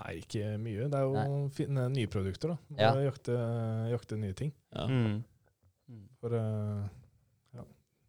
[0.00, 0.86] Nei, ikke mye.
[0.90, 2.54] Det er jo å finne nye produkter.
[2.54, 2.78] da.
[2.80, 2.92] Ja.
[3.04, 3.36] jakte,
[3.92, 4.52] jakte nye ting.
[4.74, 4.86] Ja.
[4.88, 5.18] Mm.
[6.20, 6.86] For uh,
[7.56, 7.64] ja,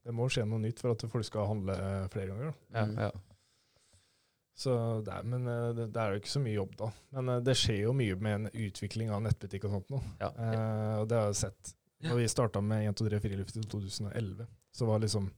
[0.06, 2.52] det må skje noe nytt for at folk skal handle eh, flere ganger.
[2.52, 2.80] da.
[2.80, 2.98] Ja, Mm.
[3.08, 3.12] ja.
[4.62, 4.74] Så
[5.06, 6.90] det er, men eh, det, det er jo ikke så mye jobb, da.
[7.16, 10.02] Men eh, det skjer jo mye med en utvikling av nettbutikk og sånt nå.
[10.22, 10.28] Ja.
[10.36, 11.72] Eh, og det har jeg sett.
[12.06, 15.32] Når vi starta med 1, 2, 3, 4 i 2011, så var liksom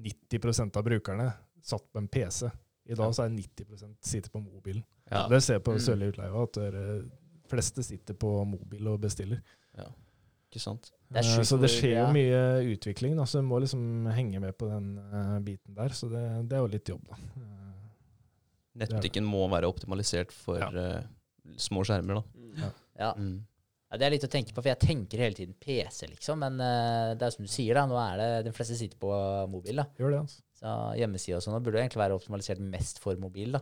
[0.00, 1.26] 90% av brukerne
[1.64, 2.48] satt på en PC.
[2.86, 4.84] I dag så er 90% sitter på mobilen.
[5.10, 5.26] Ja.
[5.28, 5.80] Det ser jeg på Mm.
[5.82, 7.10] Sørlige Utleie at de
[7.50, 9.40] fleste sitter på mobil og bestiller.
[10.46, 10.92] Ikke sant?
[11.10, 12.38] Det er Eh, så det skjer jo mye
[12.76, 15.88] utvikling, da, så du må liksom henge med på den eh, biten der.
[15.90, 17.18] Så det, det er jo litt jobb, da.
[17.36, 17.72] Eh,
[18.82, 21.02] Nettbutikken må være optimalisert for Ja.
[21.56, 22.22] små skjermer, da.
[22.62, 22.70] Ja.
[22.98, 23.10] Ja.
[23.18, 23.44] Mm.
[23.90, 26.38] ja, Det er litt å tenke på, for jeg tenker hele tiden PC, liksom.
[26.38, 27.86] Men det er som du sier, da.
[27.86, 29.10] Nå er det de fleste sitter på
[29.50, 29.86] mobil, da.
[29.98, 30.42] gjør det, altså.
[30.66, 33.60] Så hjemmesida og sånn burde egentlig være optimalisert mest for mobil, da.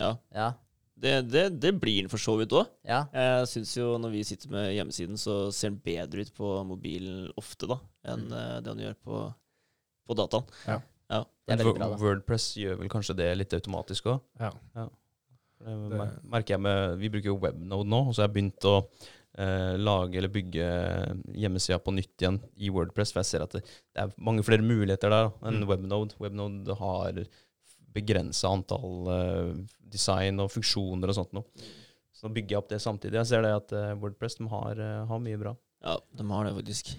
[0.00, 0.12] ja.
[0.34, 0.52] Ja.
[1.02, 2.66] Det, det, det blir den for så vidt òg.
[2.86, 3.04] Ja.
[3.14, 7.28] Jeg syns jo når vi sitter med hjemmesiden, så ser den bedre ut på mobilen
[7.40, 8.32] ofte da, enn Mm.
[8.38, 9.20] eh, det den gjør på,
[10.06, 10.48] på dataen.
[11.12, 11.96] Det er veldig bra, da.
[12.00, 14.20] Wordpress gjør vel kanskje det litt automatisk òg.
[14.40, 14.52] Ja.
[14.78, 14.88] ja.
[15.62, 18.64] Det- mer- merker jeg med Vi bruker jo Webnode nå, og så har jeg begynt
[18.70, 18.76] å
[19.38, 20.66] eh, lage eller bygge
[21.34, 24.62] hjemmesida på nytt igjen i Wordpress, for jeg ser at det, det er mange flere
[24.64, 25.68] muligheter der da, enn Mm.
[25.68, 26.14] Webnode.
[26.20, 27.22] Webnode har
[27.92, 29.54] begrensa antall eh,
[29.92, 31.44] design og funksjoner og sånt noe.
[32.12, 33.18] Så nå bygger jeg opp det samtidig.
[33.20, 35.56] Jeg ser det at eh, Wordpress de har, eh, har mye bra.
[35.84, 36.92] Ja, de har det faktisk.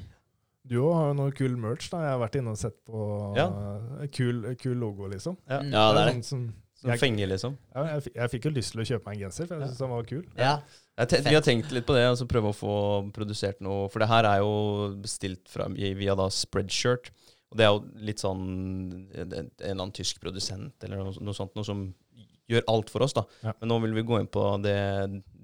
[0.63, 1.89] Du òg har jo noe kul merch.
[1.91, 2.01] da.
[2.05, 2.99] Jeg har vært inne og sett på
[3.35, 3.47] Ja.
[3.51, 5.35] uh, kul, kul logo, liksom.
[5.49, 5.57] Ja.
[5.61, 6.13] Ja, det er det.
[6.13, 6.43] sånn som,
[6.83, 7.57] Som Jeg- fenger, liksom.
[7.75, 9.77] Ja, jeg, jeg fikk jo lyst til å kjøpe meg en genser, for jeg syntes
[9.79, 10.23] den var kul.
[10.37, 10.53] Ja.
[11.01, 12.73] Jeg te vi har tenkt litt på det, altså prøve å få
[13.15, 13.87] produsert noe.
[13.89, 17.09] For det her er jo bestilt fra, via da Spreadshirt.
[17.53, 18.43] Og det er jo litt sånn
[19.13, 21.87] en en eller annen tysk produsent eller noe, noe sånt, noe som
[22.49, 23.13] gjør alt for oss.
[23.17, 23.25] da.
[23.45, 23.53] Ja.
[23.61, 24.77] Men nå vil vi gå inn på det,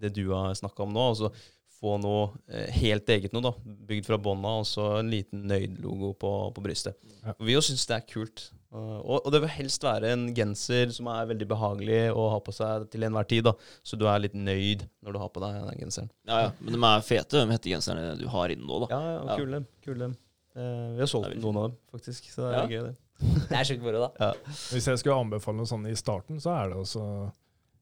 [0.02, 1.08] det du har snakka om nå.
[1.14, 1.32] altså
[1.80, 3.52] få noe eh, helt eget noe, da.
[3.90, 6.98] Bygd fra bånda, og så en liten Nøyd-logo på, på brystet.
[7.24, 7.34] Ja.
[7.40, 8.50] Vi jo syns det er kult.
[8.70, 12.38] Uh, og, og det vil helst være en genser som er veldig behagelig å ha
[12.46, 13.48] på seg til enhver tid.
[13.48, 13.56] da.
[13.82, 16.12] Så du er litt nøyd når du har på deg den genseren.
[16.30, 16.52] Ja, ja.
[16.62, 18.92] Men de er fete, de hettegenserne du har inne nå, da.
[18.94, 19.40] Ja, ja, Ja.
[19.42, 19.64] kule.
[19.88, 20.12] kule.
[20.60, 22.30] Eh, vi har solgt noen av dem, faktisk.
[22.30, 22.68] Så det er Ja.
[22.68, 22.96] gøy, det.
[23.50, 24.34] Det er sjukt moro, da.
[24.70, 27.32] Hvis jeg skulle anbefale noe sånt i starten, så er det også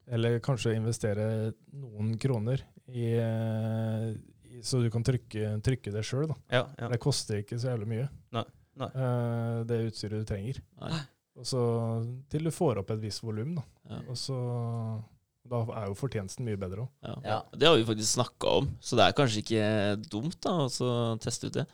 [0.08, 4.08] Eller kanskje investere noen kroner i, eh,
[4.48, 6.32] i Så du kan trykke, trykke det sjøl.
[6.50, 6.88] Ja, ja.
[6.88, 8.08] Det koster ikke så jævlig mye.
[8.34, 8.44] Nei,
[8.80, 8.88] nei.
[8.96, 10.60] Uh, det utstyret du trenger.
[10.80, 11.02] Nei.
[11.38, 11.60] Og så
[12.32, 13.64] til du får opp et visst volum, da.
[13.92, 14.02] Ja.
[14.10, 14.38] Og så
[15.48, 16.88] Da er jo fortjenesten mye bedre òg.
[17.06, 17.14] Ja.
[17.24, 17.36] Ja.
[17.56, 19.68] Det har vi faktisk snakka om, så det er kanskje ikke
[20.10, 21.64] dumt da, å teste ut det.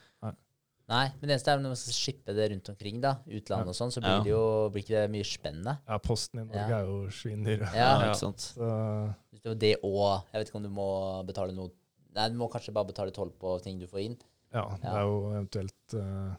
[0.86, 3.76] Nei, men det eneste er når man skal shippe det rundt omkring, da, utlandet og
[3.78, 4.22] sånn, så blir Ja.
[4.22, 5.78] det jo blir ikke det mye spennende.
[5.88, 6.78] Ja, posten i Norge Ja.
[6.80, 7.64] er jo svindyr.
[7.74, 7.88] Ja.
[8.04, 8.38] ikke sant?
[8.54, 11.70] Så det og Jeg vet ikke om du må betale noe
[12.14, 14.16] Nei, du må kanskje bare betale toll på ting du får inn.
[14.54, 16.36] ja, det er jo eventuelt eh,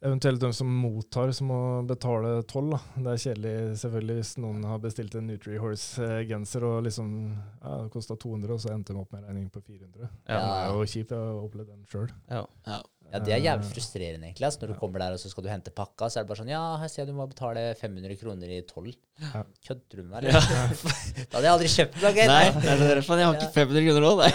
[0.00, 2.70] Eventuelt de som mottar, som må betale toll.
[2.72, 2.78] da.
[2.96, 8.16] Det er kjedelig selvfølgelig hvis noen har bestilt en Nutrihorse-genser og liksom ja, det kosta
[8.16, 10.08] 200, og så endte de opp med en regning på 400.
[10.24, 10.38] Ja.
[10.38, 11.12] Det er jo kjipt.
[11.12, 12.08] Jeg har opplevd den sjøl.
[12.32, 12.46] Ja.
[12.70, 12.80] Ja.
[13.10, 14.44] Ja, Det er jævlig frustrerende, egentlig.
[14.46, 16.40] Altså, når du kommer der og så skal du hente pakka, så er det bare
[16.44, 18.92] sånn Ja, her ser jeg du må betale 500 kroner i toll.
[19.18, 19.42] Ja.
[19.66, 20.46] Kødder du med meg, eller?
[21.26, 22.12] da hadde jeg aldri kjøpt noe.
[22.12, 22.28] Okay?
[22.30, 24.12] Nei, det er derfor jeg har ikke 500 kroner nå.
[24.22, 24.30] Nei.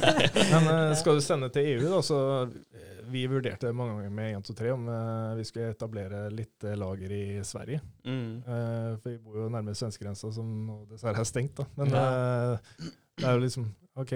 [0.56, 4.36] Men eh, skal du sende til EU, da, så eh, Vi vurderte mange ganger med
[4.38, 7.80] 1, 2, 3 om eh, vi skulle etablere litt eh, lager i Sverige.
[8.04, 8.42] Mm.
[8.42, 10.52] Eh, for vi bor jo nærme svenskegrensa, som
[10.90, 11.60] dessverre er stengt.
[11.60, 11.68] da.
[11.78, 14.14] Men eh, det er jo liksom OK,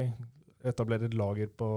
[0.72, 1.68] etablere et lager på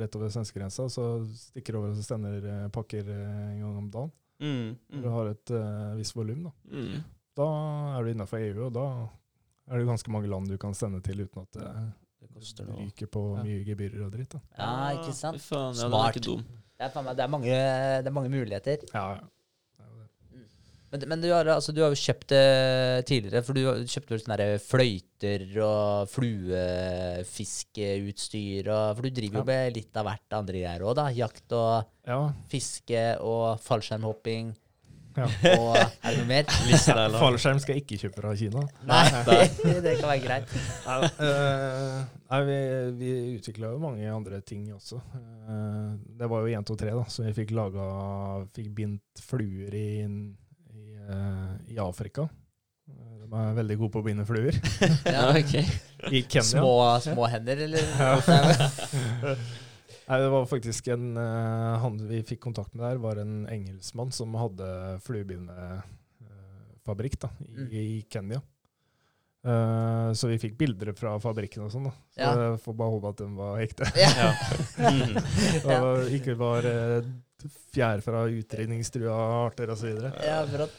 [0.00, 4.14] rett over svenskegrensa, så stikker over og sender pakker en gang om dagen.
[4.44, 4.76] Mm.
[4.90, 5.02] Mm.
[5.02, 6.50] du har et uh, visst volum, da.
[6.74, 7.04] Mm.
[7.38, 7.44] Da
[7.94, 8.86] er du innafor EU, og da
[9.70, 12.03] er det ganske mange land du kan sende til uten at det Det
[12.34, 12.76] koster noe.
[12.84, 13.42] ryker på Ja.
[13.44, 14.30] mye gebyrer og dritt.
[14.34, 14.40] da.
[14.58, 15.40] Ja, ikke sant?
[15.40, 16.14] Faen, ja, den er Smart.
[16.16, 16.42] ikke dum.
[16.74, 17.54] Det er, faen meg, det, er mange,
[18.02, 18.76] det er mange muligheter.
[18.92, 19.20] Ja, ja.
[19.20, 19.28] Det.
[20.94, 24.10] Men, men du, har, altså, du har jo kjøpt det tidligere, for du har- kjøpte
[24.14, 28.68] vel sånne der fløyter og fluefiskeutstyr.
[28.70, 31.06] Og, for du driver jo med litt av hvert andre greier òg, da.
[31.14, 32.18] Jakt og Ja,
[32.52, 34.52] fiske og fallskjermhopping.
[35.14, 35.26] Ja.
[35.60, 36.48] Og er det noe mer?
[36.68, 37.14] Liste er.
[37.20, 38.62] Fallskjerm skal jeg ikke kjøpe fra Kina.
[38.90, 39.04] Nei,
[39.84, 40.54] det kan være greit.
[40.86, 42.58] Nei, eh, vi,
[42.98, 44.98] vi utvikla jo mange andre ting også.
[45.14, 45.90] Eh,
[46.20, 47.90] det var jo 1, 2, 3, da, så vi fikk laga
[48.56, 52.26] Fikk bindt fluer i, i, eh, i Afrika.
[52.90, 54.58] Eh, De er veldig gode på å binde fluer.
[55.08, 55.54] Ja, ok.
[56.10, 56.44] I Kenya.
[56.50, 56.74] Små,
[57.06, 57.84] små hender, eller?
[60.08, 64.10] Nei, det var faktisk en uh, Han vi fikk kontakt med der, var en engelskmann
[64.12, 64.66] som hadde
[65.06, 67.68] fluebindefabrikk da, i, Mm.
[67.72, 68.40] i Kenya.
[69.44, 71.84] Uh, så vi fikk bilder fra fabrikken og sånn.
[71.84, 71.90] da.
[72.14, 72.30] Så Ja.
[72.50, 73.84] jeg får bare håpe at den var ekte.
[73.96, 74.32] Ja.
[74.78, 75.16] Mm.
[75.84, 77.02] Og ikke var uh,
[77.74, 79.12] fjær fra utrydningstrua
[79.44, 79.90] arter osv.
[80.24, 80.72] ja, brått.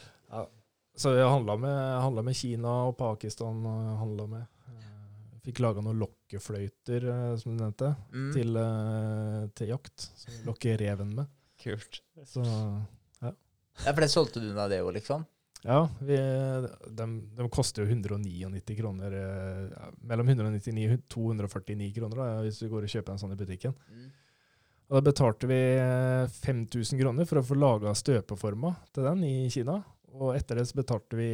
[0.96, 3.58] Så vi handla med, handla med Kina og Pakistan.
[3.68, 4.46] og handlet med.
[4.72, 4.84] eh,
[5.44, 5.98] Fikk laga noen
[6.30, 8.32] lokkefløyter, eh, som du nevnte, Mm.
[8.32, 10.10] til, eh, til jakt.
[10.16, 11.26] Som du lokker reven med.
[11.62, 12.00] Kult.
[12.24, 12.42] Så
[13.84, 15.26] Ja, for det solgte du unna det òg, liksom?
[15.62, 17.06] ja, vi, de,
[17.36, 19.12] de koster jo 199 kroner.
[19.12, 23.32] eh, Ja, mellom 199 og 249 kroner da, hvis du går og kjøper en sånn
[23.32, 23.74] i butikken.
[23.92, 24.10] Mm.
[24.88, 29.48] Og da betalte vi eh, 5000 kroner for å få laga støpeforma til den i
[29.50, 29.84] Kina.
[30.14, 31.28] Og etter det så betalte vi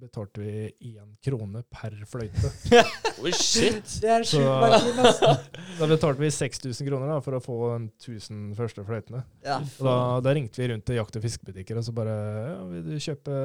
[0.00, 2.50] betalte vi én krone per fløyte.
[3.22, 3.86] oh, shit.
[4.02, 5.50] Det er Så- sjukt.
[5.78, 9.24] Da betalte vi 6000 kroner da, for å få en 1000 første fløytene.
[9.42, 9.56] Ja.
[9.80, 9.94] Og da,
[10.28, 13.38] da ringte vi rundt til jakt- og fiskebutikker og så bare ja, 'Vil du kjøpe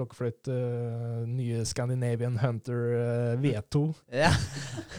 [0.00, 4.32] lokkefløyte, eh, nye Scandinavian Hunter eh, V2?' ja.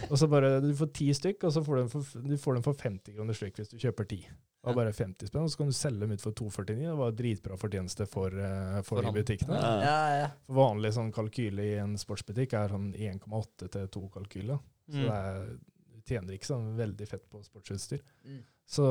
[0.10, 2.54] Og så bare Du får ti stykk, og så får du dem for, du får
[2.60, 4.22] dem for 50 kroner stykk hvis du kjøper ti.
[4.60, 6.82] Det var bare 50 spenn, og så kan du selge dem ut for 249.
[6.84, 9.56] Det var dritbra fortjeneste for, eh, for, For de butikkene.
[9.56, 9.70] Ja.
[9.86, 10.26] ja, ja.
[10.50, 14.60] For vanlig sånn kalkyle i en sportsbutikk er sånn 1,8 til 2 kalkyler.
[14.90, 15.06] Så Mm.
[15.06, 15.46] det er,
[15.94, 18.02] du tjener ikke sånn veldig fett på sportsutstyr.
[18.26, 18.40] Mm.
[18.70, 18.86] Så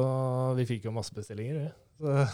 [0.59, 1.65] vi fikk jo masse bestillinger.
[1.69, 1.73] Ja.
[1.99, 2.29] Så,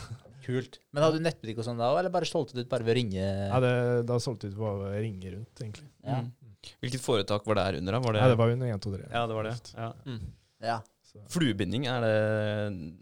[0.45, 0.79] Kult.
[0.93, 2.93] Men hadde du nettbutikk og sånn da òg, eller bare solgte du ut bare ved
[2.93, 3.25] å ringe?
[3.49, 5.89] ja, det, da solgte vi bare å ringe rundt, egentlig.
[6.05, 6.19] Ja.
[6.21, 6.33] Mm.
[6.83, 7.93] Hvilket foretak var det her under?
[7.93, 8.01] da?
[8.01, 9.09] Var det, ja, det var under 1, 2, 3.
[9.12, 9.55] ja, det var det.
[9.77, 9.93] Ja.
[10.05, 10.21] Mm.
[10.65, 10.81] Ja.
[11.31, 12.12] Fluebinding, er det,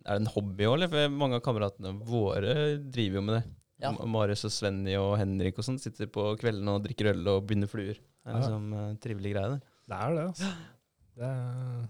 [0.04, 0.88] er det en hobby òg, eller?
[0.92, 2.54] For mange av kameratene våre
[2.92, 3.44] driver jo med det.
[3.82, 3.90] Ja.
[4.06, 7.66] Marius og Svenny og Henrik og sånn sitter på kveldene og drikker øl og binder
[7.70, 7.98] fluer.
[7.98, 8.38] Det er Ja.
[8.38, 9.60] liksom uh, trivelig greie, det.
[9.90, 10.50] Det er det, altså.
[11.18, 11.88] Det er,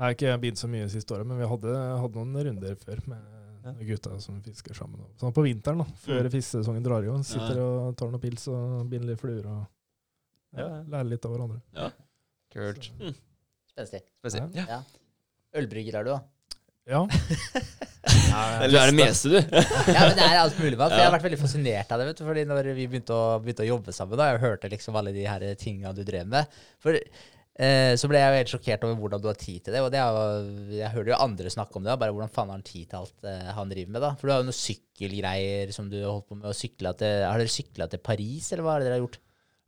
[0.00, 1.72] jeg har ikke begynt så mye siste året, men vi hadde,
[2.04, 3.72] hadde noen runder før med Ja.
[3.84, 5.00] gutta som fisker sammen.
[5.20, 6.30] Sånn på vinteren, da, før Mm.
[6.32, 7.22] fiskesesongen drar i gang.
[7.24, 7.64] Sitter Ja.
[7.88, 9.66] og tar noen pils og binder litt fluer og
[10.56, 10.82] ja, Ja, ja.
[10.84, 11.60] lærer litt av hverandre.
[11.74, 11.90] Ja.
[12.52, 12.90] Kult.
[13.70, 14.00] Spenstig.
[14.22, 14.54] Spenstig.
[14.54, 14.64] Ja.
[14.68, 14.82] Ja.
[15.54, 16.20] Ølbrygger er du, da.
[16.88, 17.04] Ja.
[18.00, 19.36] Du er det meste, du.
[19.36, 20.76] Ja, men det er alt mulig.
[20.78, 22.06] For Jeg har vært veldig fascinert av det.
[22.08, 24.96] vet du, fordi når vi begynte å, begynte å jobbe sammen, da, jeg hørte liksom
[24.96, 26.48] alle de her tinga du drev med
[26.82, 29.82] For eh, Så ble jeg jo helt sjokkert over hvordan du har tid til det.
[29.84, 31.98] Og det er, jeg hører jo andre snakke om det.
[32.00, 34.04] Bare hvordan faen har han tid til alt eh, han driver med?
[34.06, 34.12] da?
[34.16, 36.48] For du har jo noen sykkelgreier som du har holdt på med.
[36.50, 39.20] å sykle til, Har dere sykla til Paris, eller hva er det dere har gjort?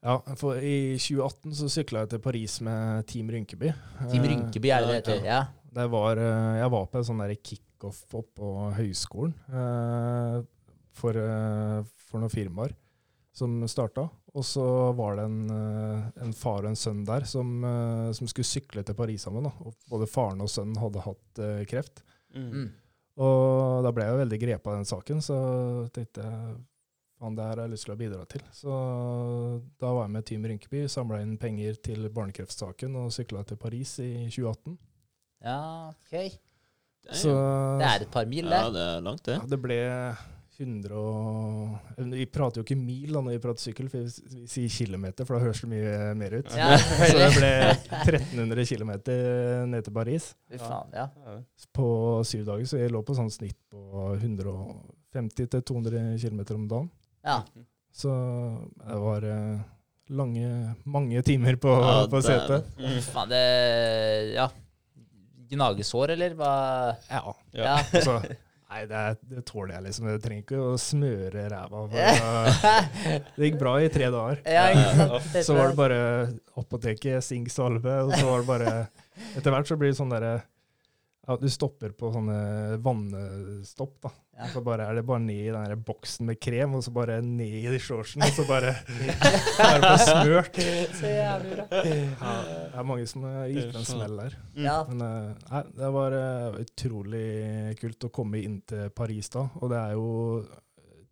[0.02, 3.68] ja, for I 2018 så sykla jeg til Paris med Team Rynkeby.
[4.08, 5.26] Team Rynkeby, er det det heter?
[5.28, 5.42] Ja.
[5.72, 10.42] Det var, eh, jeg var på en sånn kickoff på høyskolen eh,
[10.92, 12.74] for, eh, for noen firmaer
[13.32, 14.04] som starta.
[14.36, 14.64] Og så
[14.96, 15.52] var det en,
[16.24, 17.64] en far og en sønn der som,
[18.16, 19.44] som skulle sykle til Paris sammen.
[19.48, 19.52] Da.
[19.64, 22.04] Og både faren og sønnen hadde hatt eh, kreft.
[22.36, 22.70] Mm.
[23.20, 25.38] Og da ble jeg veldig grepet av den saken, så
[25.92, 26.54] tenkte jeg
[27.20, 28.44] faen, det her har jeg lyst til å bidra til.
[28.56, 28.78] Så
[29.80, 33.98] da var jeg med Team Rynkeby, samla inn penger til barnekreftsaken og sykla til Paris
[34.04, 34.80] i 2018.
[35.44, 36.38] ja, ok.
[37.18, 37.32] Så
[37.80, 38.74] Det er et par mil, Ja, det.
[38.76, 39.34] det er langt, det.
[39.40, 39.78] Ja, det ble
[40.62, 41.78] 100 og
[42.12, 45.34] Vi prater jo ikke mil da når vi prater sykkel, for vi, sier kilometer, for
[45.34, 46.52] da høres det mye mer ut.
[46.54, 47.50] Ja, Så det ble
[48.04, 48.92] 1300 km
[49.72, 50.28] ned til Paris
[50.60, 51.08] faen, ja.
[51.74, 51.88] på
[52.28, 56.90] syv dager, så jeg lå på sånn snitt på 150-200 km om dagen.
[57.26, 57.42] ja.
[57.92, 58.08] Så
[58.88, 59.58] det var eh,
[60.16, 62.64] lange, mange timer på, Ja, på er setet.
[62.78, 62.88] det.
[62.88, 64.46] Fy faen, det Ja.
[65.52, 66.52] Gnagesår, eller hva?
[67.10, 67.34] Ja.
[67.56, 67.74] Ja.
[67.92, 68.16] Altså,
[68.72, 70.08] nei, det, det tåler jeg liksom.
[70.12, 71.82] Jeg trenger ikke å smøre ræva.
[73.36, 74.40] Det gikk bra i tre dager.
[74.48, 75.20] Ja.
[75.36, 76.00] Så var det bare
[76.60, 78.72] apoteket, Sing salve, og så var det bare
[79.36, 82.38] Etter hvert så blir det sånn derre ja, Du stopper på sånne
[82.82, 84.12] vannstopp, da.
[84.42, 84.48] Ja.
[84.52, 87.20] Så bare er det bare ned i den der boksen med krem, og så bare
[87.22, 90.58] ned i shortsen, og så bare er det bare smørt.
[90.98, 91.66] Så jævlig bra.
[91.78, 94.36] Ja, det er mange som har gitt en smell der.
[94.58, 94.76] Ja.
[94.90, 97.24] Men eh, nei, det var eh, utrolig
[97.80, 99.46] kult å komme inn til Paris da.
[99.62, 100.08] Og det er jo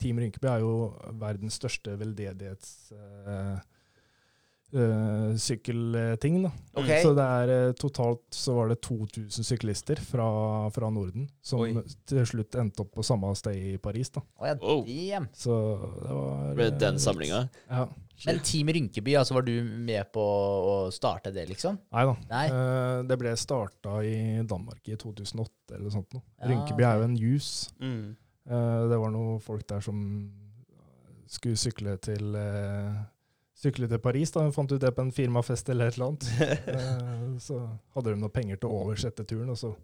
[0.01, 0.75] Team Rynkeby er jo
[1.21, 2.73] verdens største veldedighets...
[2.97, 3.59] eh,
[4.73, 6.51] eh, sykkelting, da.
[6.75, 7.01] Okay.
[7.03, 10.27] Så det er eh, totalt så var det 2000 syklister fra,
[10.75, 11.73] fra Norden som Oi.
[12.09, 14.23] til slutt endte opp på samme sted i Paris, da.
[14.39, 15.29] Oh, ja, damn.
[15.37, 17.43] Så det var Ble det eh, den samlinga?
[17.71, 17.89] Ja.
[18.27, 21.79] Men Team Rynkeby, altså var du med på å starte det, liksom?
[21.95, 22.43] Nei da.
[22.45, 26.13] Eh, det ble starta i Danmark i 2008 eller noe sånt.
[26.13, 26.27] Noe.
[26.37, 27.51] Ja, Rynkeby er jo en jus.
[27.81, 28.05] Mm.
[28.51, 29.99] Uh, det var noen folk der som
[31.31, 32.95] skulle sykle til eh,
[33.61, 34.31] Sykle til Paris.
[34.33, 36.29] da, fant ut det på en firmafest eller et eller annet.
[36.75, 37.59] Eh, så
[37.95, 39.75] hadde de noen penger til overs etter turen, og så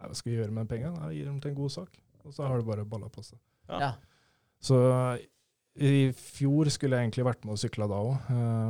[0.00, 1.06] Hva skal vi gjøre med pengene?
[1.08, 1.94] Jeg gir dem til en god sak.
[2.24, 3.38] Og så har det bare balla på seg.
[3.70, 3.94] Ja.
[4.60, 4.76] Så
[5.74, 8.28] i fjor skulle jeg egentlig vært med og sykla da òg.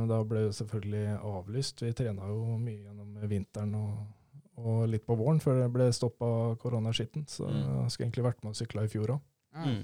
[0.09, 1.83] Da ble det selvfølgelig avlyst.
[1.85, 3.99] Vi trena jo mye gjennom vinteren og,
[4.57, 6.29] og litt på våren før det ble stoppa
[6.63, 7.27] koronaskitten.
[7.29, 7.59] Så Mm.
[7.83, 9.21] jeg skulle egentlig vært med og sykla i fjor òg.
[9.55, 9.83] Mm.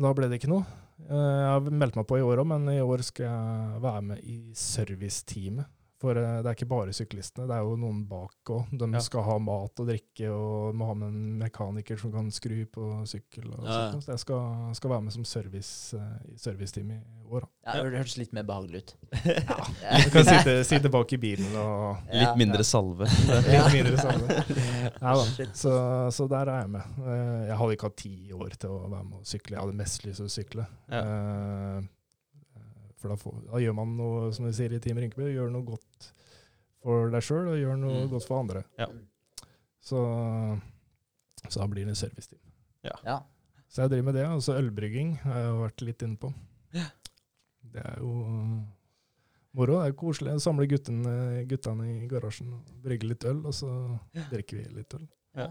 [0.00, 0.64] Da ble det ikke noe.
[1.06, 4.02] Eh, Jeg har meldt meg på i år òg, men i år skal jeg være
[4.12, 5.68] med i serviceteamet.
[6.00, 8.70] For eh, det er ikke bare syklistene, det er jo noen bak òg.
[8.72, 9.00] De Ja.
[9.04, 12.86] skal ha mat og drikke, og må ha med en mekaniker som kan skru på
[13.06, 13.50] sykkel.
[13.52, 13.90] og Ja, ja.
[13.92, 14.04] sånt.
[14.06, 17.44] Så jeg skal, skal være med som service eh, i serviceteamet i år.
[17.44, 17.74] da.
[17.76, 18.94] Ja, det hørtes litt mer behagelig ut.
[19.12, 20.00] ja.
[20.06, 22.24] Du kan sitte, sitte bak i bilen og Ja.
[22.30, 23.04] Litt mindre salve.
[23.28, 24.40] litt mindre salve.
[25.04, 25.46] Ja, da.
[25.52, 25.76] Så,
[26.16, 26.98] så der er jeg med.
[27.04, 29.56] Eh, Jeg hadde ikke hatt ti år til å være med og sykle.
[29.58, 30.66] Jeg hadde mest lyst til å sykle.
[30.88, 31.04] Ja.
[31.04, 31.88] Eh,
[33.00, 35.64] For da, får, da gjør man noe, som vi sier i Team Rynkeby, gjør noe
[35.64, 36.10] godt
[36.84, 38.10] for deg sjøl og gjør noe Mm.
[38.12, 38.62] godt for andre.
[38.80, 38.86] Ja.
[39.80, 40.00] Så,
[41.48, 42.40] så da blir det serviceteam.
[42.84, 43.22] Ja.
[43.70, 44.26] Så jeg driver med det.
[44.28, 46.30] Og så ølbrygging har jeg vært litt inne på.
[47.70, 48.60] Det er jo uh,
[49.56, 49.78] moro.
[49.80, 51.12] Det er koselig å samle guttene,
[51.50, 53.68] guttene i garasjen og brygge litt øl, og så
[54.32, 55.04] drikker vi litt øl.
[55.38, 55.48] Ja.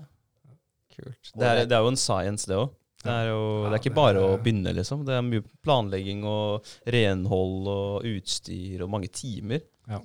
[0.93, 1.31] Kult.
[1.37, 2.73] Det er, det er jo en science, det òg.
[2.99, 5.05] Det er jo det er ikke bare det å begynne, liksom.
[5.07, 9.63] Det er mye planlegging og renhold og utstyr og mange timer.
[9.87, 10.01] Ja.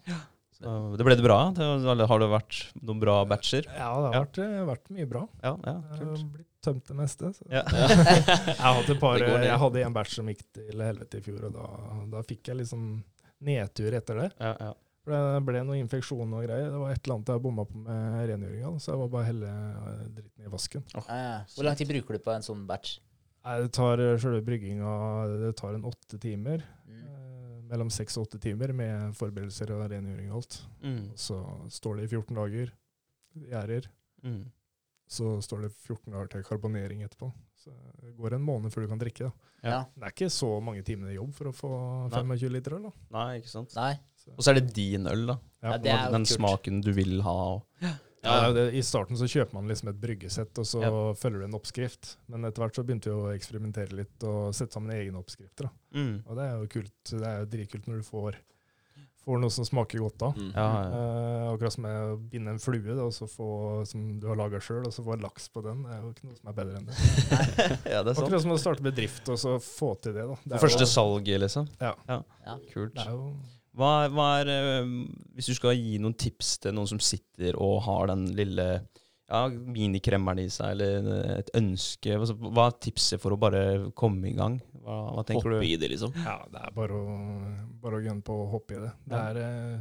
[0.55, 1.39] Så det ble det bra?
[1.57, 3.66] Det, eller har det vært noen bra batcher?
[3.66, 4.21] Ja, det har Ja.
[4.23, 5.25] Vært, eh, vært mye bra.
[5.43, 6.29] Ja, ja, Jeg har kult.
[6.37, 7.33] blitt tømt det meste.
[7.35, 7.43] Så.
[7.51, 7.65] Ja.
[8.47, 11.53] Jeg, hadde par, Det jeg hadde en batch som gikk til helvete i fjor, og
[11.59, 11.66] da,
[12.15, 12.87] da fikk jeg liksom
[13.45, 14.31] nedtur etter det.
[14.39, 14.73] Ja, ja.
[15.05, 16.70] For Det ble noen infeksjoner og greier.
[16.72, 19.51] Det var et eller annet jeg bomma på med rengjøringa, så jeg var bare helle
[19.51, 20.86] eh, dritten i vasken.
[20.94, 21.35] Ja, ja.
[21.52, 22.97] Hvor lang tid bruker du på en sånn batch?
[23.44, 24.94] Nei, det tar eh, selve brygginga
[25.43, 26.64] Det tar en åtte timer.
[26.89, 27.02] Mm.
[27.05, 30.60] Eh, mellom seks og åtte timer med forberedelser og rengjøring og alt.
[30.85, 31.02] Mm.
[31.20, 31.40] Så
[31.76, 32.72] står det i 14 dager.
[33.44, 33.90] Gjærer.
[34.24, 34.44] Mm.
[35.10, 37.28] Så står det 14 dager til karbonering etterpå.
[37.60, 39.28] Så det går en måned før du kan drikke.
[39.28, 39.51] da.
[39.64, 39.78] Ja.
[39.97, 41.70] Det er ikke så mange timene jobb for å få
[42.12, 42.24] Nei.
[42.36, 42.89] 25 liter øl.
[43.12, 43.76] Nei, ikke sant.
[43.76, 43.94] Nei.
[44.37, 45.37] Og så er det din øl, da.
[45.63, 46.35] Ja, det er jo Den kult.
[46.39, 47.31] smaken du vil ha.
[47.31, 47.67] og-
[48.25, 50.91] Ja, det, I starten så kjøper man liksom et bryggesett, og så Ja.
[51.13, 52.17] følger du en oppskrift.
[52.29, 55.65] Men etter hvert så begynte vi å eksperimentere litt og sette sammen egne oppskrifter.
[55.69, 55.71] da.
[55.95, 56.23] Mm.
[56.27, 57.05] Og det er jo kult.
[57.05, 58.35] Det er jo dritkult når du får,
[59.27, 60.31] får noe som smaker godt da.
[60.33, 60.53] Mm.
[60.55, 60.89] Ja, ja.
[60.89, 64.57] Eh, akkurat som å binde en flue da, og så få, som du har laga
[64.59, 65.83] sjøl, og så få laks på den.
[65.85, 66.97] Det er jo ikke noe som er bedre enn det.
[67.93, 68.27] ja, det er sant.
[68.27, 70.27] Akkurat som å starte bedrift og så få til det.
[70.29, 70.35] da.
[70.47, 71.69] Det er første jo, salget, liksom.
[71.79, 71.93] Ja.
[72.09, 72.23] Ja.
[72.73, 72.95] Kult.
[72.95, 73.35] det er jo
[73.75, 74.91] Hva, hva er eh,
[75.35, 78.67] Hvis du skal gi noen tips til noen som sitter og har den lille
[79.25, 81.09] ja, minikremmeren i seg, eller
[81.41, 83.63] et ønske altså, Hva er tipset for å bare
[83.97, 84.61] komme i gang?
[84.85, 85.67] Hva, hva tenker Hoppe du?
[85.67, 86.13] i det, liksom.
[86.23, 87.17] Ja, det er bare å,
[87.83, 88.93] bare å gønne på å hoppe i det.
[89.09, 89.25] Det Ja.
[89.33, 89.81] er, eh,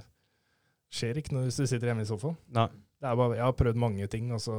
[0.93, 2.37] skjer ikke noe hvis du sitter hjemme i sofaen.
[2.55, 2.67] Nei.
[3.03, 4.55] Det er bare, jeg har prøvd mange ting, og så,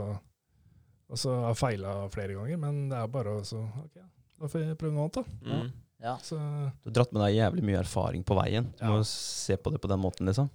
[1.09, 2.59] og så har jeg feila flere ganger.
[2.61, 3.97] Men det er bare å så OK,
[4.43, 5.25] da får jeg prøve noe annet, da.
[5.49, 5.73] Mm.
[6.03, 6.17] Ja.
[6.19, 6.37] Så,
[6.83, 8.65] Du har dratt med deg jævlig mye erfaring på veien.
[8.79, 8.91] Du Ja.
[8.91, 10.51] må se på det på den måten, liksom.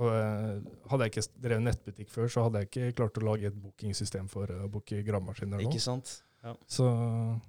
[0.00, 3.46] og eh, hadde jeg ikke drevet nettbutikk før, så hadde jeg ikke klart å lage
[3.46, 5.68] et bookingsystem for å booke gravemaskiner nå.
[5.68, 6.22] Ikke sant?
[6.68, 7.40] Så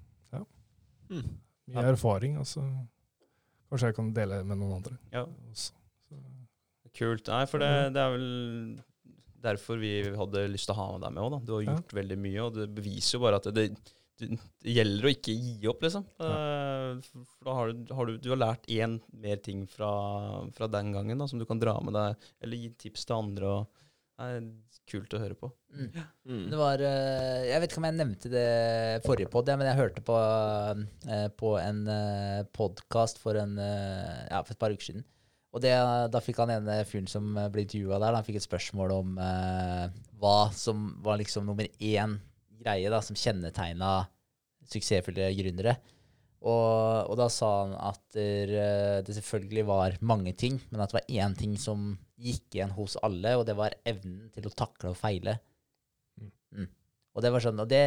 [1.11, 1.27] Mm.
[1.67, 2.61] mye erfaring, altså.
[3.69, 4.97] kanskje jeg kan dele med noen andre.
[5.11, 5.25] Ja.
[5.25, 5.71] også.
[6.09, 6.15] Så,
[6.93, 7.27] Kult.
[7.27, 8.79] Nei, for det, det er vel
[9.41, 11.39] derfor vi hadde lyst til å ha med deg med òg, da.
[11.45, 11.75] Du har Ja.
[11.75, 15.33] gjort veldig mye, og det beviser jo bare at det, det, det gjelder å ikke
[15.33, 16.07] gi opp, liksom.
[16.21, 16.31] Ja.
[17.05, 19.91] For for da har du, har du, du har lært én mer ting fra,
[20.55, 23.53] fra den gangen da, som du kan dra med deg, eller gi tips til andre.
[23.55, 23.79] og
[24.21, 24.49] det er
[24.91, 25.47] kult å høre på.
[25.73, 25.88] Mm.
[26.29, 26.43] Mm.
[26.51, 28.49] Det var eh, Jeg vet ikke om jeg nevnte det
[29.05, 30.17] forrige pod, men jeg hørte på,
[31.07, 31.81] eh, på en
[32.53, 35.07] podkast for, en, eh, ja, for et par uker siden.
[35.51, 35.71] Og det,
[36.11, 39.17] da fikk han ene fyren som eh, ble intervjua der, han fikk et spørsmål om
[39.19, 39.88] eh,
[40.21, 42.15] hva som var liksom nummer én
[42.61, 43.93] greie da, som kjennetegna
[44.71, 45.75] suksessfulle gründere.
[46.41, 50.97] Og, og da sa han at eh, det selvfølgelig var mange ting, men at det
[51.01, 54.93] var én ting som gikk igjen hos alle, og det var evnen til å takle
[54.93, 55.35] og feile.
[56.55, 56.65] Mm.
[57.13, 57.81] Og det var sånn, og det,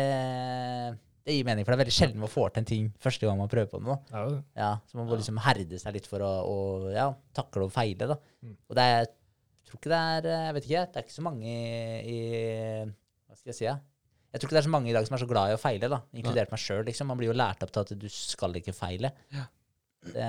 [1.26, 3.38] det gir mening, for det er veldig sjelden man får til en ting første gang
[3.40, 3.98] man prøver på noe.
[4.10, 4.38] det.
[4.60, 5.20] Ja, så man må Ja.
[5.22, 6.56] liksom herde seg litt for å, å
[6.94, 8.10] ja, takle og feile.
[8.14, 8.18] da.
[8.44, 8.54] Mm.
[8.68, 11.24] Og det er, jeg tror ikke det er Jeg vet ikke, det er ikke så
[11.26, 12.18] mange i, i
[12.84, 13.66] Hva skal jeg si?
[13.66, 13.78] Ja?
[14.34, 15.60] Jeg tror ikke det er så mange i dag som er så glad i å
[15.62, 16.80] feile, da, inkludert meg sjøl.
[16.88, 17.06] Liksom.
[17.06, 19.12] Man blir jo lært opp til at du skal ikke feile.
[20.10, 20.26] Det,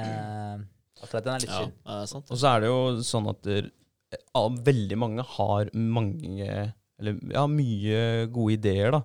[1.02, 1.74] akkurat den er litt Ja, synd.
[1.82, 2.30] det er sant.
[2.32, 2.78] Og så er det jo
[3.08, 3.72] sånn at der,
[4.14, 6.46] ja, veldig mange har mange
[7.02, 8.00] Eller ja, mye
[8.32, 9.02] gode ideer, da.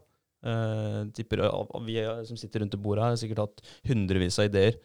[0.47, 1.97] Eh, tipper ja, Vi
[2.28, 4.77] som sitter rundt det bordet her, har sikkert hatt hundrevis av ideer.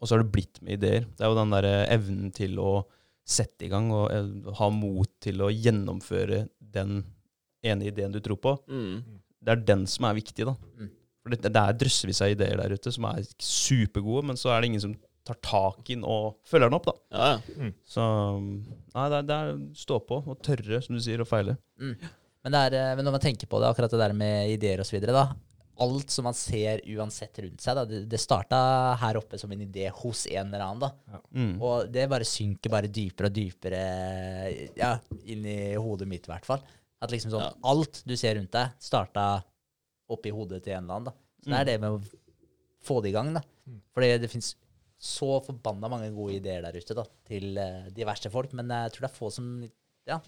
[0.00, 1.04] Og så har det blitt med ideer.
[1.04, 2.72] Det er jo den derre evnen til å
[3.30, 7.02] sette i gang og eh, ha mot til å gjennomføre den
[7.62, 8.56] ene ideen du tror på.
[8.72, 9.20] Mm.
[9.40, 10.56] Det er den som er viktig, da.
[10.80, 10.90] Mm.
[11.20, 14.62] For det, det er drøssevis av ideer der ute som er supergode, men så er
[14.62, 14.96] det ingen som
[15.26, 16.94] tar tak i den og følger den opp, da.
[17.12, 17.74] Ja, ja.
[17.88, 18.06] Så
[18.40, 19.52] nei, det er, det er
[19.82, 21.58] stå på og tørre, som du sier, å feile.
[21.80, 21.94] Mm.
[22.40, 24.82] Men, det er, eh, men når man tenker på det, akkurat det der med ideer
[24.82, 25.04] osv.
[25.80, 28.58] Alt som man ser uansett rundt seg, da, det, det starta
[29.00, 30.88] her oppe som en idé hos en eller annen.
[30.88, 31.20] da.
[31.36, 31.54] Mm.
[31.56, 33.84] Og det bare synker bare dypere og dypere
[34.76, 34.94] ja,
[35.28, 36.64] inn i hodet mitt, i hvert fall.
[37.00, 37.52] At liksom sånn, Ja.
[37.64, 39.42] alt du ser rundt deg, starta
[40.10, 41.04] oppi hodet til en eller annen.
[41.04, 41.12] da.
[41.42, 42.00] Så det er det med å
[42.84, 43.32] få det i gang.
[43.34, 43.42] da.
[43.68, 43.80] Mm.
[43.94, 44.54] Fordi det fins
[45.00, 49.06] så forbanna mange gode ideer der ute da, til uh, diverse folk, men jeg tror
[49.06, 49.46] det er få som
[50.06, 50.18] ja,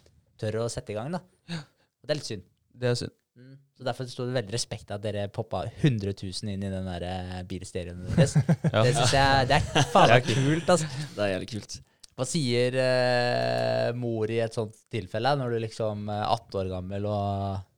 [0.41, 1.13] tør å sette i gang.
[1.13, 1.21] da.
[1.51, 2.47] Og det er litt synd.
[2.73, 3.13] Det er synd.
[3.37, 3.53] Mm.
[3.77, 6.89] Så Derfor sto det veldig respekt av at dere poppa 100 000 inn i den
[6.89, 8.35] der eh, bilstereoen deres.
[8.73, 8.83] Ja.
[8.85, 10.69] Det syns jeg det er faen kult.
[10.75, 10.89] altså.
[11.17, 11.79] Det er jævlig kult.
[12.13, 17.07] Hva sier eh, mor i et sånt tilfelle, når du liksom er 18 år gammel
[17.09, 17.69] og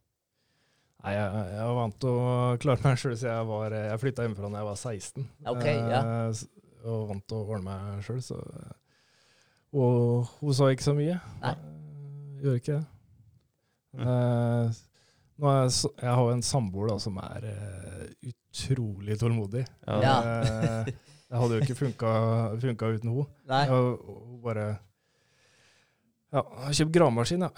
[1.05, 2.29] Nei, jeg, jeg var vant til å
[2.63, 5.27] klare meg sjøl siden jeg var Jeg flytta hjemmefra da jeg var 16.
[5.53, 6.01] Okay, ja.
[6.01, 6.41] Eh,
[6.89, 8.39] Og vant til å ordne meg sjøl, så
[9.77, 11.19] Og hun sa ikke så mye.
[11.45, 11.53] Nei.
[11.53, 12.87] Eh, Gjør ikke det.
[14.05, 14.81] Eh,
[15.35, 19.65] nå er jeg, jeg har jo en samboer da, som er uh, utrolig tålmodig.
[19.87, 19.97] Ja.
[20.05, 20.85] Ja.
[21.35, 22.11] Det hadde jo ikke funka,
[22.63, 23.25] funka uten henne.
[23.51, 23.65] Nei.
[23.67, 24.67] Hun bare
[26.31, 27.49] Ja, jeg har kjøpt gravemaskin, ja.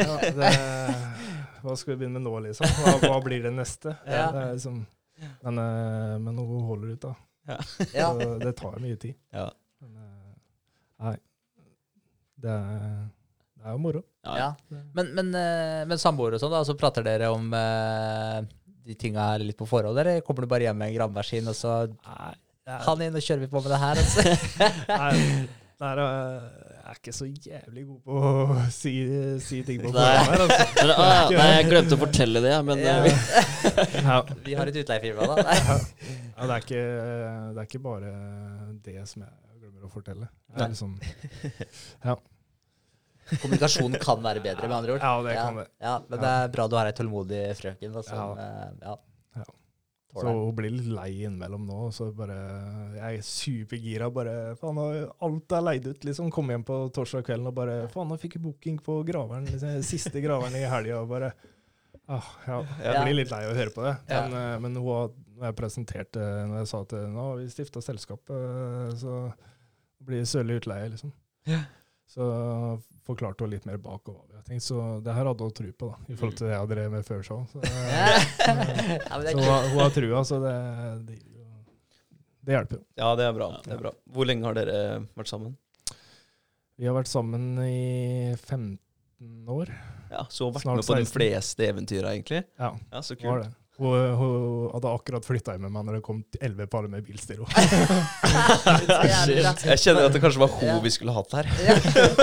[0.00, 0.52] ja det,
[1.64, 2.68] hva skal vi begynne med nå, liksom?
[2.80, 3.92] Hva, hva blir det neste?
[4.08, 4.30] Ja.
[4.32, 4.78] Det er liksom,
[5.44, 7.12] men, eh, men hun holder ut, da.
[7.48, 7.58] Ja.
[8.16, 9.16] Så det tar mye tid.
[9.36, 9.50] Ja.
[9.84, 10.34] Men, eh,
[11.04, 11.14] nei.
[12.44, 13.02] Det er,
[13.56, 14.04] det er jo moro.
[14.24, 14.50] Ja, Ja.
[14.96, 18.40] Men, men, eh, men samboere og sånn, da, så prater dere om eh,
[18.84, 21.76] de tinga litt på forhånd, eller kommer du bare hjem med en gravemaskin, og så
[21.92, 22.32] Nei,
[22.64, 24.00] han inn, og kjører vi på med det her?
[24.00, 24.22] Altså.
[24.88, 26.00] nei, er,
[26.84, 28.92] jeg er ikke så jævlig god på å si,
[29.44, 30.28] si ting på programmet.
[30.30, 30.66] her, altså.
[30.80, 32.94] Men, ah, nei, jeg glemte å fortelle det, men Ja.
[33.04, 33.12] vi,
[34.48, 35.34] Vi har et utleiefirma, da.
[35.48, 35.56] Nei.
[36.34, 36.84] Ja, det, er ikke,
[37.56, 38.12] det er ikke bare
[38.84, 40.28] det som jeg glemmer å fortelle.
[40.54, 40.96] Det er liksom,
[43.40, 45.00] Kommunikasjonen kan være bedre, med andre ord.
[45.04, 45.66] ja, det kan det.
[45.80, 47.94] Ja, men det er bra du har ei tålmodig frøken.
[47.94, 48.92] Da, som, eh, ja.
[48.92, 48.96] Ja.
[50.14, 51.78] Så hun blir litt lei innimellom nå.
[51.94, 52.36] Så bare,
[52.94, 54.10] jeg er supergira.
[54.14, 54.78] Bare, faen,
[55.26, 56.04] alt er leid ut.
[56.06, 56.30] liksom.
[56.34, 59.48] Kom hjem på torsdag kvelden og bare Faen, nå fikk jeg booking på graveren.
[59.50, 61.00] Liksom, siste graveren i helga.
[61.10, 61.32] Bare
[62.06, 63.94] ah, ja, Jeg blir litt lei av å høre på det.
[64.12, 64.58] Men, ja.
[64.62, 67.80] men hun, har- når jeg presenterte Når jeg sa at eh, nå har vi stifta
[67.82, 69.16] selskap, eh, så
[70.04, 71.10] blir det sørlig utleie, liksom.
[72.06, 72.26] Så
[73.06, 74.62] forklarte hun litt mer bak og hva vi har tenkt.
[74.66, 77.06] Så det her hadde hun tro på, da, i forhold til det jeg drev med
[77.08, 77.42] før show.
[77.52, 80.54] Så, ja, men det så hun, har- trua, så det,
[81.08, 81.18] det,
[82.44, 82.84] det hjelper jo.
[83.00, 83.48] Ja, det er bra.
[83.64, 83.92] det er bra.
[84.14, 84.78] Hvor lenge har dere
[85.16, 85.56] vært sammen?
[86.76, 88.78] Vi har vært sammen i 15
[89.48, 89.70] år.
[90.10, 92.44] Ja, Så vært Snart med på de fleste eventyra, egentlig.
[92.60, 93.54] Ja, Ja, Så var kult.
[93.74, 97.42] Hun, hun hadde akkurat flytta hjem med meg når det kom 11 par med bilstereo.
[99.66, 100.76] Jeg kjenner at det kanskje var hun Ja.
[100.84, 101.48] vi skulle hatt her.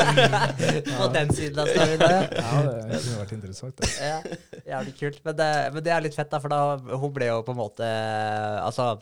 [1.01, 1.99] På den siden av storyen.
[1.99, 3.75] Ja, det kunne vært interessant.
[3.83, 3.89] Det.
[3.99, 4.21] Ja,
[4.77, 5.19] jævlig kult.
[5.27, 6.61] Men det, men det er litt fett, da, for da
[7.01, 7.87] hun ble jo på en måte
[8.61, 8.93] Altså,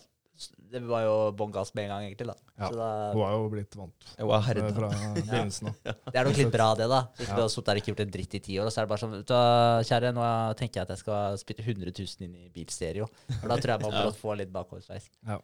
[0.72, 2.28] det var jo bånn gass med en gang, egentlig.
[2.30, 2.36] da.
[2.60, 4.10] Ja, Så da Hun har jo blitt vant
[4.46, 4.68] herda.
[4.76, 5.76] fra begynnelsen av.
[6.12, 7.00] det er nok litt bra, det, da.
[7.18, 7.36] Hvis Ja.
[7.36, 8.86] du har sittet der og ikke gjort en dritt i ti år, og så er
[8.86, 9.34] det bare sånn vet du
[9.90, 10.26] Kjære, nå
[10.60, 13.08] tenker jeg at jeg skal spytte 100 000 inn i bilstereo.
[13.40, 14.06] For da tror jeg man Ja.
[14.06, 15.10] må få litt bakoversveis.
[15.26, 15.40] Nei,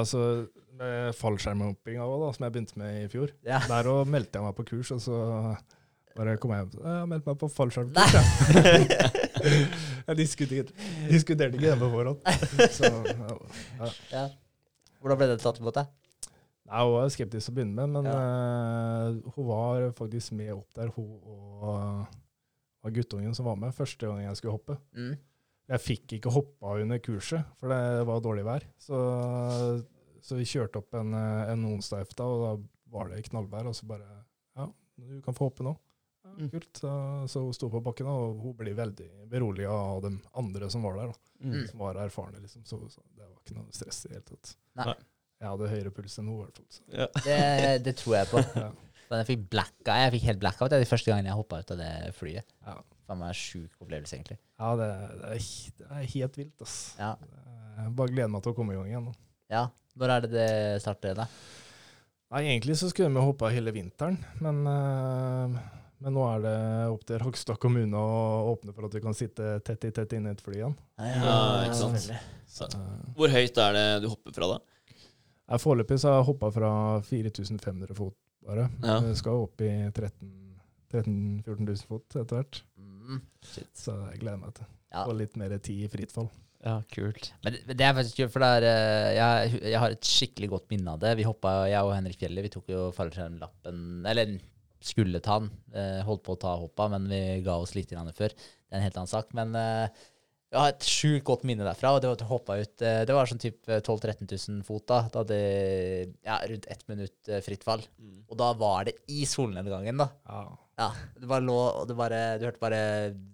[0.00, 0.48] altså,
[0.78, 3.30] med fallskjermhoppinga òg, som jeg begynte med i fjor.
[3.44, 3.58] Ja.
[3.68, 5.56] Der òg meldte jeg meg på kurs, og så
[6.16, 8.14] bare kom jeg hjem og meldte meldt meg på fallskjermkurs,
[10.08, 10.16] jeg.
[10.18, 10.74] diskuterte,
[11.10, 12.24] diskuterte ikke det på forhånd.
[12.78, 13.90] Så, ja.
[14.12, 14.24] Ja.
[15.00, 15.92] Hvordan ble det tatt imot deg?
[16.64, 20.70] Nei, Hun var skeptisk til å begynne med, men uh, hun var faktisk med opp
[20.78, 22.06] der, hun og,
[22.84, 24.78] og guttungen som var med første gang jeg skulle hoppe.
[24.96, 25.14] Mm.
[25.74, 28.64] Jeg fikk ikke hoppa under kurset, for det var dårlig vær.
[28.80, 28.98] Så,
[30.24, 32.50] så vi kjørte opp en, eh, en onsdag efter, og da
[32.92, 33.70] var det knallvær.
[33.70, 34.08] Og så bare
[34.58, 34.68] Ja,
[35.00, 35.72] du kan få hoppe nå.
[36.38, 36.50] Mm.
[36.52, 36.70] kult.
[36.80, 36.90] Så,
[37.32, 40.98] så hun sto på bakken, og hun ble veldig beroliga av de andre som var
[41.00, 41.12] der.
[41.14, 41.66] da, Mm.
[41.68, 42.62] Som var erfarne, liksom.
[42.64, 44.52] Så, så det var ikke noe stress i det hele tatt.
[44.80, 44.94] Nei.
[45.42, 46.68] Jeg hadde høyere puls enn hun, i hvert fall.
[46.72, 46.84] Så.
[46.94, 47.06] Ja.
[47.26, 47.38] Det,
[47.84, 48.42] det tror jeg på.
[48.64, 48.70] Ja.
[49.14, 51.68] Jeg fikk blacka, jeg fikk helt blackout det er de første gangen jeg hoppa ut
[51.74, 52.48] av det flyet.
[52.66, 52.72] Ja.
[53.04, 54.38] Det var en sjuk opplevelse, egentlig.
[54.58, 54.88] Ja, det,
[55.20, 55.44] det, er,
[55.78, 56.76] det er helt vilt, ass.
[56.98, 57.10] Ja.
[57.76, 59.10] Jeg bare gleder meg til å komme i gang igjen.
[59.52, 59.66] ja.
[60.00, 60.48] Når er det det
[60.82, 61.28] starter, da?
[62.34, 65.60] Nei, Egentlig så skulle vi hoppa hele vinteren, men, eh,
[66.02, 66.54] men nå er det
[66.92, 70.32] opp til Hakstad kommune å åpne for at vi kan sitte tett i tett inne
[70.32, 70.74] i et fly igjen.
[70.98, 72.08] Ja, ikke sant.
[72.54, 72.68] Så,
[73.16, 74.58] Hvor høyt er det du hopper fra, da?
[75.54, 76.70] jeg Foreløpig så har jeg hoppa fra
[77.04, 78.68] 4500 fot bare.
[78.84, 78.98] Ja.
[79.04, 80.32] Vi skal opp i 13
[80.94, 82.60] 13 000-14 000 fot etter hvert.
[82.78, 83.20] Mm.
[83.74, 85.02] Så jeg gleder meg til Ja.
[85.08, 86.28] få litt mer tid i fritt fall.
[86.64, 87.32] ja, kult.
[87.44, 90.48] Men det, det er faktisk kult, for det er, eh, jeg, jeg har et skikkelig
[90.54, 91.16] godt minne av det.
[91.18, 94.36] Vi hoppa, jeg og Henrik Fjelle, vi tok jo fallskjermlappen Eller
[94.84, 95.52] skulle ta den.
[95.74, 98.34] Eh, holdt på å ta hoppa, men vi ga oss litt før.
[98.34, 99.32] Det er en helt annen sak.
[99.36, 100.02] Men eh,
[100.52, 101.94] jeg har et sjukt godt minne derfra.
[101.94, 104.66] Og det var at jeg hoppa ut eh, Det var sånn type 12 000-13 000
[104.66, 105.00] fot, da.
[105.08, 105.38] Da hadde
[106.26, 107.86] ja, rundt ett minutt fritt fall.
[107.98, 108.20] Mm.
[108.28, 110.10] Og da var det i solnedgangen, da.
[110.28, 110.44] Ja.
[110.74, 112.78] Ja, det bare lå, og det bare, du hørte bare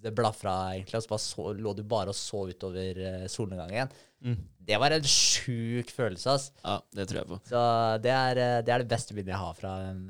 [0.05, 2.99] det blafra, egentlig, og så bare så, lå du bare og så utover
[3.33, 3.95] solnedgangen.
[4.21, 4.37] Mm.
[4.69, 6.51] Det var en sjuk følelse, ass.
[6.61, 7.39] Ja, det tror jeg på.
[7.49, 7.63] Så
[8.05, 10.05] det er, det er det beste minnet jeg har fra en,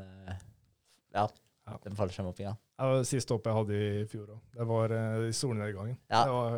[1.14, 1.28] ja,
[1.70, 1.78] Ja.
[1.84, 2.56] den fallskjermhoppinga.
[2.80, 4.38] Det var det siste hoppet jeg hadde i fjor òg.
[4.56, 5.96] Det var eh, i solnedgangen.
[6.10, 6.22] Ja.
[6.24, 6.54] Det var,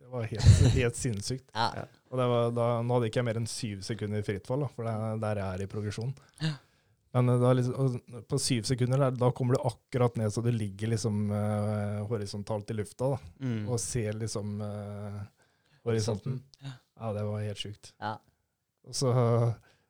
[0.00, 1.50] det var helt, helt sinnssykt.
[1.54, 1.84] Ja.
[2.10, 4.64] Og det var, da, nå hadde ikke jeg mer enn syv sekunder i fritt fall,
[4.64, 6.14] da, for det er der jeg er i progresjon.
[7.12, 7.98] Men eh, da, liksom,
[8.32, 12.72] på syv sekunder der, da kommer du akkurat ned så du ligger liksom uh, horisontalt
[12.72, 13.62] i lufta da, Mm.
[13.68, 15.20] og ser liksom uh,
[15.84, 16.40] horisonten.
[16.64, 17.92] Ja, det var helt sjukt.
[18.02, 18.16] Ja.
[18.88, 19.12] Og så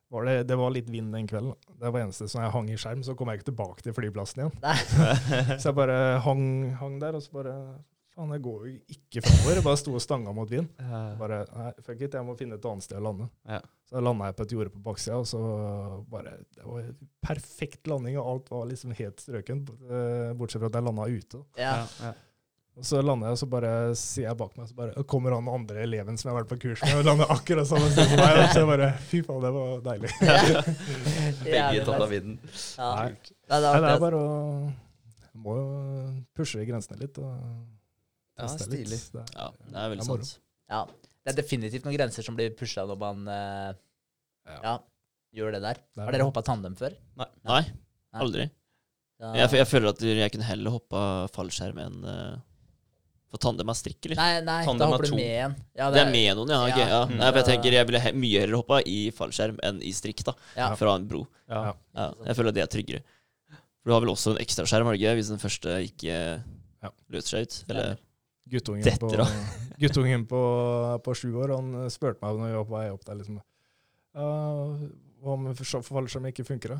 [0.09, 1.53] var det, det var litt vind den kvelden.
[1.79, 4.41] Det var eneste som jeg hang i skjerm, så kom jeg ikke tilbake til flyplassen
[4.41, 4.57] igjen.
[5.61, 6.43] Så jeg bare hang,
[6.79, 7.55] hang der, og så bare
[8.09, 9.59] Faen, jeg går jo ikke framover.
[9.59, 10.65] Jeg bare sto og stanga mot vind.
[11.19, 13.27] Bare, nei, fuck it, jeg må finne et annet sted å lande.
[13.47, 13.59] Ja.
[13.87, 15.39] Så landa jeg på et jorde på baksida, og så
[16.09, 20.71] bare Det var en perfekt landing, og alt var liksom helt strøken, eh, bortsett fra
[20.71, 21.43] at jeg landa ute.
[21.61, 21.75] Ja.
[22.01, 22.11] Ja.
[22.77, 25.47] Og så lander jeg, og så bare ser jeg bak meg, så bare kommer han
[25.51, 28.21] andre eleven som jeg har vært på kurs med, og lander akkurat samme sted som
[28.21, 28.37] meg.
[28.39, 30.11] Og så jeg bare Fy faen, det var deilig.
[31.43, 32.37] Begge tatt av vinden.
[32.77, 32.91] Ja.
[32.95, 33.09] Nei.
[33.49, 34.29] Det Nei, det er bare å
[35.39, 35.67] Må jo
[36.35, 37.35] pushe grensene litt og
[38.39, 38.89] teste litt.
[39.13, 40.33] Det er- Ja, det er veldig Det er sant.
[40.69, 40.81] Ja.
[41.19, 43.73] Det er definitivt noen grenser som blir pusha når man uh,
[44.47, 44.59] Ja.
[44.63, 44.73] ja,
[45.35, 45.81] gjør det der.
[45.83, 46.95] Det er Har dere hoppa tandem før?
[47.19, 47.63] Nei,
[48.15, 48.47] aldri.
[49.19, 49.33] Ja.
[49.35, 51.01] Jeg, jeg føler at jeg kunne heller hoppa
[51.35, 52.37] fallskjerm enn uh,
[53.29, 54.17] For tandem er strikk, eller?
[54.17, 55.55] Nei, nei, Tandem da er hopper du med igjen.
[55.77, 56.59] Ja, Det er med noen, ja.
[56.65, 56.87] ok, Ja.
[56.89, 57.01] ja.
[57.05, 57.17] Mm.
[57.19, 60.23] Nei, for jeg tenker jeg ville he mye heller hoppa i fallskjerm enn i strikk,
[60.25, 60.33] da.
[60.57, 60.69] Ja.
[60.79, 61.21] Fra en bro.
[61.47, 61.75] Ja.
[61.93, 63.03] Ja, jeg føler at det er tryggere.
[63.79, 65.13] For du har vel også en ekstraskjerm, har du ikke?
[65.19, 66.15] Hvis den første ikke
[66.81, 66.89] Ja.
[67.13, 67.59] løser seg ut?
[67.69, 67.97] Eller?
[68.49, 69.29] Guttungen, Detter på, av.
[69.83, 70.41] guttungen på,
[71.05, 73.37] på sju år han eh, spurte meg når vi var på vei opp der liksom,
[74.17, 76.73] Hva om fallskjermen fallskjerm ikke funker?
[76.73, 76.79] da?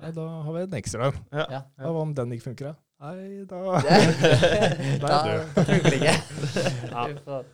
[0.00, 1.18] Ja, da har vi en ekstra en.
[1.32, 2.72] Ja, hva om den ikke funker?
[2.72, 2.74] da?
[3.04, 3.60] Nei, da
[5.00, 5.18] da
[5.56, 6.16] funker det ikke.
[6.90, 7.04] Ja.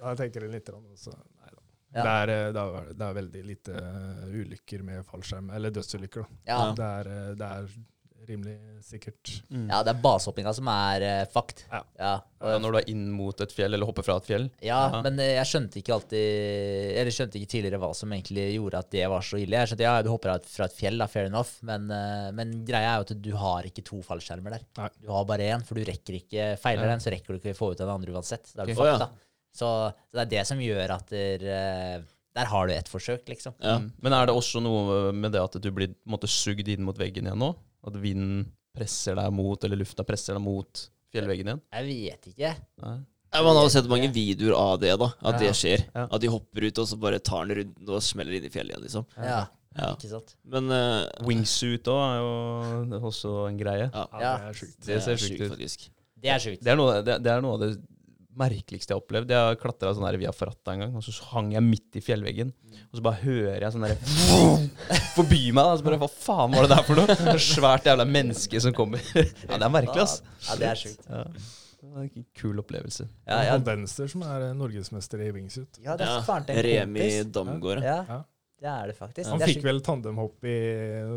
[0.01, 0.70] Da tenker jeg litt.
[0.74, 1.12] om også.
[1.14, 1.60] nei da.
[1.97, 2.02] Ja.
[2.02, 6.27] Det, er, eh, det, er, det er veldig lite eh, ulykker med fallskjerm, eller dødsulykker.
[6.27, 6.40] da.
[6.51, 6.59] Ja.
[6.77, 7.70] Det, er, eh, det er
[8.27, 8.57] rimelig
[8.87, 9.31] sikkert.
[9.51, 9.69] Mm.
[9.71, 11.65] ja, det er basehoppinga som er uh, fakt.
[11.71, 11.81] Ja.
[12.01, 12.13] Ja.
[12.47, 14.49] Ja, når du er inn mot et fjell, eller hopper fra et fjell.
[14.65, 15.01] Ja, Ja.
[15.05, 18.91] men uh, jeg skjønte ikke alltid Eller skjønte ikke tidligere hva som egentlig gjorde at
[18.97, 19.61] det var så ille.
[19.63, 22.95] Jeg skjønte, ja, Du hopper fra et fjell, da, fair enough, men, uh, men greia
[22.97, 24.67] er jo at du har ikke to fallskjermer der.
[24.81, 24.91] Nei.
[25.03, 26.97] Du har bare én, for du rekker ikke Feiler Ja.
[26.97, 28.53] den, så rekker du ikke å få ut den andre uansett.
[28.57, 28.99] Er fucked, ja.
[29.07, 29.11] da.
[29.57, 29.71] Så,
[30.11, 32.03] så det er det som gjør at der, eh,
[32.37, 33.55] Der har du ett forsøk, liksom.
[33.65, 33.79] Ja.
[34.05, 37.25] Men er det også noe med det at du blir på sugd inn mot veggen
[37.25, 37.55] igjen nå?
[37.87, 38.47] At vinden
[38.77, 41.61] presser deg mot, eller lufta presser deg mot fjellveggen igjen?
[41.73, 42.55] Jeg vet ikke.
[42.83, 42.97] Nei.
[43.37, 45.07] Ja, man har sett mange videoer av det, da.
[45.23, 45.39] At Ja.
[45.43, 45.83] det skjer.
[45.95, 46.07] Ja.
[46.11, 48.75] At de hopper ut, og så bare tar den runden og smeller inn i fjellet
[48.77, 49.07] igjen, liksom.
[49.19, 49.47] Ja,
[49.77, 49.91] Ja.
[49.95, 50.35] ikke sant.
[50.45, 53.91] Men uh, Wingsuit òg er jo også en greie.
[53.93, 54.37] ja, Ja, Ja.
[54.39, 54.87] Det er sjukt.
[54.87, 55.51] Det ser sjukt ut.
[55.53, 55.89] faktisk.
[56.23, 56.63] Det er sjukt.
[56.65, 57.71] Det er, noe, det, det er noe av det
[58.39, 59.33] merkeligste jeg har opplevd.
[59.33, 62.53] Jeg har klatra sånn via Ferrata en gang, og så hang jeg midt i fjellveggen.
[62.91, 63.99] Og så bare hører jeg sånn derre
[65.17, 65.63] forbi meg.
[65.63, 67.17] Da, så bare, Hva faen var det der for noe?
[67.35, 69.03] Et svært jævla menneske som kommer.
[69.47, 70.21] Ja, det er merkelig, ass.
[70.49, 71.07] Ja, det er sjukt.
[71.11, 71.25] Ja.
[71.77, 73.05] Det var en kul opplevelse.
[73.29, 75.79] Ja, ja, Han Venstre som er eh, norgesmester i wingsuit.
[75.85, 77.07] ja, det er Ja, Remi.
[77.33, 77.85] Damgaard.
[77.85, 78.23] Ja, Ja.
[78.62, 79.28] Det er det faktisk.
[79.31, 80.57] Han Det er fikk vel tandemhopp i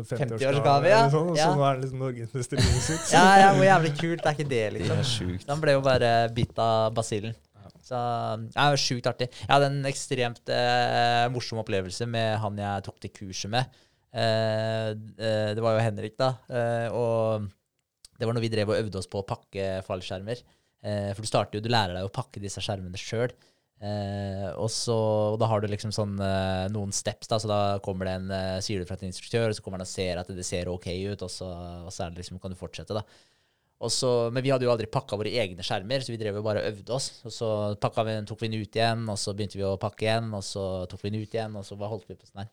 [0.04, 0.98] 50-årsgave, 50-årsgave, ja.
[1.12, 1.52] sånn, og så Ja.
[1.56, 3.12] nå er han liksom norgesmester i wingsuit.
[3.14, 4.96] Ja, ja, hvor jævlig kult er ikke det, liksom?
[4.96, 5.28] Det liksom?
[5.28, 5.46] er sjukt.
[5.48, 7.34] Han ble jo bare bitt av basillen.
[7.90, 9.30] Så ja, det var sjukt artig.
[9.32, 13.80] Jeg hadde en ekstremt eh, morsom opplevelse med han jeg tok til kurset med.
[14.12, 16.34] Eh, eh, det var jo Henrik, da.
[16.46, 17.48] Eh, og
[18.20, 20.42] det var når vi drev og øvde oss på å pakke fallskjermer.
[20.84, 23.32] Eh, for du starter jo, du lærer deg å pakke disse skjermene sjøl.
[23.80, 24.94] Eh, og så,
[25.32, 28.30] og da har du liksom sånn eh, noen steps, da, så da kommer det en,
[28.36, 30.68] eh, sier du fra en instruktør, og så kommer han og ser at det ser
[30.68, 31.48] ok ut, og så,
[31.86, 33.04] og så det liksom, kan du fortsette, da.
[33.80, 36.44] Og så, men vi hadde jo aldri pakka våre egne skjermer, så vi drev jo
[36.44, 37.22] bare og øvde oss.
[37.24, 40.28] Og så vi, tok vi den ut igjen, og så begynte vi å pakke igjen,
[40.36, 42.50] og så tok vi den ut igjen, og så holdt vi på sånn her.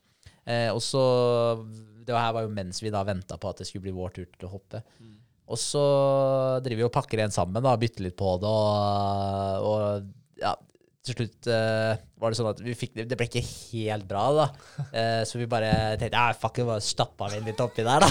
[0.48, 1.02] Eh, og så
[2.08, 4.30] Det her var jo mens vi da venta på at det skulle bli vår tur
[4.32, 4.80] til å hoppe.
[5.52, 5.84] Og så
[6.64, 10.54] driver vi og pakker igjen sammen, da, bytter litt på det, og, og ja,
[11.08, 14.48] til slutt uh, var det sånn at fikk Det ble ikke helt bra, da.
[14.92, 18.04] Uh, så vi bare tenkte ja, fuck, it, bare stappa vi inn litt oppi der,
[18.04, 18.10] da.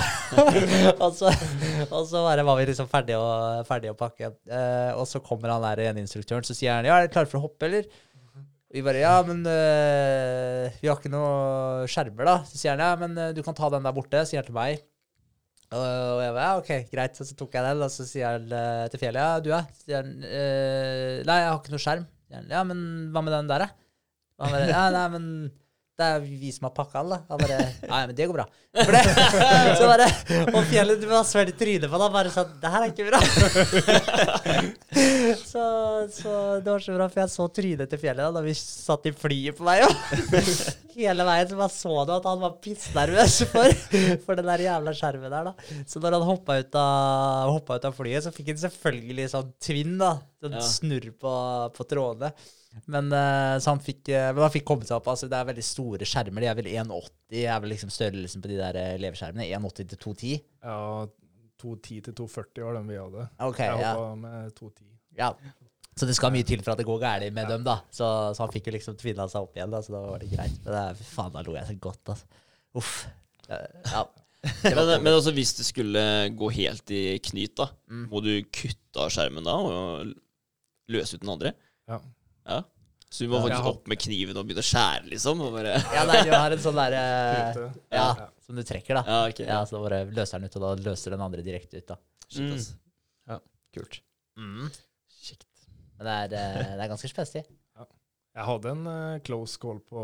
[1.04, 1.30] og, så,
[1.90, 4.32] og så bare var vi liksom ferdige å, ferdige å pakke.
[4.48, 7.30] Uh, og så kommer han der igjen, instruktøren, så sier han ja, er dere klare
[7.30, 7.88] for å hoppe, eller?
[8.74, 12.34] Vi bare ja, men vi har ikke noe skjermer, da.
[12.44, 14.82] Så sier han ja, men du kan ta den der borte, sier han til meg.
[15.70, 17.16] Og jeg bare, ja, ok, greit.
[17.16, 19.70] Så tok jeg den, og så sier han til fjellet, ja, du er?
[19.80, 22.04] Sier han, nei, jeg har ikke noe skjerm.
[22.50, 22.80] Ja, men
[23.14, 23.68] hva med den der, da?
[24.68, 25.28] Ja, nei, men
[25.96, 27.16] det er vi som har pakka alle.
[27.30, 27.56] Han bare,
[27.88, 28.44] ja, men det går bra.
[28.76, 29.00] For det,
[29.80, 30.08] så bare,
[30.52, 33.08] og fjellet, du var svelget i trynet på han bare sånn, det her er ikke
[33.08, 33.20] bra.
[35.52, 35.64] så,
[36.12, 39.06] så det var så bra, for jeg så trynet til fjellet da, da vi satt
[39.08, 39.88] i flyet på vei, jo.
[40.96, 43.74] Hele veien så bare så du at han var pissnervøs for,
[44.24, 45.80] for den der jævla skjermen der, da.
[45.88, 49.50] Så når han hoppa ut, av- hoppa ut av flyet, så fikk han selvfølgelig sånn
[49.64, 50.14] tvinn, da.
[50.44, 50.62] Sånn Ja.
[50.64, 51.32] snurr på,
[51.76, 52.30] på trådene.
[52.92, 55.06] Men, uh, så han fikk, uh, men han fikk kommet seg opp.
[55.12, 56.44] Altså, det er veldig store skjermer.
[56.44, 59.46] De er vel 1,80 er vel liksom størrelsen på de der elevskjermene.
[59.56, 60.34] 1,80 til 2,10.
[60.66, 60.80] Ja,
[61.62, 63.28] 210 til 240 var den vi hadde.
[63.46, 63.94] Ok, Jeg ja.
[63.96, 64.90] hoppa med 210.
[65.22, 65.30] ja.
[65.96, 67.78] Så det skal mye til for at det går galt med dem, da.
[67.88, 68.04] Så,
[68.36, 70.58] så han fikk jo liksom tvinna seg opp igjen, da, så da var det greit.
[70.60, 72.42] Men det er, fy faen, da lo jeg så godt, altså.
[72.76, 72.90] Uff.
[73.48, 73.64] Eh,
[73.94, 74.02] Ja.
[74.62, 76.02] Men, men altså, hvis det skulle
[76.36, 78.02] gå helt i knyt, da, Mm.
[78.12, 80.12] må du kutte av skjermen da og
[80.92, 81.54] løse ut den andre?
[81.88, 81.96] Ja.
[82.46, 82.62] Ja.
[83.10, 83.70] Så du må faktisk Ja.
[83.70, 85.40] opp med kniven og begynne å skjære, liksom?
[85.46, 87.02] Og bare, ja, nei, du har en sånn derre
[87.92, 88.28] Ja, Ja.
[88.44, 89.02] som du trekker, da.
[89.06, 91.78] ja, okay, Ja, så da bare løser den ut, og da løser den andre direkte
[91.78, 91.96] ut, da.
[92.28, 92.74] Shit, ass.
[93.76, 94.00] Kult.
[94.38, 94.70] Mm.
[95.20, 95.46] Kjekt.
[95.98, 97.44] Men det er, eh, det er ganske spenstig.
[98.36, 100.00] Jeg hadde en eh, close call på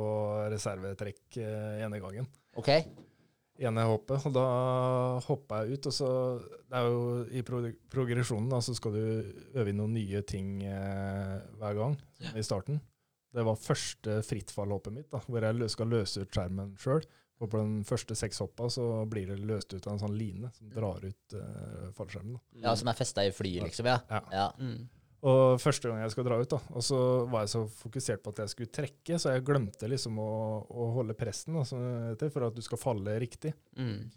[0.52, 2.26] reservetrekk uh, ene gangen.
[2.56, 2.68] OK?
[3.68, 4.26] Ene hoppet.
[4.28, 4.44] Og da
[5.26, 6.10] hoppa jeg ut, og så
[6.42, 7.62] Det er jo i pro
[7.92, 9.02] progresjonen, da, så skal du
[9.54, 11.98] øve inn noen nye ting eh, hver gang
[12.34, 12.80] i starten.
[13.32, 17.04] Det var første frittfallhoppet mitt, da, hvor jeg skal løse ut skjermen sjøl.
[17.42, 20.50] Og på den første seks hoppa så blir det løst ut av en sånn line
[20.54, 22.36] som drar ut eh, fallskjermen.
[22.36, 22.68] Da.
[22.68, 23.88] Ja, Som er festa i flyet, liksom?
[23.90, 23.98] Ja.
[24.08, 24.20] Ja.
[24.30, 24.48] ja.
[24.62, 24.84] Mm.
[25.22, 26.98] Og første gang jeg skal dra ut, da, og så
[27.30, 30.30] var jeg så fokusert på at jeg skulle trekke, så jeg glemte liksom å,
[30.66, 31.62] å holde presten da,
[32.10, 33.52] heter, for at du skal falle riktig.
[33.78, 34.08] Mm.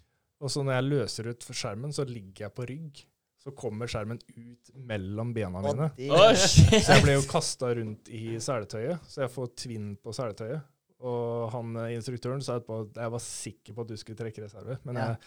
[0.42, 3.04] Og så når jeg løser ut skjermen, så ligger jeg på rygg.
[3.46, 5.86] Så kommer skjermen ut mellom bena mine.
[6.10, 6.32] Oh.
[6.34, 10.66] Så jeg ble jo kasta rundt i seletøyet, så jeg får tvinn på seletøyet.
[11.06, 14.42] Og han eh, instruktøren sa etterpå at jeg var sikker på at du skulle trekke
[14.42, 15.10] reserve, men Ja.
[15.12, 15.20] jeg,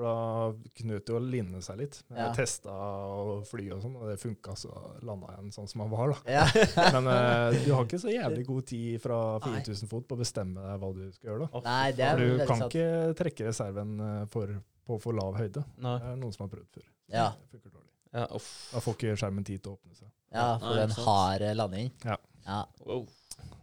[0.00, 1.98] for da knøt jo linne seg litt.
[2.08, 2.30] Jeg Ja.
[2.34, 4.70] testa å fly og sånn, og det funka, så
[5.04, 6.18] landa jeg igjen sånn som han var, da.
[6.38, 6.46] Ja.
[6.96, 10.64] Men uh, du har ikke så jævlig god tid fra 4000 fot på å bestemme
[10.64, 11.62] deg hva du skal gjøre, da.
[11.68, 12.72] Nei, det er For du veldig kan sant.
[12.74, 14.56] ikke trekke reserven eh, for,
[14.88, 15.64] på for lav høyde.
[15.84, 15.96] Nei.
[16.00, 16.88] Det er noen som har prøvd før.
[17.12, 17.28] Ja.
[17.36, 17.90] Det funker dårlig.
[18.16, 18.50] Ja, uff.
[18.72, 20.08] Da får ikke skjermen tid til å åpne seg.
[20.34, 21.92] Ja, for Nei, en hard landing.
[22.06, 22.16] Ja.
[22.46, 22.60] ja.
[22.86, 23.04] Wow.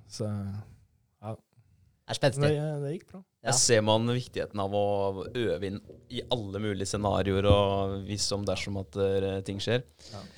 [0.07, 0.76] Så Det
[2.13, 2.51] er spenstig.
[2.53, 3.21] det, det gikk bra.
[3.21, 3.49] Ja.
[3.49, 4.85] Jeg ser man viktigheten av å
[5.27, 5.81] øve inn
[6.13, 9.83] i alle mulige scenarioer og hvis om dersom at eh, ting skjer.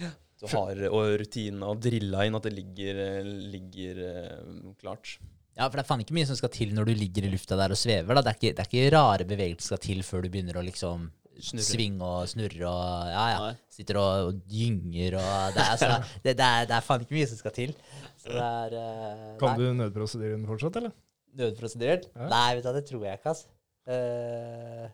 [0.01, 0.11] Ja.
[0.39, 5.17] Du har og rutinene og drilla inn at det ligger, eh, ligger eh, klart.
[5.59, 7.57] Ja, for det er faen ikke mye som skal til når du ligger i lufta
[7.59, 8.15] der og svever.
[8.15, 8.23] da.
[8.23, 10.63] Det er ikke, det er ikke rare bevegelser som skal til før du begynner å
[10.63, 11.09] liksom
[11.39, 11.63] Snurre.
[11.63, 13.51] svinge og snurre og ja, ja.
[13.71, 15.91] Sitter og, og gynger og det er, altså,
[16.25, 17.75] det, det, er, det er faen ikke mye som skal til.
[18.19, 20.95] Så det er uh, Kan du nødprosedyren fortsatt, eller?
[21.38, 22.10] Nødprosedert?
[22.15, 22.27] Ja.
[22.31, 23.47] Nei, vet du det tror jeg ikke, altså.
[23.89, 24.89] Uh,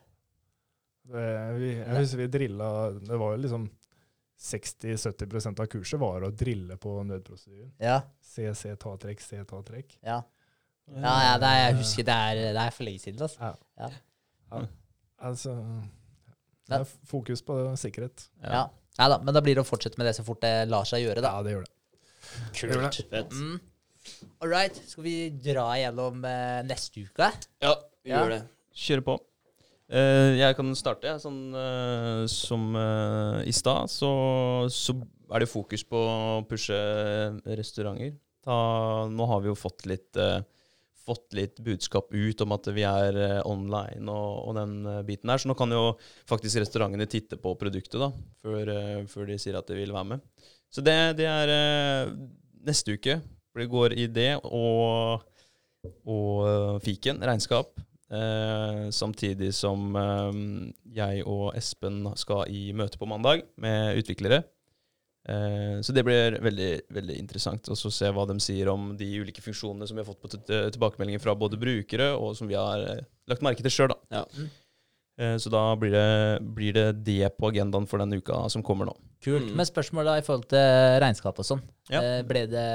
[1.06, 1.24] Det,
[1.60, 2.68] vi, jeg husker vi drilla
[2.98, 3.66] Det var jo liksom
[4.40, 7.70] 60-70% av kurset var å drille på nødprosedyren.
[7.80, 9.98] ja, Se, se, ta trekk, se, ta trekk.
[10.04, 10.22] ja.
[10.86, 13.22] Ja, ja det er, jeg husker det er, det er for lenge siden.
[13.26, 13.88] Altså.
[15.18, 15.54] Altså
[16.68, 18.28] Det er fokus på sikkerhet.
[18.42, 18.68] Ja.
[18.96, 21.02] Nei da, men da blir det å fortsette med det så fort det lar seg
[21.04, 21.32] gjøre, da.
[21.34, 21.72] Ja, det gjør det.
[22.56, 23.00] Kult.
[23.10, 23.34] Fett.
[23.34, 23.58] Mm.
[24.42, 24.76] All right.
[24.86, 27.30] Skal vi dra gjennom eh, neste uke?
[27.62, 27.74] Ja,
[28.04, 28.20] vi Ja.
[28.22, 28.42] gjør det.
[28.76, 29.14] Kjøre på.
[29.88, 31.06] Eh, jeg kan starte.
[31.08, 31.20] jeg.
[31.22, 34.10] Sånn eh, som eh, i stad, så,
[34.72, 34.96] så
[35.32, 36.76] er det fokus på å pushe
[37.46, 38.14] restauranter.
[38.46, 38.56] Ta,
[39.10, 40.42] nå har vi jo fått litt, eh,
[41.06, 45.30] fått litt budskap ut om at vi er eh, online og, og den eh, biten
[45.32, 45.38] der.
[45.42, 45.96] Så nå kan jo
[46.30, 48.10] faktisk restaurantene titte på produktet da,
[48.42, 50.26] før, eh, før de sier at de vil være med.
[50.70, 52.12] Så det, det er eh,
[52.66, 53.20] neste uke.
[53.56, 55.22] For det går i det og,
[56.04, 57.78] og fiken, regnskap.
[58.12, 60.42] Eh, samtidig som eh,
[60.92, 64.42] jeg og Espen skal i møte på mandag med utviklere.
[65.24, 66.68] Eh, så det blir veldig,
[67.00, 70.20] veldig interessant å se hva de sier om de ulike funksjonene som vi har fått
[70.20, 73.02] på tilbakemeldinger fra både brukere, og som vi har eh,
[73.32, 73.96] lagt merke til sjøl.
[74.12, 74.26] Ja.
[75.16, 75.38] Mm.
[75.40, 78.92] så da blir det, blir det det på agendaen for den uka som kommer nå.
[79.24, 79.46] Kult.
[79.48, 79.56] Mm.
[79.56, 81.62] Men spørsmålet da i forhold til regnskap og sånn.
[81.88, 82.02] Ja.
[82.02, 82.66] Eh, ble det,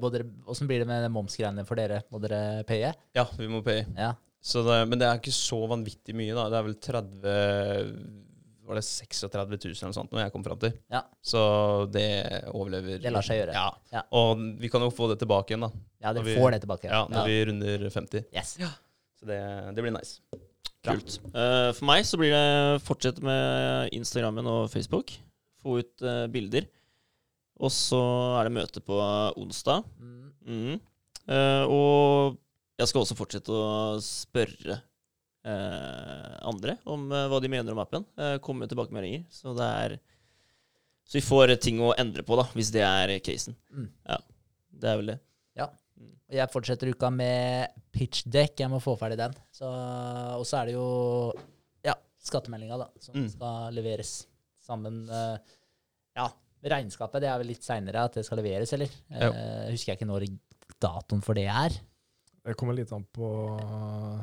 [0.00, 2.02] både, hvordan blir det med momsgreiene for dere?
[2.14, 2.92] Må dere paye?
[3.18, 3.84] Ja, vi må paye.
[3.98, 4.12] Ja.
[4.40, 6.46] Så det, men det er ikke så vanvittig mye, da.
[6.52, 7.98] Det er vel 30
[8.68, 10.74] Var det 36 000 eller noe sånt når jeg kom fram til.
[10.92, 11.00] Ja.
[11.24, 11.40] Så
[11.90, 12.04] det
[12.52, 12.98] overlever.
[13.00, 13.54] Det lar seg gjøre.
[13.56, 13.70] Ja.
[13.94, 14.02] Ja.
[14.12, 15.70] Og vi kan jo få det tilbake igjen, da.
[16.04, 16.90] Ja, dere vi- får det tilbake.
[16.92, 18.26] Ja, når vi runder 50.
[18.30, 18.58] Yes.
[19.18, 19.40] Så det,
[19.74, 20.20] det blir nice.
[20.86, 21.18] Kult.
[21.34, 25.12] Eh, for meg så blir det fortsette med Instagrammen og Facebook.
[25.62, 26.68] Få ut eh, bilder.
[27.58, 28.00] Og så
[28.38, 28.98] er det møte på
[29.40, 29.86] onsdag.
[29.98, 30.28] Mm.
[30.46, 30.76] Mm.
[31.28, 32.38] Eh, og
[32.78, 34.82] jeg skal også fortsette å spørre
[35.48, 38.02] andre om hva de mener om appen.
[38.20, 39.22] Uh, komme med tilbakemeldinger.
[39.32, 39.94] Så det er
[41.08, 43.56] Så vi får ting å endre på, da, hvis det er casen.
[43.72, 43.86] Mm.
[44.10, 44.18] Ja.
[44.82, 45.16] Det er vel det.
[46.28, 48.58] Og Jeg fortsetter uka med pitchdeck.
[48.60, 49.36] Jeg må få ferdig den.
[49.54, 50.88] Så, og så er det jo
[51.86, 53.28] ja, skattemeldinga da, som Mm.
[53.32, 54.26] skal leveres
[54.60, 55.08] sammen.
[55.08, 55.38] eh,
[56.18, 56.26] ja,
[56.68, 58.90] regnskapet det er vel litt seinere at det skal leveres, eller?
[59.08, 59.30] Ja.
[59.30, 60.26] Eh, husker jeg ikke når
[60.82, 61.78] datoen for det er.
[62.44, 63.28] Det kommer litt an på
[63.60, 64.20] uh,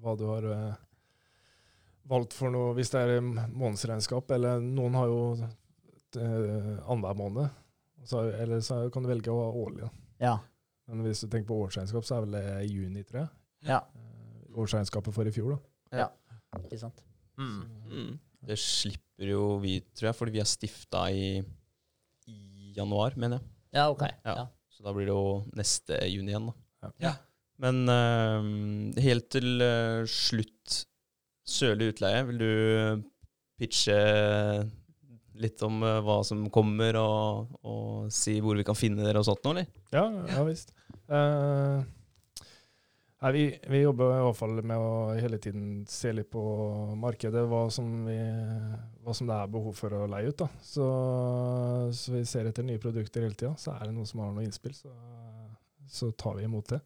[0.00, 0.74] hva du har uh,
[2.08, 2.74] valgt for noe.
[2.76, 7.48] Hvis det er månedsregnskap, eller noen har jo uh, annenhver måned.
[8.06, 9.88] Så, eller så kan du velge å ha årlig.
[10.22, 10.36] Ja.
[10.86, 13.32] Men hvis du tenker på årsregnskap, så er vel det i juni, tror jeg.
[13.72, 16.00] Ja, Uh, årsregnskapet for i fjor, da.
[16.00, 16.06] Ja,
[16.62, 17.02] ikke sant.
[17.36, 17.64] Mm.
[17.90, 18.12] Mm.
[18.46, 21.26] Det slipper jo vi, tror jeg, fordi vi er stifta i,
[22.30, 23.52] i januar, mener jeg.
[23.76, 24.06] Ja, ok.
[24.24, 24.36] Ja.
[24.38, 24.46] Ja.
[24.72, 25.26] Så da blir det jo
[25.56, 26.56] neste juni igjen, da.
[26.86, 26.92] Ja.
[27.04, 27.12] Ja.
[27.64, 30.82] Men uh, helt til uh, slutt,
[31.46, 33.02] Sørlig utleie, vil du
[33.54, 33.94] pitche
[35.38, 39.28] litt om uh, hva som kommer, og, og si hvor vi kan finne dere og
[39.28, 39.68] sånt nå, eller?
[39.94, 40.74] Ja, ja visst.
[41.08, 41.84] Eh,
[43.16, 46.40] Nei, vi, vi jobber i hvert fall med å hele tiden se litt på
[47.00, 48.16] markedet, hva som, vi,
[49.02, 50.44] hva som det er behov for å leie ut.
[50.60, 50.88] Så,
[51.96, 53.54] så vi ser etter nye produkter hele tida.
[53.58, 54.92] Så er det noen som har noe innspill, så,
[55.88, 56.82] så tar vi imot det.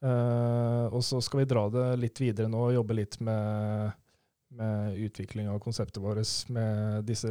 [0.00, 3.92] Uh, og så skal vi dra det litt videre nå og jobbe litt med,
[4.56, 6.24] med utvikling av konseptet vårt
[6.56, 7.28] med disse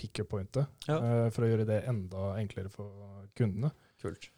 [0.00, 0.96] picker-pointet, Ja.
[0.96, 3.74] uh, for å gjøre det enda enklere for kundene.
[4.00, 4.30] Kult.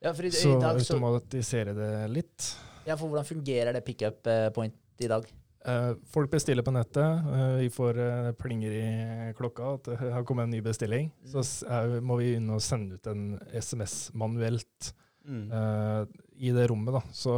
[0.00, 2.48] Ja, for i, Så i dag så, automatisere det litt.
[2.86, 5.26] ja, for hvordan fungerer det pickup eh, point i dag?
[5.66, 7.26] Eh, folk bestiller på nettet.
[7.34, 7.98] eh, vi får
[8.38, 11.10] plinger i klokka at det har kommet en ny bestilling.
[11.24, 11.32] Mm.
[11.42, 14.94] Så må vi inn og sende ut en SMS manuelt
[15.28, 15.50] Mm.
[15.52, 16.06] eh,
[16.40, 16.94] i det rommet.
[16.94, 17.00] da.
[17.12, 17.32] Så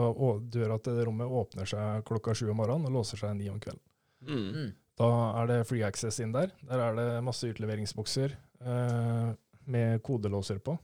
[0.48, 3.58] døra til det rommet åpner seg klokka sju om morgenen og låser seg ni om
[3.58, 3.80] kvelden.
[4.22, 4.52] Mm.
[4.54, 4.68] Mm.
[5.00, 5.08] Da
[5.42, 6.52] er det free access inn der.
[6.68, 9.32] Der er det masse utleveringsbokser eh,
[9.66, 10.78] med kodelåser på.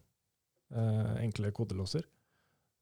[0.75, 2.03] Eh, enkle kodelåser.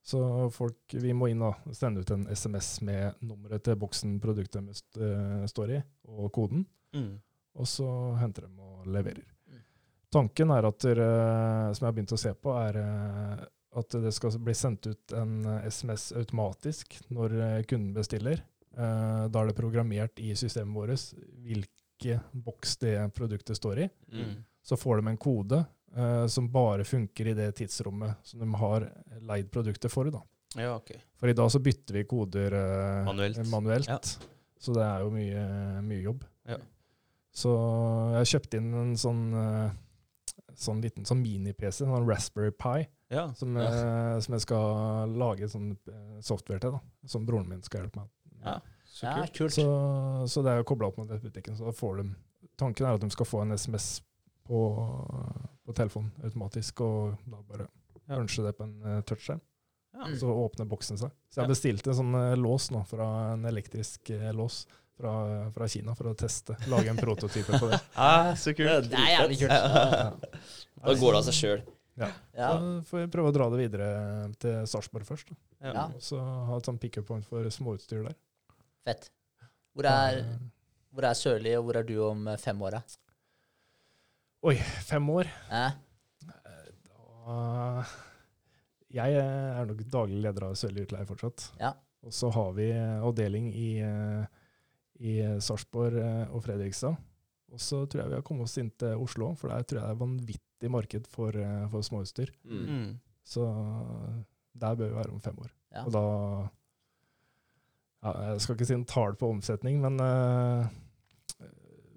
[0.05, 4.97] Så folk, vi må inn og sende ut en SMS med nummeret til boksen produktet
[5.01, 5.81] eh, står i,
[6.13, 6.67] og koden.
[6.97, 7.15] Mm.
[7.61, 7.89] Og så
[8.21, 9.25] henter de og leverer.
[9.49, 9.63] Mm.
[10.13, 11.09] Tanken er at dere,
[11.75, 13.45] som jeg har begynt å se på, er eh,
[13.81, 18.45] at det skal bli sendt ut en eh, SMS automatisk når eh, kunden bestiller.
[18.77, 23.89] Eh, Da er det programmert i systemet vårt hvilke boks det produktet står i.
[24.13, 24.37] Mm.
[24.65, 25.65] Så får de en kode
[25.97, 28.89] eh, som bare funker i det tidsrommet som de har
[29.21, 30.11] leid produktet for.
[30.11, 30.23] Da.
[30.57, 30.93] Ja, ok.
[31.19, 33.41] For i dag så bytter vi koder uh, Manuelt.
[33.51, 33.89] manuelt.
[33.89, 33.99] Ja.
[34.61, 35.47] Så det er jo mye,
[35.85, 36.23] mye jobb.
[36.49, 36.57] Ja.
[37.35, 37.51] Så
[38.15, 39.73] jeg har kjøpt inn en sånn, eh,
[40.55, 43.27] sånn liten sånn mini-PC, en sånn Raspberry Pi, Ja.
[43.35, 46.81] som, eh, som jeg skal lage sånn eh, software til, da,
[47.11, 48.45] som broren min skal hjelpe meg med.
[48.47, 48.61] ja.
[48.95, 49.33] Så Ja, kult.
[49.35, 49.53] kult.
[49.59, 49.67] Så,
[50.31, 51.57] så det er jo kobla opp mot nettbutikken.
[51.59, 52.15] Så da får de,
[52.57, 54.01] tanken er at de skal få en SMS
[54.47, 54.61] på,
[55.67, 57.69] på telefonen automatisk, og da bare
[58.07, 58.17] Ja.
[58.19, 59.41] punche det på en uh, touchskjerm.
[59.95, 60.05] Ja.
[60.11, 60.17] Mm.
[60.21, 61.11] Så åpner boksen seg.
[61.31, 61.43] Så jeg Ja.
[61.47, 64.67] har bestilt en sånn eh, lås nå, fra en elektrisk eh, lås
[64.99, 66.57] fra, fra Kina, for å teste.
[66.69, 67.79] Lage en prototype på det.
[67.97, 68.91] Ah, så kult.
[68.91, 69.51] Det er jævlig kult.
[69.51, 70.11] Ja.
[70.85, 71.63] Da går det av seg sjøl.
[71.97, 72.09] Ja.
[72.35, 73.89] Så får vi prøve å dra det videre
[74.43, 75.31] til Sarpsborg først.
[75.31, 75.71] Da.
[75.73, 75.85] Ja.
[75.95, 78.17] Og så ha et sånn pick-up point for småutstyr der.
[78.85, 79.09] Fett.
[79.75, 80.37] Hvor er, Eh,
[80.93, 82.71] hvor er Sørli, og hvor er du om eh, fem år?
[82.81, 82.83] da?
[84.45, 85.29] Oi, fem år.
[85.57, 85.77] Eh?
[86.85, 87.37] Da
[88.93, 91.47] Jeg er nok daglig leder av Sørli Utleie fortsatt.
[91.57, 91.71] Ja.
[92.05, 93.71] Og så har vi avdeling i,
[95.01, 97.01] i Sarpsborg eh, og Fredrikstad.
[97.55, 99.87] Og så tror jeg vi har kommet oss inn til Oslo, for der tror jeg
[99.87, 102.35] det er vanvittig marked for, eh, for småutstyr.
[102.45, 102.69] Mm.
[102.69, 102.95] Mm.
[103.25, 103.49] Så
[104.53, 105.57] der bør vi være om fem år.
[105.73, 105.87] Ja.
[105.87, 106.07] Og da
[108.05, 110.69] ja, Jeg skal ikke si en tall på omsetning, men eh,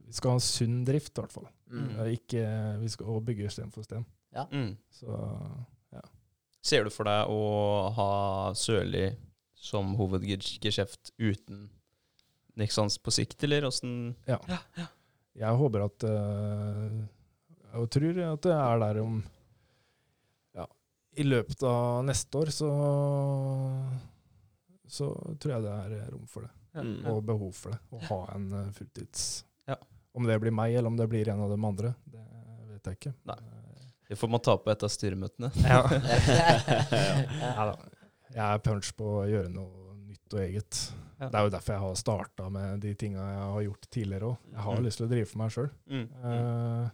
[0.08, 1.48] vi skal ha en sunn drift, i hvert fall.
[1.68, 1.88] Mm.
[2.16, 2.44] Ikke,
[2.82, 4.06] vi skal også bygge sten for sten.
[4.52, 4.72] Mm.
[4.94, 5.18] Så
[6.68, 7.38] Ser du for deg å
[7.96, 8.08] ha
[8.60, 9.06] Sørli
[9.56, 11.70] som hovedgeskjeft uten
[12.60, 14.16] Nixons på sikt, eller åssen
[15.38, 16.98] jeg håper at uh,
[17.78, 19.20] Jeg tror at det er der om
[20.58, 20.66] Ja,
[21.16, 22.72] i løpet av neste år så
[24.88, 25.10] så
[25.40, 27.06] tror jeg det er rom for det, Mm.
[27.10, 27.80] og behov for det.
[27.92, 29.57] Å ha en eh, fulltids Ja.
[30.18, 32.24] Om det blir meg, eller om det blir en av de andre, det
[32.74, 33.14] vet jeg ikke.
[33.30, 33.38] Nei.
[34.08, 35.50] Det får man ta på et av styremøtene.
[35.68, 35.82] Ja.
[37.42, 37.66] Ja.
[37.72, 37.76] da.
[38.34, 40.80] Jeg er punch på å gjøre noe nytt og eget.
[41.18, 41.30] Ja.
[41.32, 44.38] Det er jo derfor jeg har starta med de tinga jeg har gjort tidligere òg.
[44.54, 44.86] Jeg har Mm.
[44.86, 45.70] lyst til å drive for meg sjøl.
[45.90, 46.08] Mm.
[46.32, 46.90] Eh,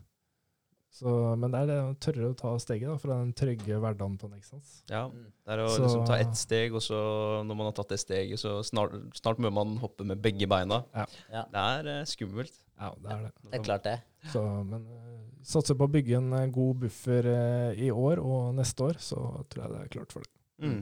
[0.94, 4.18] så, men det er det å tørre å ta steget da, fra den trygge hverdagen
[4.22, 4.84] på Nexans.
[4.90, 5.08] Ja.
[5.10, 8.00] Det er å Så- liksom ta ett steg, og så når man har tatt det
[8.00, 10.84] steget, så snart, snart må man hoppe med begge beina.
[10.94, 11.06] Ja.
[11.32, 11.44] Ja.
[11.52, 12.54] Det er eh, skummelt.
[12.80, 13.34] Ja, det er det.
[13.44, 13.98] Det er klart det.
[14.32, 15.14] Så, men uh,
[15.46, 19.20] satser på å bygge en eh, god buffer eh, i år og neste år, så
[19.52, 20.34] tror jeg det er klart for det.
[20.64, 20.80] Mm.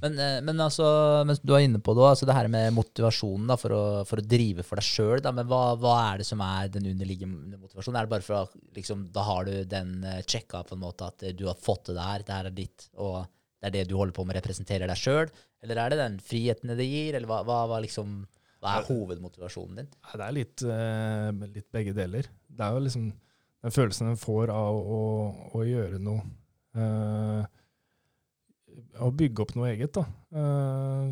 [0.00, 0.86] Men, eh, men altså,
[1.28, 4.22] mens du er inne på det, altså det her med motivasjonen da, for, å, for
[4.22, 8.00] å drive for deg sjøl, men hva, hva er det som er den underliggende motivasjonen?
[8.00, 9.92] Er det bare for å liksom, Da har du den
[10.24, 12.88] sjekka på en måte at eh, du har fått det der, det her er ditt,
[12.96, 13.22] og
[13.60, 15.30] det er det du holder på med, representerer deg sjøl?
[15.60, 18.22] Eller er det den friheten det gir, eller hva, hva, hva, liksom,
[18.60, 19.88] hva er hovedmotivasjonen din?
[19.88, 22.28] Det er litt, eh, litt begge deler.
[22.44, 23.06] Det er jo liksom
[23.60, 25.00] den følelsen en får av å,
[25.56, 26.22] å gjøre noe
[26.76, 27.48] eh,
[29.00, 30.04] Å bygge opp noe eget, da.
[30.40, 31.08] Eh,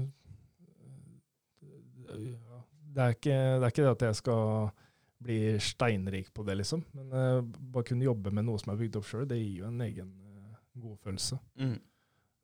[2.94, 4.70] det, er ikke, det er ikke det at jeg skal
[5.24, 6.84] bli steinrik på det, liksom.
[6.94, 9.84] Men bare kunne jobbe med noe som er bygd opp sjøl, det gir jo en
[9.88, 10.12] egen
[10.78, 11.40] godfølelse.
[11.58, 11.78] Mm.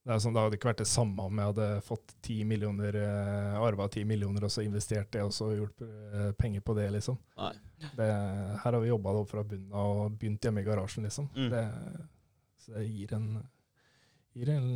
[0.05, 2.97] Det, er sånn, det hadde ikke vært det samme om jeg hadde fått 10 millioner,
[3.01, 6.91] eh, arva 10 millioner og så investert det og så gjort eh, penger på det,
[6.93, 7.17] liksom.
[7.97, 8.09] Det,
[8.61, 11.31] her har vi jobba det opp fra bunnen av og begynt hjemme i garasjen, liksom.
[11.33, 11.49] Mm.
[11.55, 11.65] Det,
[12.61, 13.31] så det gir en,
[14.37, 14.69] gir en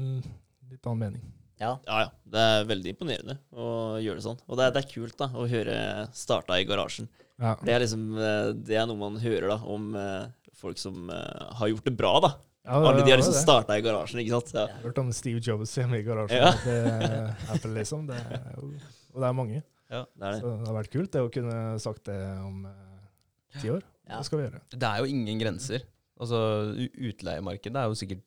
[0.73, 1.29] litt annen mening.
[1.61, 1.75] Ja.
[1.85, 2.11] Ja, ja.
[2.25, 4.41] Det er veldig imponerende å gjøre det sånn.
[4.49, 5.79] Og det er, det er kult da, å høre
[6.17, 7.13] starta i garasjen.
[7.37, 7.53] Ja.
[7.61, 9.93] Det er liksom eh, Det er noe man hører da om
[10.59, 12.33] folk som har gjort det bra, da.
[12.65, 14.51] Ja, Alle de har liksom starta i garasjen, ikke sant.
[14.55, 14.65] Ja.
[14.67, 16.43] Jeg har hørt om Steve Jobs hjemme i garasjen.
[16.43, 16.51] Ja.
[16.65, 18.07] Det Apple, liksom.
[18.11, 18.73] Det er jo,
[19.15, 19.63] og det er mange.
[19.89, 20.41] Det er det.
[20.43, 23.07] Så det har vært kult det å kunne sagt det om eh,
[23.63, 23.87] ti år.
[24.09, 24.19] Ja.
[24.19, 24.61] Det skal vi gjøre.
[24.75, 25.87] Det er jo ingen grenser.
[26.19, 26.43] Altså,
[26.99, 28.25] Utleiemarkedet er jo sikkert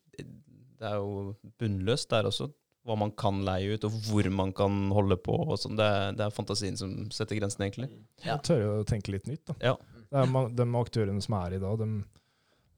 [0.82, 2.48] Det er jo bunnløst der også.
[2.88, 5.36] Hva man kan leie ut, og hvor man kan holde på.
[5.38, 5.76] og sånn.
[5.78, 7.92] Det, er- det er fantasien som setter grensen, egentlig.
[8.24, 8.32] Ja.
[8.40, 9.44] Jeg tør jo å tenke litt nytt.
[9.52, 9.54] da.
[9.62, 9.76] Ja.
[10.10, 11.90] Det er de aktørene som er i dag, de,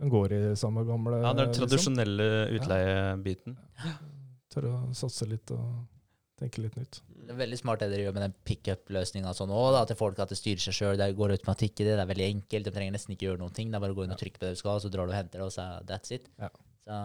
[0.03, 2.67] de går i samme gamle Ja, den tradisjonelle den liksom.
[2.67, 3.57] utleiebiten.
[3.83, 3.95] Ja.
[4.53, 5.85] Tør å satse litt og
[6.39, 6.99] tenke litt nytt.
[7.23, 9.77] Det er veldig smart det dere gjør med den pickup-løsninga sånn òg.
[9.87, 10.97] Til folk at det styrer seg sjøl.
[10.99, 11.95] Det går automatikk i det.
[11.95, 12.67] Det er veldig enkelt.
[12.67, 13.71] De trenger nesten ikke gjøre noen ting.
[13.71, 15.13] Det er bare å gå inn og trykke på det du skal, så drar du
[15.15, 16.27] og henter det, og så er that's it.
[16.41, 16.51] Ja.
[16.83, 16.97] Så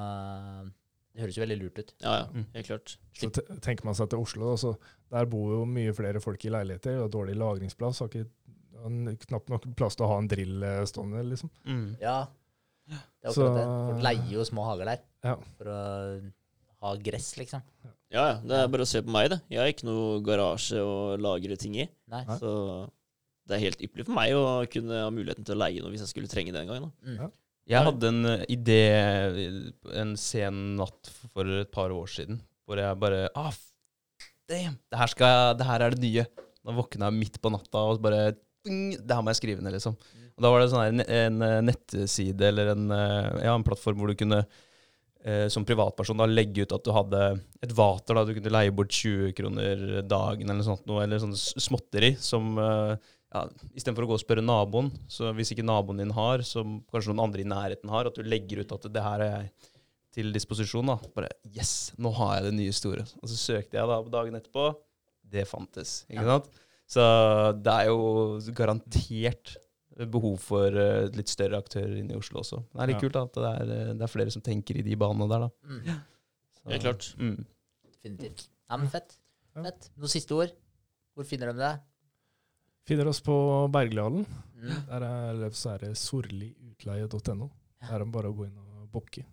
[1.14, 1.94] det høres jo veldig lurt ut.
[2.02, 2.42] Ja, ja.
[2.56, 2.96] Helt klart.
[3.18, 3.30] Så
[3.62, 4.74] tenker man seg til Oslo, da, så
[5.14, 8.02] der bor jo mye flere folk i leiligheter og dårlig lagringsplass.
[8.02, 8.26] Har ikke
[9.26, 11.50] knapt nok plass til å ha en drill eh, stående, liksom.
[11.66, 11.86] Mm.
[12.02, 12.20] Ja.
[12.88, 13.64] Det er Så- akkurat det.
[13.92, 15.34] Folk leier jo små hager der Ja.
[15.58, 16.32] for å
[16.82, 17.62] ha gress, liksom.
[18.10, 18.34] Ja, ja.
[18.40, 19.40] Det er bare å se på meg, det.
[19.50, 21.88] Jeg har ikke noe garasje å lagre ting i.
[22.08, 22.22] Nei.
[22.38, 22.88] Så
[23.48, 26.04] det er helt ypperlig for meg å kunne ha muligheten til å leie noe hvis
[26.06, 26.82] jeg skulle trenge det en gang.
[26.86, 26.90] Da.
[27.04, 27.32] Mm.
[27.68, 28.80] Jeg hadde en eh, idé
[30.00, 33.52] en sen natt for et par år siden, hvor jeg bare ah,
[34.48, 34.78] Damn!
[34.88, 36.22] Det her, skal jeg, det her er det nye.
[36.64, 38.30] Da våkna jeg midt på natta og bare
[38.64, 39.96] Det her må jeg skrive ned, liksom.
[40.38, 44.12] Og da var det sånn en eh, nettside eller en, eh, ja, en plattform hvor
[44.12, 44.44] du kunne
[45.26, 47.22] eh, som privatperson da legge ut at du hadde
[47.66, 48.14] et vater.
[48.14, 52.54] da Du kunne leie bort 20 kroner dagen eller noe sånt, eller sånn småtteri som
[52.58, 53.42] ja,
[53.74, 57.26] Istedenfor å gå og spørre naboen, så hvis ikke naboen din har, som kanskje noen
[57.26, 59.50] andre i nærheten har, at du legger ut at det her er jeg
[60.18, 60.88] til disposisjon.
[60.88, 63.04] da, Bare Yes, nå har jeg det nye store.
[63.20, 64.70] Og så søkte jeg da på dagen etterpå.
[65.28, 66.02] Det fantes.
[66.08, 66.48] ikke sant?
[66.88, 67.04] Så
[67.60, 69.58] det er jo garantert
[70.06, 72.60] behov for eh, litt større aktører inne i Oslo også.
[72.72, 73.00] Det er litt Ja.
[73.00, 75.38] kult da, at det er, eh, det er flere som tenker i de banene der.
[75.40, 75.50] da.
[75.66, 76.00] Mm.
[76.54, 77.14] Så, Helt klart.
[77.18, 77.44] Mm.
[77.92, 78.48] Definitivt.
[78.70, 79.18] Ja, men fett.
[79.56, 79.62] Ja.
[79.62, 79.90] fett.
[79.96, 80.52] Noen siste ord?
[81.16, 81.80] Hvor finner de deg?
[82.86, 83.34] Finner oss på
[83.72, 84.24] Bergljalen.
[84.56, 84.86] Mm.
[84.88, 87.50] Der er, så er det sorliutleie.no.
[87.80, 89.24] Der er det bare å gå inn og booke.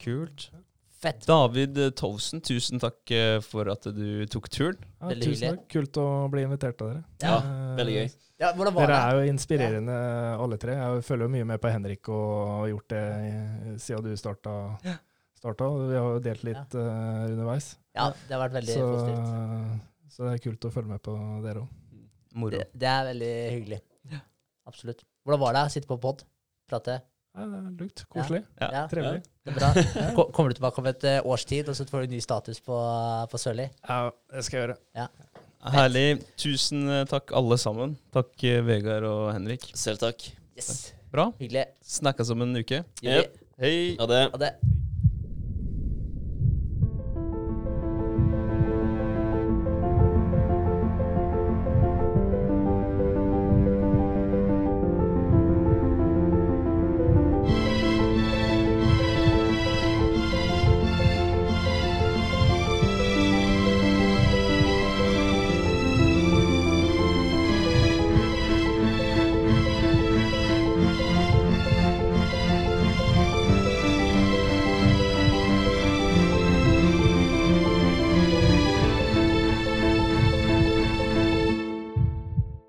[0.00, 0.50] Kult.
[1.00, 1.22] Fett.
[1.26, 4.76] David eh, Tovsen, tusen takk eh, for at du tok turen.
[5.00, 5.62] Ja, Veldig tusen takk.
[5.72, 7.04] Kult å bli invitert av dere.
[7.24, 8.10] Ja, Eh, veldig gøy.
[8.40, 9.00] Ja, hvordan var Dere det?
[9.04, 9.96] er jo inspirerende
[10.40, 10.74] alle tre.
[10.76, 13.02] Jeg følger jo mye med på Henrik og har gjort det
[13.84, 14.54] siden du starta.
[15.36, 15.68] starta.
[15.90, 17.66] Vi har jo delt litt uh, underveis.
[17.96, 19.84] Ja, det har vært veldig Så, positivt.
[20.16, 21.68] så det er kult å følge med på dere òg.
[22.40, 22.56] Moro.
[22.56, 23.80] Det, det er veldig hyggelig.
[24.70, 25.04] Absolutt.
[25.26, 26.24] Hvordan var det å sitte på pod?
[26.70, 27.00] Prate?
[27.36, 28.04] Ja, det lukt.
[28.10, 28.42] Koselig.
[28.58, 29.22] Ja, Trevelig.
[29.46, 32.20] det er Kommer du tilbake om et eh, års tid, og så får du ny
[32.24, 32.78] status på,
[33.30, 33.68] på Sørli?
[33.86, 34.00] Ja,
[34.34, 35.08] det skal jeg gjøre.
[35.76, 36.06] Herlig.
[36.40, 37.96] Tusen eh, takk, alle sammen.
[38.14, 39.70] Takk, eh, Vegard og Henrik.
[39.78, 40.26] Selv takk.
[40.58, 40.90] Yes.
[41.12, 41.30] Bra.
[41.40, 41.68] Hyggelig.
[41.98, 42.84] Snakkes om en uke.
[43.04, 43.42] Yep.
[43.60, 43.74] Hei.
[44.00, 44.54] Ha det.